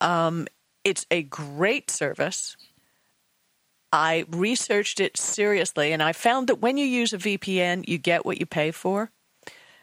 Um, 0.00 0.46
it's 0.84 1.06
a 1.10 1.22
great 1.22 1.90
service. 1.90 2.56
I 3.92 4.26
researched 4.30 5.00
it 5.00 5.16
seriously, 5.16 5.92
and 5.92 6.02
I 6.02 6.12
found 6.12 6.48
that 6.48 6.60
when 6.60 6.76
you 6.76 6.84
use 6.86 7.12
a 7.12 7.18
VPN, 7.18 7.88
you 7.88 7.98
get 7.98 8.26
what 8.26 8.38
you 8.38 8.46
pay 8.46 8.70
for. 8.70 9.10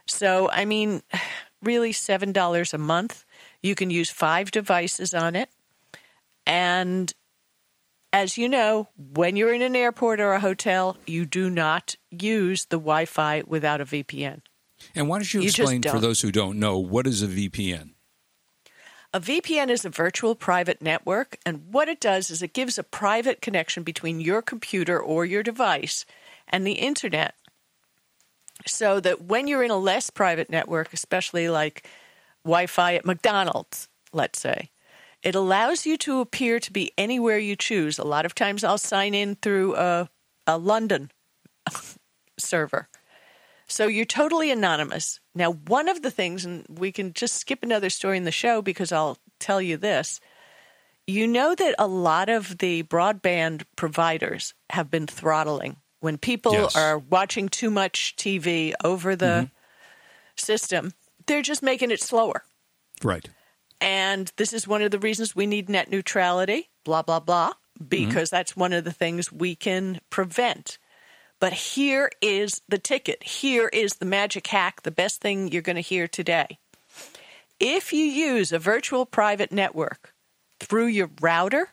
So, 0.07 0.49
I 0.51 0.65
mean, 0.65 1.01
really, 1.61 1.91
$7 1.91 2.73
a 2.73 2.77
month. 2.77 3.25
You 3.61 3.75
can 3.75 3.89
use 3.89 4.09
five 4.09 4.51
devices 4.51 5.13
on 5.13 5.35
it. 5.35 5.49
And 6.45 7.11
as 8.13 8.37
you 8.37 8.47
know, 8.47 8.89
when 8.95 9.35
you're 9.35 9.53
in 9.53 9.63
an 9.63 9.75
airport 9.75 10.19
or 10.19 10.33
a 10.33 10.39
hotel, 10.39 10.97
you 11.07 11.25
do 11.25 11.49
not 11.49 11.95
use 12.11 12.65
the 12.65 12.77
Wi 12.77 13.05
Fi 13.05 13.43
without 13.47 13.81
a 13.81 13.85
VPN. 13.85 14.41
And 14.93 15.09
why 15.09 15.17
don't 15.17 15.33
you 15.33 15.41
You 15.41 15.47
explain 15.47 15.81
for 15.81 15.99
those 15.99 16.21
who 16.21 16.31
don't 16.31 16.59
know 16.59 16.77
what 16.77 17.07
is 17.07 17.23
a 17.23 17.27
VPN? 17.27 17.94
A 19.15 19.19
VPN 19.21 19.69
is 19.69 19.85
a 19.85 19.89
virtual 19.89 20.35
private 20.35 20.81
network, 20.81 21.37
and 21.45 21.71
what 21.71 21.87
it 21.87 22.01
does 22.01 22.29
is 22.29 22.41
it 22.41 22.51
gives 22.51 22.77
a 22.77 22.83
private 22.83 23.39
connection 23.39 23.81
between 23.81 24.19
your 24.19 24.41
computer 24.41 24.99
or 24.99 25.23
your 25.23 25.41
device 25.41 26.05
and 26.49 26.67
the 26.67 26.73
internet. 26.73 27.33
So 28.67 28.99
that 28.99 29.21
when 29.21 29.47
you're 29.47 29.63
in 29.63 29.71
a 29.71 29.77
less 29.77 30.09
private 30.09 30.49
network, 30.49 30.91
especially 30.91 31.47
like 31.47 31.87
Wi 32.43 32.65
Fi 32.65 32.95
at 32.95 33.05
McDonald's, 33.05 33.87
let's 34.11 34.37
say, 34.37 34.69
it 35.23 35.33
allows 35.33 35.85
you 35.85 35.95
to 35.99 36.19
appear 36.19 36.59
to 36.59 36.73
be 36.73 36.91
anywhere 36.97 37.37
you 37.37 37.55
choose. 37.55 37.97
A 37.97 38.03
lot 38.03 38.25
of 38.25 38.35
times 38.35 38.65
I'll 38.65 38.77
sign 38.77 39.13
in 39.13 39.35
through 39.35 39.77
a, 39.77 40.09
a 40.45 40.57
London 40.57 41.09
server. 42.37 42.89
So 43.67 43.87
you're 43.87 44.05
totally 44.05 44.51
anonymous. 44.51 45.19
Now, 45.33 45.53
one 45.53 45.89
of 45.89 46.01
the 46.01 46.11
things, 46.11 46.45
and 46.45 46.65
we 46.69 46.91
can 46.91 47.13
just 47.13 47.37
skip 47.37 47.63
another 47.63 47.89
story 47.89 48.17
in 48.17 48.23
the 48.23 48.31
show 48.31 48.61
because 48.61 48.91
I'll 48.91 49.17
tell 49.39 49.61
you 49.61 49.77
this. 49.77 50.19
You 51.07 51.27
know 51.27 51.55
that 51.55 51.75
a 51.77 51.87
lot 51.87 52.29
of 52.29 52.59
the 52.59 52.83
broadband 52.83 53.63
providers 53.75 54.53
have 54.71 54.89
been 54.89 55.07
throttling 55.07 55.77
when 56.05 56.19
people 56.19 56.53
Yes. 56.53 56.75
are 56.75 56.99
watching 56.99 57.49
too 57.49 57.71
much 57.71 58.15
TV 58.15 58.73
over 58.83 59.15
the 59.15 59.25
mm-hmm. 59.25 59.45
system, 60.35 60.93
they're 61.25 61.41
just 61.41 61.63
making 61.63 61.89
it 61.89 61.99
slower. 61.99 62.43
Right. 63.03 63.27
And 63.81 64.31
this 64.37 64.53
is 64.53 64.67
one 64.67 64.83
of 64.83 64.91
the 64.91 64.99
reasons 64.99 65.35
we 65.35 65.47
need 65.47 65.67
net 65.67 65.89
neutrality, 65.89 66.69
blah, 66.83 67.01
blah, 67.01 67.19
blah, 67.19 67.53
mm-hmm. 67.53 67.85
because 67.87 68.29
that's 68.29 68.55
one 68.55 68.71
of 68.71 68.83
the 68.83 68.91
things 68.91 69.31
we 69.31 69.55
can 69.55 69.99
prevent. 70.11 70.77
But 71.45 71.53
here 71.53 72.09
is 72.23 72.63
the 72.67 72.79
ticket. 72.79 73.21
Here 73.21 73.67
is 73.67 73.97
the 73.97 74.05
magic 74.05 74.47
hack, 74.47 74.81
the 74.81 74.89
best 74.89 75.21
thing 75.21 75.47
you're 75.47 75.61
going 75.61 75.75
to 75.75 75.79
hear 75.79 76.07
today. 76.07 76.57
If 77.59 77.93
you 77.93 78.03
use 78.03 78.51
a 78.51 78.57
virtual 78.57 79.05
private 79.05 79.51
network 79.51 80.15
through 80.59 80.87
your 80.87 81.11
router, 81.21 81.69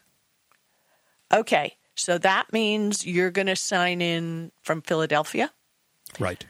okay, 1.33 1.79
so 1.95 2.19
that 2.19 2.53
means 2.53 3.07
you're 3.07 3.31
going 3.31 3.47
to 3.47 3.57
sign 3.57 4.03
in 4.03 4.53
from 4.61 4.83
Philadelphia 4.83 5.51
Right. 6.19 6.45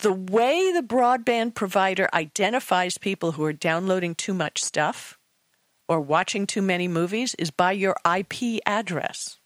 the 0.00 0.12
way 0.12 0.70
the 0.70 0.82
broadband 0.82 1.54
provider 1.54 2.10
identifies 2.12 2.98
people 2.98 3.32
who 3.32 3.44
are 3.44 3.54
downloading 3.54 4.14
too 4.14 4.34
much 4.34 4.62
stuff 4.62 5.18
or 5.88 6.02
watching 6.02 6.46
too 6.46 6.60
many 6.60 6.86
movies 6.86 7.34
is 7.38 7.50
by 7.50 7.72
your 7.72 7.96
IP 8.04 8.60
address. 8.66 9.38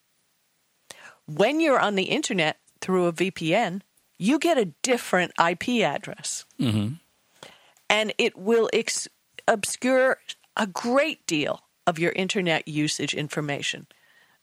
When 1.27 1.61
you're 1.61 1.79
on 1.79 1.95
the 1.95 2.07
internet 2.11 2.57
through 2.83 3.07
a 3.07 3.13
VPN, 3.13 3.81
you 4.19 4.39
get 4.39 4.59
a 4.59 4.67
different 4.83 5.33
IP 5.39 5.83
address. 5.83 6.45
And 7.89 8.13
it 8.19 8.37
will 8.37 8.69
ex- 8.73 9.09
obscure 9.49 10.19
a 10.57 10.67
great 10.67 11.27
deal 11.27 11.61
of 11.87 11.99
your 11.99 12.13
internet 12.13 12.69
usage 12.69 13.15
information. 13.15 13.87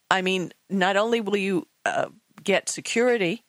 I 0.09 0.21
mean, 0.21 0.51
not 0.69 0.97
only 0.97 1.21
will 1.21 1.37
you 1.37 1.67
uh, 1.85 2.07
get 2.43 2.67
security, 2.67 3.43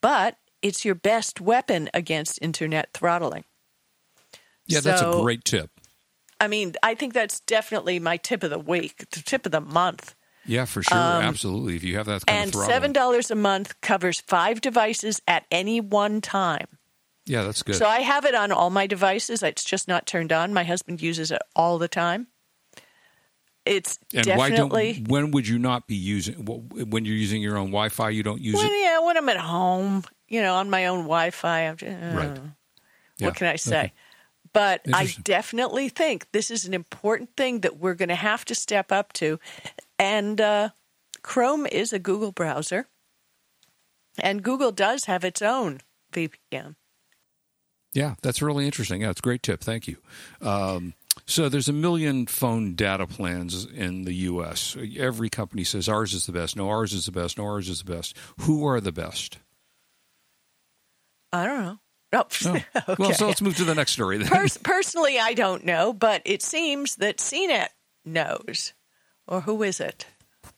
but 0.00 0.36
it's 0.62 0.84
your 0.84 0.94
best 0.94 1.40
weapon 1.40 1.88
against 1.94 2.38
internet 2.42 2.92
throttling. 2.92 3.44
Yeah, 4.66 4.80
that's 4.80 5.02
a 5.02 5.20
great 5.22 5.44
tip. 5.44 5.70
I 6.40 6.48
mean, 6.48 6.74
I 6.82 6.94
think 6.94 7.14
that's 7.14 7.40
definitely 7.40 7.98
my 8.00 8.16
tip 8.16 8.42
of 8.42 8.50
the 8.50 8.58
week, 8.58 9.04
the 9.12 9.22
tip 9.22 9.46
of 9.46 9.52
the 9.52 9.60
month. 9.60 10.14
Yeah, 10.44 10.64
for 10.64 10.82
sure. 10.82 10.98
Absolutely. 10.98 11.76
If 11.76 11.84
you 11.84 11.96
have 11.96 12.06
that 12.06 12.26
kind 12.26 12.36
Um, 12.38 12.42
And 12.44 12.54
of 12.54 12.64
seven 12.66 12.92
dollars 12.92 13.30
a 13.30 13.34
month 13.34 13.80
covers 13.80 14.20
five 14.20 14.60
devices 14.60 15.20
at 15.28 15.46
any 15.50 15.80
one 15.80 16.20
time. 16.20 16.66
Yeah, 17.26 17.44
that's 17.44 17.62
good. 17.62 17.76
So 17.76 17.86
I 17.86 18.00
have 18.00 18.24
it 18.24 18.34
on 18.34 18.50
all 18.50 18.70
my 18.70 18.86
devices. 18.88 19.42
It's 19.42 19.62
just 19.62 19.86
not 19.86 20.06
turned 20.06 20.32
on. 20.32 20.52
My 20.52 20.64
husband 20.64 21.00
uses 21.00 21.30
it 21.30 21.40
all 21.54 21.78
the 21.78 21.86
time. 21.88 22.26
It's 23.64 23.98
and 24.12 24.24
definitely 24.26 24.92
why 24.92 24.98
don't 24.98 25.08
when 25.08 25.30
would 25.30 25.46
you 25.46 25.56
not 25.58 25.86
be 25.86 25.94
using 25.94 26.34
when 26.44 27.04
you're 27.04 27.14
using 27.14 27.40
your 27.40 27.56
own 27.56 27.68
Wi-Fi? 27.68 28.10
You 28.10 28.24
don't 28.24 28.40
use 28.40 28.54
Well, 28.54 28.64
it. 28.64 28.82
yeah, 28.82 28.98
when 28.98 29.16
I'm 29.16 29.28
at 29.28 29.36
home, 29.36 30.02
you 30.26 30.42
know, 30.42 30.56
on 30.56 30.68
my 30.68 30.86
own 30.86 31.02
Wi-Fi, 31.04 31.60
I'm 31.68 31.76
just, 31.76 31.92
uh, 31.92 32.16
Right. 32.16 32.40
Yeah. 33.18 33.26
what 33.28 33.36
can 33.36 33.46
I 33.46 33.54
say? 33.56 33.78
Okay. 33.78 33.92
But 34.52 34.82
I 34.92 35.14
definitely 35.22 35.88
think 35.88 36.26
this 36.32 36.50
is 36.50 36.64
an 36.66 36.74
important 36.74 37.36
thing 37.36 37.60
that 37.60 37.76
we're 37.78 37.94
going 37.94 38.08
to 38.10 38.16
have 38.16 38.44
to 38.46 38.54
step 38.54 38.90
up 38.90 39.12
to. 39.14 39.38
And 40.02 40.40
uh, 40.40 40.70
Chrome 41.22 41.64
is 41.64 41.92
a 41.92 42.00
Google 42.00 42.32
browser, 42.32 42.88
and 44.18 44.42
Google 44.42 44.72
does 44.72 45.04
have 45.04 45.22
its 45.22 45.40
own 45.40 45.78
VPN. 46.12 46.74
Yeah, 47.92 48.16
that's 48.20 48.42
really 48.42 48.66
interesting. 48.66 49.02
Yeah, 49.02 49.10
it's 49.10 49.20
a 49.20 49.22
great 49.22 49.44
tip. 49.44 49.60
Thank 49.62 49.86
you. 49.86 49.98
Um, 50.40 50.94
so 51.24 51.48
there's 51.48 51.68
a 51.68 51.72
million 51.72 52.26
phone 52.26 52.74
data 52.74 53.06
plans 53.06 53.64
in 53.64 54.02
the 54.02 54.14
U.S. 54.14 54.76
Every 54.98 55.30
company 55.30 55.62
says 55.62 55.88
ours 55.88 56.14
is 56.14 56.26
the 56.26 56.32
best. 56.32 56.56
No, 56.56 56.68
ours 56.68 56.92
is 56.92 57.06
the 57.06 57.12
best. 57.12 57.38
No, 57.38 57.44
ours 57.44 57.68
is 57.68 57.82
the 57.84 57.92
best. 57.94 58.16
Who 58.40 58.66
are 58.66 58.80
the 58.80 58.90
best? 58.92 59.38
I 61.32 61.46
don't 61.46 61.62
know. 61.62 61.78
Oh, 62.14 62.24
Oh. 62.44 62.50
okay. 62.56 62.64
Well, 62.98 63.12
so 63.12 63.28
let's 63.28 63.40
move 63.40 63.56
to 63.58 63.64
the 63.64 63.74
next 63.76 63.92
story 63.92 64.18
then. 64.18 64.26
Pers- 64.28 64.56
personally, 64.58 65.20
I 65.20 65.34
don't 65.34 65.64
know, 65.64 65.92
but 65.92 66.22
it 66.24 66.42
seems 66.42 66.96
that 66.96 67.18
CNET 67.18 67.68
knows. 68.04 68.72
Or 69.32 69.40
who 69.40 69.62
is 69.62 69.80
it? 69.80 70.04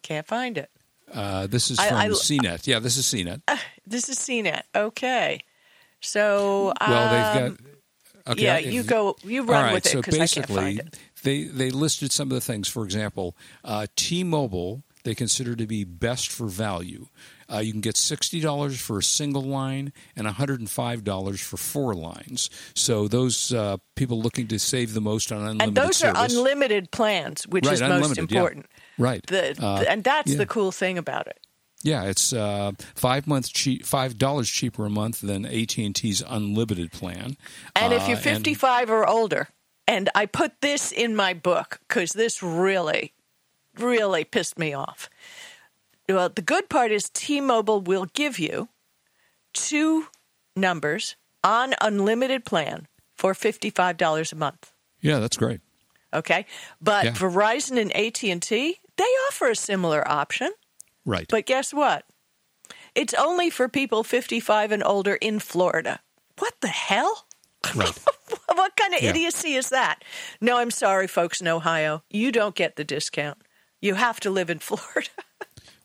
Can't 0.02 0.26
find 0.26 0.58
it. 0.58 0.68
Uh, 1.12 1.46
this 1.46 1.70
is 1.70 1.78
from 1.78 1.96
I- 1.96 2.08
CNET. 2.08 2.66
Yeah, 2.66 2.80
this 2.80 2.96
is 2.96 3.06
CNET. 3.06 3.40
This 3.86 4.08
is 4.08 4.18
CNET. 4.18 4.62
Okay. 4.74 5.38
So, 6.00 6.72
Well, 6.80 7.34
they've 7.34 7.42
um, 7.42 7.50
got. 7.50 8.32
Okay, 8.32 8.42
yeah, 8.42 8.58
you 8.58 8.82
go, 8.82 9.16
you 9.22 9.42
run 9.42 9.64
right, 9.64 9.74
with 9.74 9.86
it 9.86 9.90
so 9.90 10.00
because 10.00 10.18
I 10.18 10.26
can't 10.26 10.48
find 10.48 10.78
it. 10.80 10.98
they 11.22 11.44
they 11.44 11.70
listed 11.70 12.10
some 12.10 12.30
of 12.30 12.34
the 12.34 12.40
things. 12.40 12.68
For 12.68 12.82
example, 12.82 13.36
uh, 13.62 13.86
T-Mobile 13.96 14.82
they 15.04 15.14
consider 15.14 15.54
to 15.54 15.66
be 15.66 15.84
best 15.84 16.32
for 16.32 16.46
value. 16.46 17.08
Uh, 17.52 17.58
you 17.58 17.72
can 17.72 17.80
get 17.80 17.96
sixty 17.96 18.40
dollars 18.40 18.80
for 18.80 18.98
a 18.98 19.02
single 19.02 19.42
line 19.42 19.92
and 20.16 20.26
one 20.26 20.34
hundred 20.34 20.60
and 20.60 20.70
five 20.70 21.04
dollars 21.04 21.40
for 21.40 21.56
four 21.56 21.94
lines. 21.94 22.50
So 22.74 23.08
those 23.08 23.52
uh, 23.52 23.76
people 23.96 24.20
looking 24.20 24.48
to 24.48 24.58
save 24.58 24.94
the 24.94 25.00
most 25.00 25.30
on 25.32 25.38
unlimited 25.38 25.66
And 25.68 25.76
those 25.76 26.02
are 26.04 26.12
unlimited 26.16 26.90
plans, 26.90 27.46
which 27.46 27.64
Right, 27.66 27.74
is 27.74 27.80
most 27.80 27.90
unlimited, 27.90 28.30
yeah. 28.32 28.38
important. 28.38 28.66
right? 28.98 29.26
The, 29.26 29.56
Uh, 29.62 29.84
and 29.88 30.02
that's 30.04 30.32
yeah. 30.32 30.38
the 30.38 30.46
cool 30.46 30.72
thing 30.72 30.98
about 30.98 31.26
it. 31.26 31.38
Yeah, 31.82 32.04
it's 32.04 32.32
uh, 32.32 32.72
five 32.94 33.26
months 33.26 33.50
cheap, 33.50 33.84
five 33.84 34.16
dollars 34.16 34.48
cheaper 34.50 34.86
a 34.86 34.90
month 34.90 35.20
than 35.20 35.44
AT 35.44 35.76
and 35.76 35.94
T's 35.94 36.22
unlimited 36.26 36.92
plan. 36.92 37.36
And 37.76 37.92
if 37.92 38.04
Uh, 38.04 38.06
you're 38.06 38.16
and- 38.16 38.24
55 38.24 38.88
or 38.90 39.06
older, 39.06 39.48
and 39.86 40.08
I 40.14 40.24
put 40.24 40.62
this 40.62 40.90
in 40.92 41.14
my 41.14 41.34
book 41.34 41.80
because 41.86 42.12
this 42.12 42.42
really, 42.42 43.12
really 43.78 44.24
pissed 44.24 44.58
me 44.58 44.72
off. 44.72 45.10
Well, 46.08 46.28
the 46.28 46.42
good 46.42 46.68
part 46.68 46.92
is 46.92 47.10
T-Mobile 47.12 47.80
will 47.80 48.06
give 48.12 48.38
you 48.38 48.68
two 49.52 50.06
numbers 50.56 51.16
on 51.42 51.74
unlimited 51.80 52.44
plan 52.44 52.86
for 53.16 53.32
$55 53.34 54.32
a 54.32 54.36
month. 54.36 54.72
yeah, 55.00 55.18
that's 55.18 55.36
great. 55.36 55.60
Okay, 56.12 56.46
but 56.80 57.04
Yeah. 57.06 57.12
Verizon 57.12 57.80
and 57.80 57.94
AT&T 57.96 58.80
they 58.96 59.04
offer 59.28 59.48
a 59.50 59.56
similar 59.56 60.06
option. 60.08 60.52
Right. 61.04 61.26
But 61.28 61.46
guess 61.46 61.74
what? 61.74 62.04
It's 62.94 63.12
only 63.14 63.50
for 63.50 63.68
people 63.68 64.04
55 64.04 64.70
and 64.70 64.82
older 64.84 65.14
in 65.16 65.40
Florida. 65.40 66.00
What 66.38 66.54
the 66.60 66.68
hell? 66.68 67.26
right. 67.74 67.98
what 68.54 68.76
kind 68.76 68.94
of 68.94 69.02
Yeah. 69.02 69.10
idiocy 69.10 69.54
is 69.54 69.70
that? 69.70 70.04
No, 70.40 70.58
I'm 70.58 70.70
sorry, 70.70 71.08
folks 71.08 71.40
in 71.40 71.48
Ohio. 71.48 72.04
You 72.08 72.30
don't 72.30 72.54
get 72.54 72.76
the 72.76 72.84
discount. 72.84 73.38
You 73.80 73.94
have 73.96 74.20
to 74.20 74.30
live 74.30 74.48
in 74.50 74.58
Florida. 74.68 75.10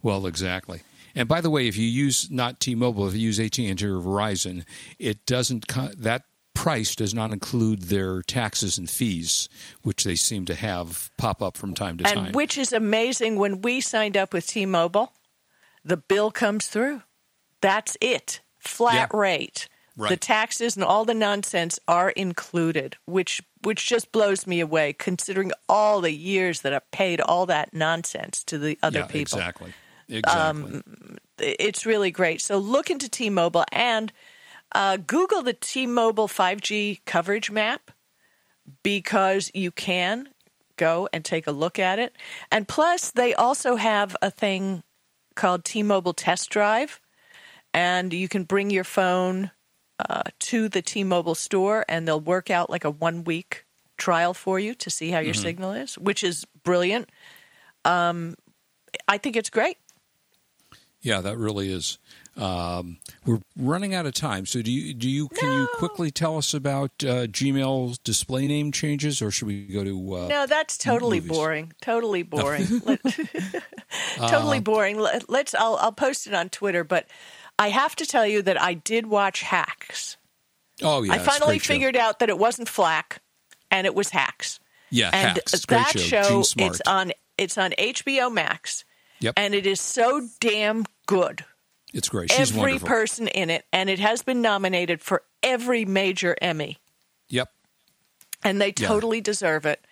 Well, 0.02 0.26
exactly. 0.26 0.82
And 1.16 1.28
by 1.28 1.42
the 1.42 1.50
way, 1.50 1.68
if 1.68 1.76
you 1.76 1.88
use 1.88 2.30
not 2.32 2.60
T-Mobile, 2.60 3.08
if 3.08 3.14
you 3.16 3.22
use 3.22 3.40
AT&T 3.40 3.68
or 3.86 4.00
Verizon, 4.00 4.64
it 5.00 5.26
doesn't 5.26 5.66
that 5.98 6.24
price 6.54 6.96
does 6.96 7.14
not 7.14 7.32
include 7.32 7.84
their 7.84 8.22
taxes 8.22 8.78
and 8.78 8.90
fees, 8.90 9.48
which 9.82 10.04
they 10.04 10.16
seem 10.16 10.46
to 10.46 10.56
have 10.56 11.10
pop 11.18 11.42
up 11.42 11.56
from 11.58 11.74
time 11.74 11.98
to 11.98 12.06
and 12.06 12.16
time. 12.16 12.32
which 12.34 12.58
is 12.58 12.74
amazing 12.74 13.38
when 13.38 13.62
we 13.62 13.80
signed 13.82 14.18
up 14.18 14.34
with 14.34 14.46
T 14.46 14.66
Mobile, 14.66 15.14
the 15.84 15.98
bill 15.98 16.32
comes 16.32 16.68
through. 16.68 17.02
That's 17.62 17.98
it. 18.02 18.42
Flat 18.60 19.10
Yeah. 19.14 19.20
rate. 19.20 19.68
The 19.98 20.16
taxes 20.16 20.78
and 20.78 20.84
all 20.86 21.04
the 21.04 21.14
nonsense 21.14 21.78
are 21.86 22.12
included, 22.12 22.96
which 23.06 23.42
which 23.64 23.86
just 23.86 24.14
blows 24.14 24.48
me 24.48 24.62
away 24.62 24.94
considering 24.94 25.52
all 25.68 26.00
the 26.00 26.14
years 26.14 26.62
that 26.62 26.74
I've 26.74 26.90
paid 26.92 27.20
all 27.20 27.46
that 27.48 27.74
nonsense 27.74 28.42
to 28.46 28.58
the 28.58 28.80
other 28.82 29.00
yeah, 29.00 29.06
people. 29.08 29.40
exactly. 29.40 29.74
Exactly. 30.10 30.82
it's 31.40 31.86
really 31.86 32.12
great. 32.12 32.42
So 32.42 32.58
look 32.58 32.90
into 32.90 33.08
T-Mobile 33.08 33.66
and 33.72 34.12
uh, 34.72 34.98
Google 34.98 35.42
the 35.42 35.54
T-Mobile 35.54 36.28
5G 36.28 37.02
coverage 37.06 37.52
map 37.52 37.92
because 38.84 39.52
you 39.54 39.72
can 39.72 40.30
go 40.78 41.10
and 41.12 41.24
take 41.24 41.48
a 41.48 41.52
look 41.52 41.80
at 41.80 42.00
it. 42.00 42.16
And 42.52 42.68
plus, 42.68 43.12
they 43.12 43.34
also 43.34 43.76
have 43.76 44.16
a 44.22 44.32
thing 44.32 44.84
called 45.36 45.64
T-Mobile 45.64 46.14
Test 46.14 46.50
Drive, 46.50 47.00
and 47.74 48.14
you 48.14 48.28
can 48.28 48.44
bring 48.44 48.70
your 48.70 48.84
phone 48.84 49.52
uh, 50.10 50.24
to 50.40 50.70
the 50.70 50.82
T-Mobile 50.82 51.36
store, 51.36 51.86
and 51.88 52.08
they'll 52.08 52.20
work 52.20 52.50
out 52.50 52.70
like 52.70 52.84
a 52.84 52.90
one-week 52.90 53.66
trial 53.98 54.34
for 54.34 54.60
you 54.60 54.74
to 54.76 54.90
see 54.90 55.10
how 55.10 55.20
your 55.20 55.34
signal 55.34 55.72
is, 55.74 55.98
which 55.98 56.24
is 56.24 56.46
brilliant. 56.64 57.10
Um, 57.86 58.36
I 59.08 59.18
think 59.18 59.36
it's 59.36 59.50
great. 59.50 59.78
Yeah, 61.02 61.22
that 61.22 61.38
really 61.38 61.72
is. 61.72 61.98
Um, 62.36 62.98
we're 63.26 63.40
running 63.58 63.94
out 63.96 64.06
of 64.06 64.14
time, 64.14 64.46
so 64.46 64.62
do 64.62 64.72
you? 64.72 64.94
Do 64.94 65.10
you? 65.10 65.28
Can 65.30 65.52
you 65.52 65.68
quickly 65.76 66.12
tell 66.12 66.38
us 66.38 66.54
about 66.54 66.92
uh, 67.04 67.28
Gmail's 67.28 67.98
display 68.00 68.48
name 68.48 68.72
changes, 68.72 69.22
or 69.22 69.30
should 69.32 69.48
we 69.48 69.66
go 69.66 69.84
to? 69.84 70.16
Uh, 70.16 70.28
No, 70.28 70.46
that's 70.46 70.78
totally 70.78 71.20
movies. 71.20 71.38
boring. 71.38 71.74
Totally 71.82 72.24
boring. 72.24 72.66
Totally 74.18 74.60
boring. 74.60 75.00
Let- 75.00 75.30
Let's. 75.30 75.54
I'll. 75.56 75.76
I'll 75.78 75.92
post 75.92 76.28
it 76.28 76.34
on 76.34 76.50
Twitter. 76.50 76.84
But 76.84 77.08
I 77.58 77.70
have 77.70 77.96
to 77.98 78.06
tell 78.06 78.26
you 78.26 78.42
that 78.44 78.62
I 78.62 78.74
did 78.74 79.08
watch 79.08 79.42
Hacks. 79.42 80.18
oh 80.82 81.04
yeah, 81.04 81.14
I 81.14 81.18
finally 81.20 81.54
great 81.56 81.62
show. 81.64 81.74
figured 81.74 81.96
out 81.96 82.20
that 82.20 82.30
it 82.30 82.38
wasn't 82.38 82.70
Flack, 82.70 83.22
and 83.72 83.86
it 83.88 83.96
was 83.96 84.10
Hacks. 84.10 84.60
Yeah, 84.92 85.10
and 85.14 85.38
Hacks, 85.38 85.66
great 85.66 85.78
that 85.94 86.00
show. 86.00 86.24
Jean 86.24 86.44
Smart. 86.44 86.72
it's 86.72 86.82
on. 86.88 87.12
It's 87.38 87.58
on 87.58 87.72
HBO 87.72 88.32
Max, 88.32 88.84
Yep, 89.22 89.34
and 89.38 89.54
it 89.54 89.66
is 89.66 89.82
so 89.82 90.28
damn 90.40 90.86
good. 91.08 91.44
it's 91.94 92.08
great. 92.10 92.32
She's 92.32 92.52
every 92.52 92.74
wonderful. 92.74 92.88
person 92.88 93.28
in 93.28 93.50
it, 93.50 93.66
and 93.74 93.90
it 93.90 94.00
has 94.00 94.22
been 94.22 94.42
nominated 94.42 95.02
for 95.02 95.24
every 95.44 95.86
major 95.86 96.36
Emmy. 96.42 96.78
Yep. 97.30 97.50
and 98.44 98.62
they 98.62 98.68
Yeah. 98.78 98.88
totally 98.88 99.20
deserve 99.22 99.66
it. 99.66 99.84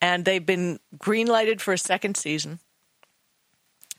And 0.00 0.24
they've 0.24 0.44
been 0.46 0.78
greenlighted 0.96 1.60
for 1.60 1.72
a 1.72 1.78
second 1.78 2.16
season. 2.16 2.60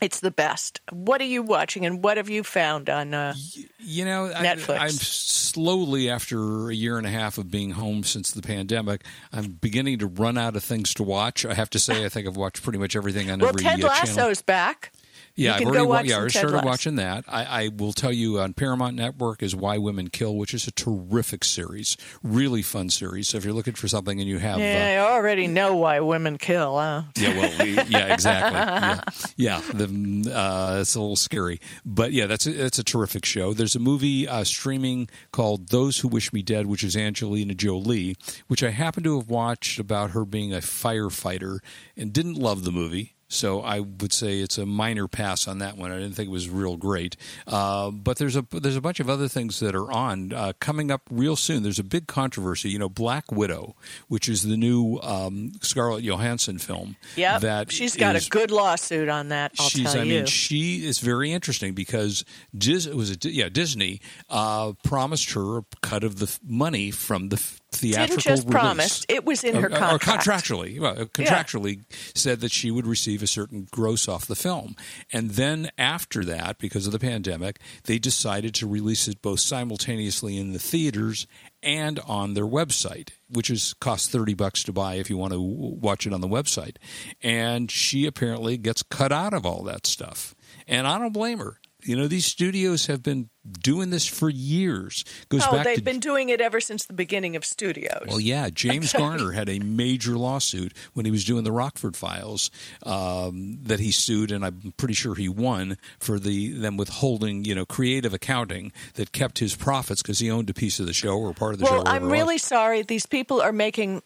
It's 0.02 0.22
the 0.22 0.32
best. 0.32 0.80
What 0.92 1.20
are 1.20 1.26
you 1.26 1.44
watching, 1.44 1.86
and 1.86 2.02
what 2.02 2.18
have 2.18 2.30
you 2.30 2.44
found 2.44 2.90
on? 2.90 3.14
Uh, 3.14 3.34
You 3.80 4.06
know, 4.06 4.28
I, 4.28 4.46
Netflix. 4.46 4.80
I'm 4.80 4.90
slowly, 4.92 6.10
after 6.10 6.70
a 6.70 6.74
year 6.74 6.98
and 6.98 7.06
a 7.06 7.10
half 7.10 7.38
of 7.38 7.52
being 7.52 7.72
home 7.72 8.04
since 8.04 8.32
the 8.32 8.42
pandemic, 8.42 9.04
I'm 9.34 9.52
beginning 9.52 10.00
to 10.00 10.08
run 10.08 10.38
out 10.38 10.56
of 10.56 10.64
things 10.64 10.94
to 10.96 11.04
watch. 11.04 11.46
I 11.46 11.54
have 11.54 11.70
to 11.72 11.80
say, 11.80 12.06
I 12.06 12.10
think 12.10 12.28
I've 12.28 12.38
watched 12.38 12.64
pretty 12.64 12.80
much 12.80 12.96
everything 12.96 13.30
on 13.30 13.40
well, 13.40 13.50
every 13.50 13.64
Ted 13.64 13.84
uh, 13.84 13.90
channel. 13.90 14.16
Lasso's 14.16 14.42
back. 14.42 14.94
Yeah, 15.40 15.56
I've 15.56 15.62
already 15.62 15.78
go 15.78 15.86
wa- 15.86 15.96
watch 15.96 16.06
yeah, 16.06 16.12
I 16.12 16.16
some 16.16 16.20
already 16.20 16.34
Ted 16.34 16.50
started 16.50 16.66
watching 16.66 16.96
that. 16.96 17.26
I, 17.28 17.44
I 17.46 17.68
will 17.70 17.94
tell 17.94 18.12
you 18.12 18.40
on 18.40 18.54
Paramount 18.54 18.96
Network 18.96 19.42
is 19.42 19.56
Why 19.56 19.78
Women 19.78 20.10
Kill, 20.10 20.36
which 20.36 20.54
is 20.54 20.68
a 20.68 20.72
terrific 20.72 21.44
series, 21.44 21.98
really 22.24 22.62
fun 22.62 22.90
series. 22.90 23.30
So 23.30 23.38
if 23.38 23.46
you're 23.46 23.54
looking 23.54 23.76
for 23.76 23.88
something 23.88 24.20
and 24.20 24.28
you 24.28 24.40
have, 24.40 24.58
uh, 24.58 24.62
Yeah, 24.62 25.04
I 25.08 25.14
already 25.14 25.48
know 25.48 25.76
why 25.76 26.00
women 26.02 26.38
kill. 26.38 26.78
Huh? 26.78 27.04
yeah, 27.16 27.38
well, 27.38 27.52
we, 27.60 27.74
yeah, 27.84 28.14
exactly. 28.14 28.60
Yeah, 29.38 29.62
yeah 29.62 29.62
the, 29.74 30.32
uh, 30.34 30.78
it's 30.82 30.96
a 30.96 31.00
little 31.00 31.16
scary, 31.16 31.60
but 31.86 32.12
yeah, 32.12 32.26
that's 32.26 32.46
a, 32.46 32.66
it's 32.66 32.80
a 32.80 32.84
terrific 32.84 33.26
show. 33.26 33.54
There's 33.54 33.76
a 33.76 33.80
movie 33.80 34.28
uh, 34.28 34.44
streaming 34.44 35.10
called 35.32 35.70
Those 35.70 36.00
Who 36.00 36.08
Wish 36.08 36.34
Me 36.34 36.42
Dead, 36.42 36.66
which 36.66 36.84
is 36.84 36.96
Angelina 36.96 37.54
Jolie, 37.54 38.16
which 38.48 38.64
I 38.64 38.72
happen 38.72 39.04
to 39.04 39.18
have 39.18 39.30
watched 39.30 39.80
about 39.80 40.12
her 40.12 40.26
being 40.26 40.54
a 40.54 40.58
firefighter 40.58 41.60
and 41.96 42.12
didn't 42.14 42.36
love 42.36 42.64
the 42.64 42.72
movie. 42.72 43.16
So 43.32 43.62
I 43.62 43.80
would 43.80 44.12
say 44.12 44.40
it's 44.40 44.58
a 44.58 44.66
minor 44.66 45.08
pass 45.08 45.48
on 45.48 45.60
that 45.60 45.78
one. 45.78 45.92
I 45.92 46.00
didn't 46.00 46.14
think 46.16 46.30
it 46.30 46.32
was 46.32 46.50
real 46.50 46.78
great, 46.78 47.16
uh, 47.46 47.92
but 47.92 48.18
there's 48.18 48.36
a 48.36 48.44
there's 48.52 48.76
a 48.76 48.82
bunch 48.82 49.00
of 49.00 49.08
other 49.08 49.28
things 49.28 49.60
that 49.60 49.76
are 49.76 49.92
on 49.92 50.34
uh, 50.34 50.54
coming 50.60 50.90
up 50.90 51.04
real 51.12 51.36
soon. 51.36 51.62
There's 51.62 51.78
a 51.78 51.84
big 51.84 52.08
controversy. 52.08 52.70
You 52.70 52.80
know, 52.80 52.90
Black 52.90 53.32
Widow, 53.32 53.76
which 54.08 54.28
is 54.28 54.42
the 54.42 54.58
new 54.58 54.98
um, 55.04 55.52
Scarlett 55.62 56.04
Johansson 56.04 56.58
film. 56.58 56.96
Yep. 57.18 57.42
that 57.42 57.72
she's 57.72 57.96
got 57.96 58.16
is- 58.16 58.26
a 58.26 58.30
good 58.32 58.50
lawsuit 58.50 59.10
on 59.10 59.30
that. 59.30 59.52
I'll 59.60 59.70
she's 59.70 59.96
I 59.96 60.02
you. 60.04 60.16
mean 60.16 60.26
she 60.26 60.86
is 60.86 60.98
very 60.98 61.32
interesting 61.32 61.74
because 61.76 62.26
Dis 62.58 62.88
it 62.88 62.96
was 62.96 63.12
a, 63.12 63.18
yeah 63.32 63.48
Disney 63.50 64.02
uh, 64.32 64.74
promised 64.84 65.34
her 65.34 65.60
a 65.60 65.64
cut 65.82 66.04
of 66.04 66.18
the 66.18 66.36
money 66.44 66.90
from 66.90 67.30
the 67.30 67.38
theatrical 67.72 68.16
Didn't 68.18 68.24
just 68.24 68.44
release. 68.44 68.52
promise; 68.52 69.06
it 69.08 69.26
was 69.26 69.44
in 69.44 69.56
her 69.56 69.68
Or- 69.72 69.96
or 69.96 70.00
contractually, 70.00 70.80
well, 70.80 71.00
uh, 71.02 71.06
contractually 71.06 71.82
said 72.16 72.40
that 72.42 72.52
she 72.52 72.72
would 72.72 72.88
receive 72.88 73.22
a 73.22 73.28
certain 73.28 73.68
gross 73.72 74.08
off 74.08 74.26
the 74.26 74.36
film, 74.36 74.76
and 75.14 75.32
then 75.32 75.70
after 75.78 76.26
that, 76.26 76.58
because 76.58 76.86
of 76.86 76.92
the 76.92 77.00
pandemic, 77.00 77.60
they 77.84 78.00
decided 78.00 78.54
to 78.56 78.68
release 78.68 79.08
it 79.08 79.22
both 79.22 79.40
simultaneously 79.40 80.38
in 80.38 80.54
the 80.54 80.60
theaters 80.60 81.28
and 81.62 82.00
on 82.00 82.34
their 82.34 82.46
website, 82.48 83.10
which 83.30 83.50
is 83.50 83.74
cost 83.80 84.10
thirty 84.12 84.34
bucks 84.34 84.64
to 84.64 84.72
buy 84.74 84.96
if 84.96 85.10
you 85.10 85.18
want 85.18 85.34
to 85.34 85.40
watch 85.42 86.08
it 86.08 86.14
on 86.14 86.22
the 86.22 86.28
website. 86.28 86.78
And 87.22 87.70
she 87.70 88.06
apparently 88.06 88.58
gets 88.58 88.82
cut 88.84 89.12
out 89.12 89.34
of 89.34 89.46
all 89.46 89.62
that 89.64 89.86
stuff, 89.86 90.36
and 90.68 90.88
I 90.88 90.98
don't 90.98 91.14
blame 91.14 91.40
her. 91.40 91.60
You 91.82 91.96
know, 91.96 92.08
these 92.08 92.26
studios 92.26 92.88
have 92.88 93.02
been 93.02 93.30
doing 93.62 93.90
this 93.90 94.06
for 94.06 94.30
years. 94.30 95.06
Goes 95.30 95.44
Oh, 95.48 95.52
back 95.54 95.64
they've 95.64 95.78
to 95.78 95.82
been 95.82 96.02
doing 96.02 96.28
it 96.28 96.42
ever 96.42 96.60
since 96.60 96.86
the 96.86 96.92
beginning 96.94 97.38
of 97.38 97.46
studios. 97.46 98.06
well, 98.08 98.20
yeah, 98.20 98.50
James 98.54 98.92
Garner 98.92 99.32
had 99.32 99.48
a 99.48 99.60
major 99.60 100.18
lawsuit 100.18 100.74
when 100.94 101.06
he 101.06 101.12
was 101.12 101.24
doing 101.24 101.46
the 101.46 101.52
Rockford 101.54 101.96
Files 101.96 102.52
um, 102.86 103.60
that 103.64 103.80
he 103.80 103.92
sued, 103.92 104.32
and 104.32 104.46
I'm 104.46 104.74
pretty 104.76 104.94
sure 104.94 105.16
he 105.16 105.30
won 105.30 105.78
for 106.00 106.20
the 106.20 106.52
them 106.52 106.76
withholding, 106.76 107.46
you 107.46 107.56
know, 107.56 107.66
creative 107.66 108.14
accounting 108.14 108.74
that 108.96 109.14
kept 109.14 109.40
his 109.40 109.56
profits 109.56 110.02
because 110.02 110.20
he 110.20 110.30
owned 110.30 110.50
a 110.50 110.54
piece 110.54 110.80
of 110.82 110.86
the 110.86 110.94
show 110.94 111.18
or 111.18 111.34
part 111.34 111.54
of 111.54 111.60
the 111.60 111.66
show. 111.66 111.72
well, 111.76 111.84
I'm 111.88 112.04
was. 112.04 112.12
really 112.12 112.38
sorry. 112.40 112.82
These 112.82 113.06
people 113.06 113.42
are 113.42 113.54
making 113.54 114.02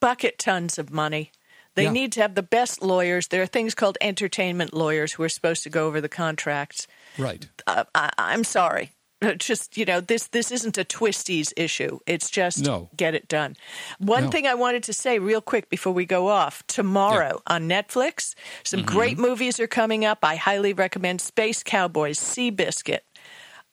bucket 0.00 0.38
tons 0.38 0.78
of 0.78 0.90
money. 0.90 1.30
They 1.74 1.84
Yeah. 1.84 1.92
need 1.92 2.12
to 2.12 2.22
have 2.22 2.34
the 2.34 2.42
best 2.42 2.82
lawyers. 2.82 3.28
There 3.28 3.42
are 3.42 3.46
things 3.46 3.74
called 3.74 3.98
entertainment 4.00 4.72
lawyers 4.74 5.12
who 5.12 5.22
are 5.22 5.28
supposed 5.28 5.62
to 5.64 5.70
go 5.70 5.86
over 5.86 6.00
the 6.00 6.08
contracts. 6.08 6.88
Right. 7.16 7.48
Uh, 7.66 7.84
I, 7.94 8.10
I'm 8.18 8.44
sorry. 8.44 8.92
Uh, 9.20 9.34
Just 9.34 9.76
you 9.76 9.84
know, 9.84 10.00
this 10.00 10.28
this 10.28 10.52
isn't 10.52 10.78
a 10.78 10.84
twisties 10.84 11.52
issue. 11.56 11.98
It's 12.06 12.30
just 12.30 12.64
No. 12.64 12.88
get 12.96 13.14
it 13.16 13.26
done. 13.26 13.56
One 13.98 14.26
No. 14.26 14.30
thing 14.30 14.46
I 14.46 14.54
wanted 14.54 14.84
to 14.84 14.92
say 14.92 15.18
real 15.18 15.40
quick 15.40 15.68
before 15.68 15.92
we 15.92 16.04
go 16.06 16.28
off: 16.28 16.62
tomorrow 16.68 17.42
on 17.48 17.68
Netflix, 17.68 18.34
some 18.62 18.80
Mm-hmm. 18.84 18.96
great 18.96 19.18
movies 19.18 19.58
are 19.58 19.66
coming 19.66 20.04
up. 20.04 20.18
I 20.22 20.36
highly 20.36 20.72
recommend 20.72 21.20
Space 21.20 21.64
Cowboys, 21.64 22.18
Seabiscuit, 22.20 23.00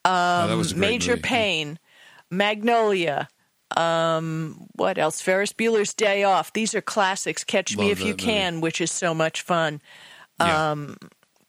Oh, 0.03 0.47
that 0.47 0.57
was 0.57 0.73
Major 0.73 1.11
movie. 1.11 1.21
Payne, 1.21 1.79
Magnolia. 2.31 3.27
Um, 3.77 4.67
what 4.75 4.97
else? 4.97 5.21
Ferris 5.21 5.53
Bueller's 5.53 5.93
Day 5.93 6.23
Off. 6.23 6.53
These 6.53 6.73
are 6.75 6.81
classics. 6.81 7.43
Catch 7.43 7.77
Me 7.77 7.91
If 7.91 7.99
You 7.99 8.07
movie. 8.13 8.23
Can, 8.23 8.61
which 8.61 8.79
is 8.81 8.91
so 8.91 9.13
much 9.13 9.41
fun. 9.41 9.81
Yeah. 10.39 10.71
Um, 10.71 10.97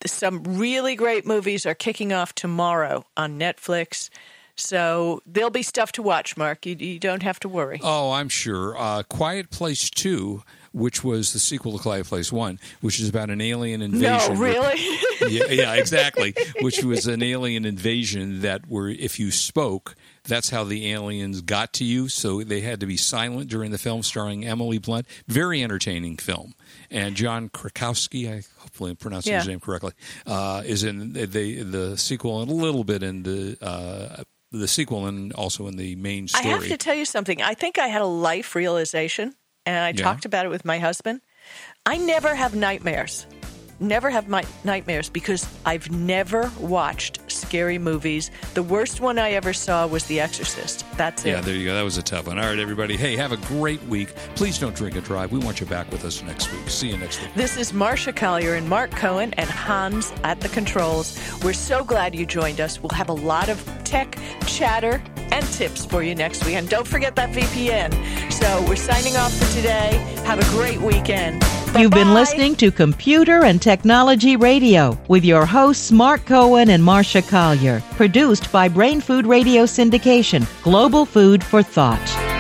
some 0.05 0.43
really 0.45 0.95
great 0.95 1.27
movies 1.27 1.65
are 1.67 1.75
kicking 1.75 2.13
off 2.13 2.35
tomorrow 2.35 3.05
on 3.17 3.39
Netflix. 3.39 4.11
So 4.57 5.21
there'll 5.27 5.51
be 5.51 5.63
stuff 5.63 5.93
to 5.93 6.03
watch, 6.03 6.37
Mark. 6.37 6.65
You, 6.65 6.77
you 6.77 6.99
don't 6.99 7.23
have 7.23 7.39
to 7.41 7.49
worry. 7.49 7.81
Oh, 7.83 8.13
I'm 8.13 8.29
sure. 8.29 8.77
Uh, 8.77 9.03
Quiet 9.03 9.51
Place 9.51 9.91
2, 9.91 10.43
which 10.73 11.05
was 11.05 11.33
the 11.33 11.39
sequel 11.39 11.77
to 11.77 11.83
Quiet 11.83 12.07
Place 12.07 12.33
1, 12.33 12.59
which 12.81 12.99
is 12.99 13.09
about 13.09 13.29
an 13.29 13.41
alien 13.43 13.83
invasion. 13.83 14.35
No, 14.35 14.41
really? 14.41 14.81
yeah, 15.29 15.47
yeah, 15.49 15.75
exactly. 15.75 16.35
Which 16.61 16.83
was 16.83 17.07
an 17.07 17.23
alien 17.23 17.67
invasion 17.67 18.41
that 18.41 18.67
were, 18.67 18.89
if 18.89 19.21
you 19.21 19.31
spoke, 19.31 19.95
that's 20.27 20.51
how 20.51 20.65
the 20.65 20.93
aliens 20.93 21.41
got 21.41 21.73
to 21.75 21.85
you. 21.85 22.09
So 22.09 22.43
they 22.43 22.61
had 22.61 22.81
to 22.81 22.87
be 22.87 22.97
silent 22.97 23.49
during 23.49 23.71
the 23.71 23.79
film, 23.79 24.03
starring 24.03 24.45
Emily 24.45 24.79
Blunt. 24.79 25.07
Very 25.27 25.63
entertaining 25.63 26.17
film. 26.17 26.55
And 26.91 27.17
John 27.17 27.49
Krakowski, 27.49 28.29
I 28.31 28.43
hopefully 28.61 28.91
I'm 28.91 28.97
pronouncing 28.97 29.33
Yeah. 29.33 29.39
his 29.41 29.49
name 29.49 29.61
correctly, 29.61 29.93
uh, 30.27 30.63
is 30.65 30.85
in 30.85 31.13
the 31.15 31.27
the 31.27 31.97
sequel 31.97 32.43
and 32.43 32.51
a 32.51 32.55
little 32.55 32.85
bit 32.85 33.03
in 33.03 33.23
the 33.23 33.57
uh, 33.61 34.23
the 34.53 34.69
sequel 34.69 35.07
and 35.07 35.33
also 35.33 35.67
in 35.67 35.77
the 35.77 35.97
main 35.97 36.29
story. 36.29 36.47
I 36.47 36.49
have 36.59 36.69
to 36.69 36.77
tell 36.77 36.95
you 36.95 37.05
something. 37.05 37.43
I 37.43 37.55
think 37.55 37.79
I 37.79 37.89
had 37.89 38.03
a 38.03 38.07
life 38.07 38.55
realization, 38.55 39.35
and 39.67 39.77
I 39.85 39.89
Yeah. 39.89 40.05
talked 40.05 40.25
about 40.25 40.47
it 40.47 40.49
with 40.51 40.65
my 40.65 40.79
husband. 40.79 41.21
I 41.85 41.97
never 41.97 42.35
have 42.35 42.55
nightmares. 42.55 43.27
Never 43.79 44.09
have 44.09 44.29
my 44.29 44.45
nightmares 44.65 45.11
because 45.11 45.47
I've 45.67 45.91
never 45.91 46.51
watched 46.59 47.19
scary 47.31 47.79
movies. 47.79 48.31
The 48.55 48.63
worst 48.63 49.01
one 49.01 49.19
I 49.19 49.33
ever 49.33 49.53
saw 49.53 49.87
was 49.87 50.05
The 50.05 50.21
Exorcist. 50.21 50.85
That's 50.97 51.25
it. 51.25 51.31
Yeah, 51.31 51.41
there 51.41 51.55
you 51.55 51.67
go. 51.67 51.75
That 51.75 51.83
was 51.83 51.97
a 51.97 52.03
tough 52.03 52.27
one. 52.27 52.39
All 52.39 52.47
right, 52.47 52.59
everybody. 52.59 52.97
Hey, 52.97 53.17
have 53.17 53.33
a 53.33 53.37
great 53.37 53.83
week. 53.85 54.15
Please 54.35 54.59
don't 54.59 54.75
drink 54.75 54.97
and 54.97 55.05
drive. 55.05 55.33
We 55.33 55.39
want 55.39 55.61
you 55.61 55.67
back 55.67 55.91
with 55.91 56.05
us 56.05 56.23
next 56.23 56.53
week. 56.53 56.69
See 56.69 56.89
you 56.89 56.97
next 56.97 57.21
week. 57.21 57.35
This 57.35 57.57
is 57.57 57.73
Marsha 57.73 58.15
Collier 58.15 58.55
and 58.55 58.69
Mark 58.69 58.91
Cohen 58.93 59.33
and 59.35 59.49
Hans 59.51 60.13
at 60.25 60.41
the 60.41 60.49
controls. 60.49 61.19
We're 61.43 61.53
so 61.53 61.85
glad 61.85 62.15
you 62.15 62.27
joined 62.27 62.61
us. 62.61 62.83
We'll 62.83 62.91
have 62.91 63.09
a 63.09 63.15
lot 63.15 63.49
of 63.49 63.63
tech 63.85 64.19
chatter 64.47 65.03
and 65.33 65.45
tips 65.47 65.85
for 65.85 66.03
you 66.03 66.15
next 66.15 66.45
week. 66.45 66.55
And 66.55 66.69
don't 66.69 66.87
forget 66.87 67.17
that 67.17 67.31
VPN. 67.31 67.93
So 68.33 68.65
we're 68.69 68.77
signing 68.77 69.17
off 69.17 69.33
for 69.33 69.53
today. 69.57 69.97
Have 70.25 70.39
a 70.39 70.57
great 70.57 70.81
weekend. 70.81 71.43
You've 71.77 71.91
been 71.91 72.15
listening 72.15 72.57
to 72.57 72.71
Computer 72.71 73.45
and 73.45 73.61
Technology 73.61 74.37
Radio 74.37 74.99
with 75.09 75.25
your 75.25 75.45
hosts 75.45 75.93
Mark 75.93 76.25
Cohen 76.25 76.71
and 76.71 76.83
Marsha 76.83 77.16
Collier, 77.23 77.83
produced 77.97 78.51
by 78.53 78.69
Brain 78.69 79.01
Food 79.01 79.27
Radio 79.27 79.65
Syndication, 79.65 80.47
Global 80.63 81.05
Food 81.05 81.43
for 81.43 81.63
Thought. 81.63 82.36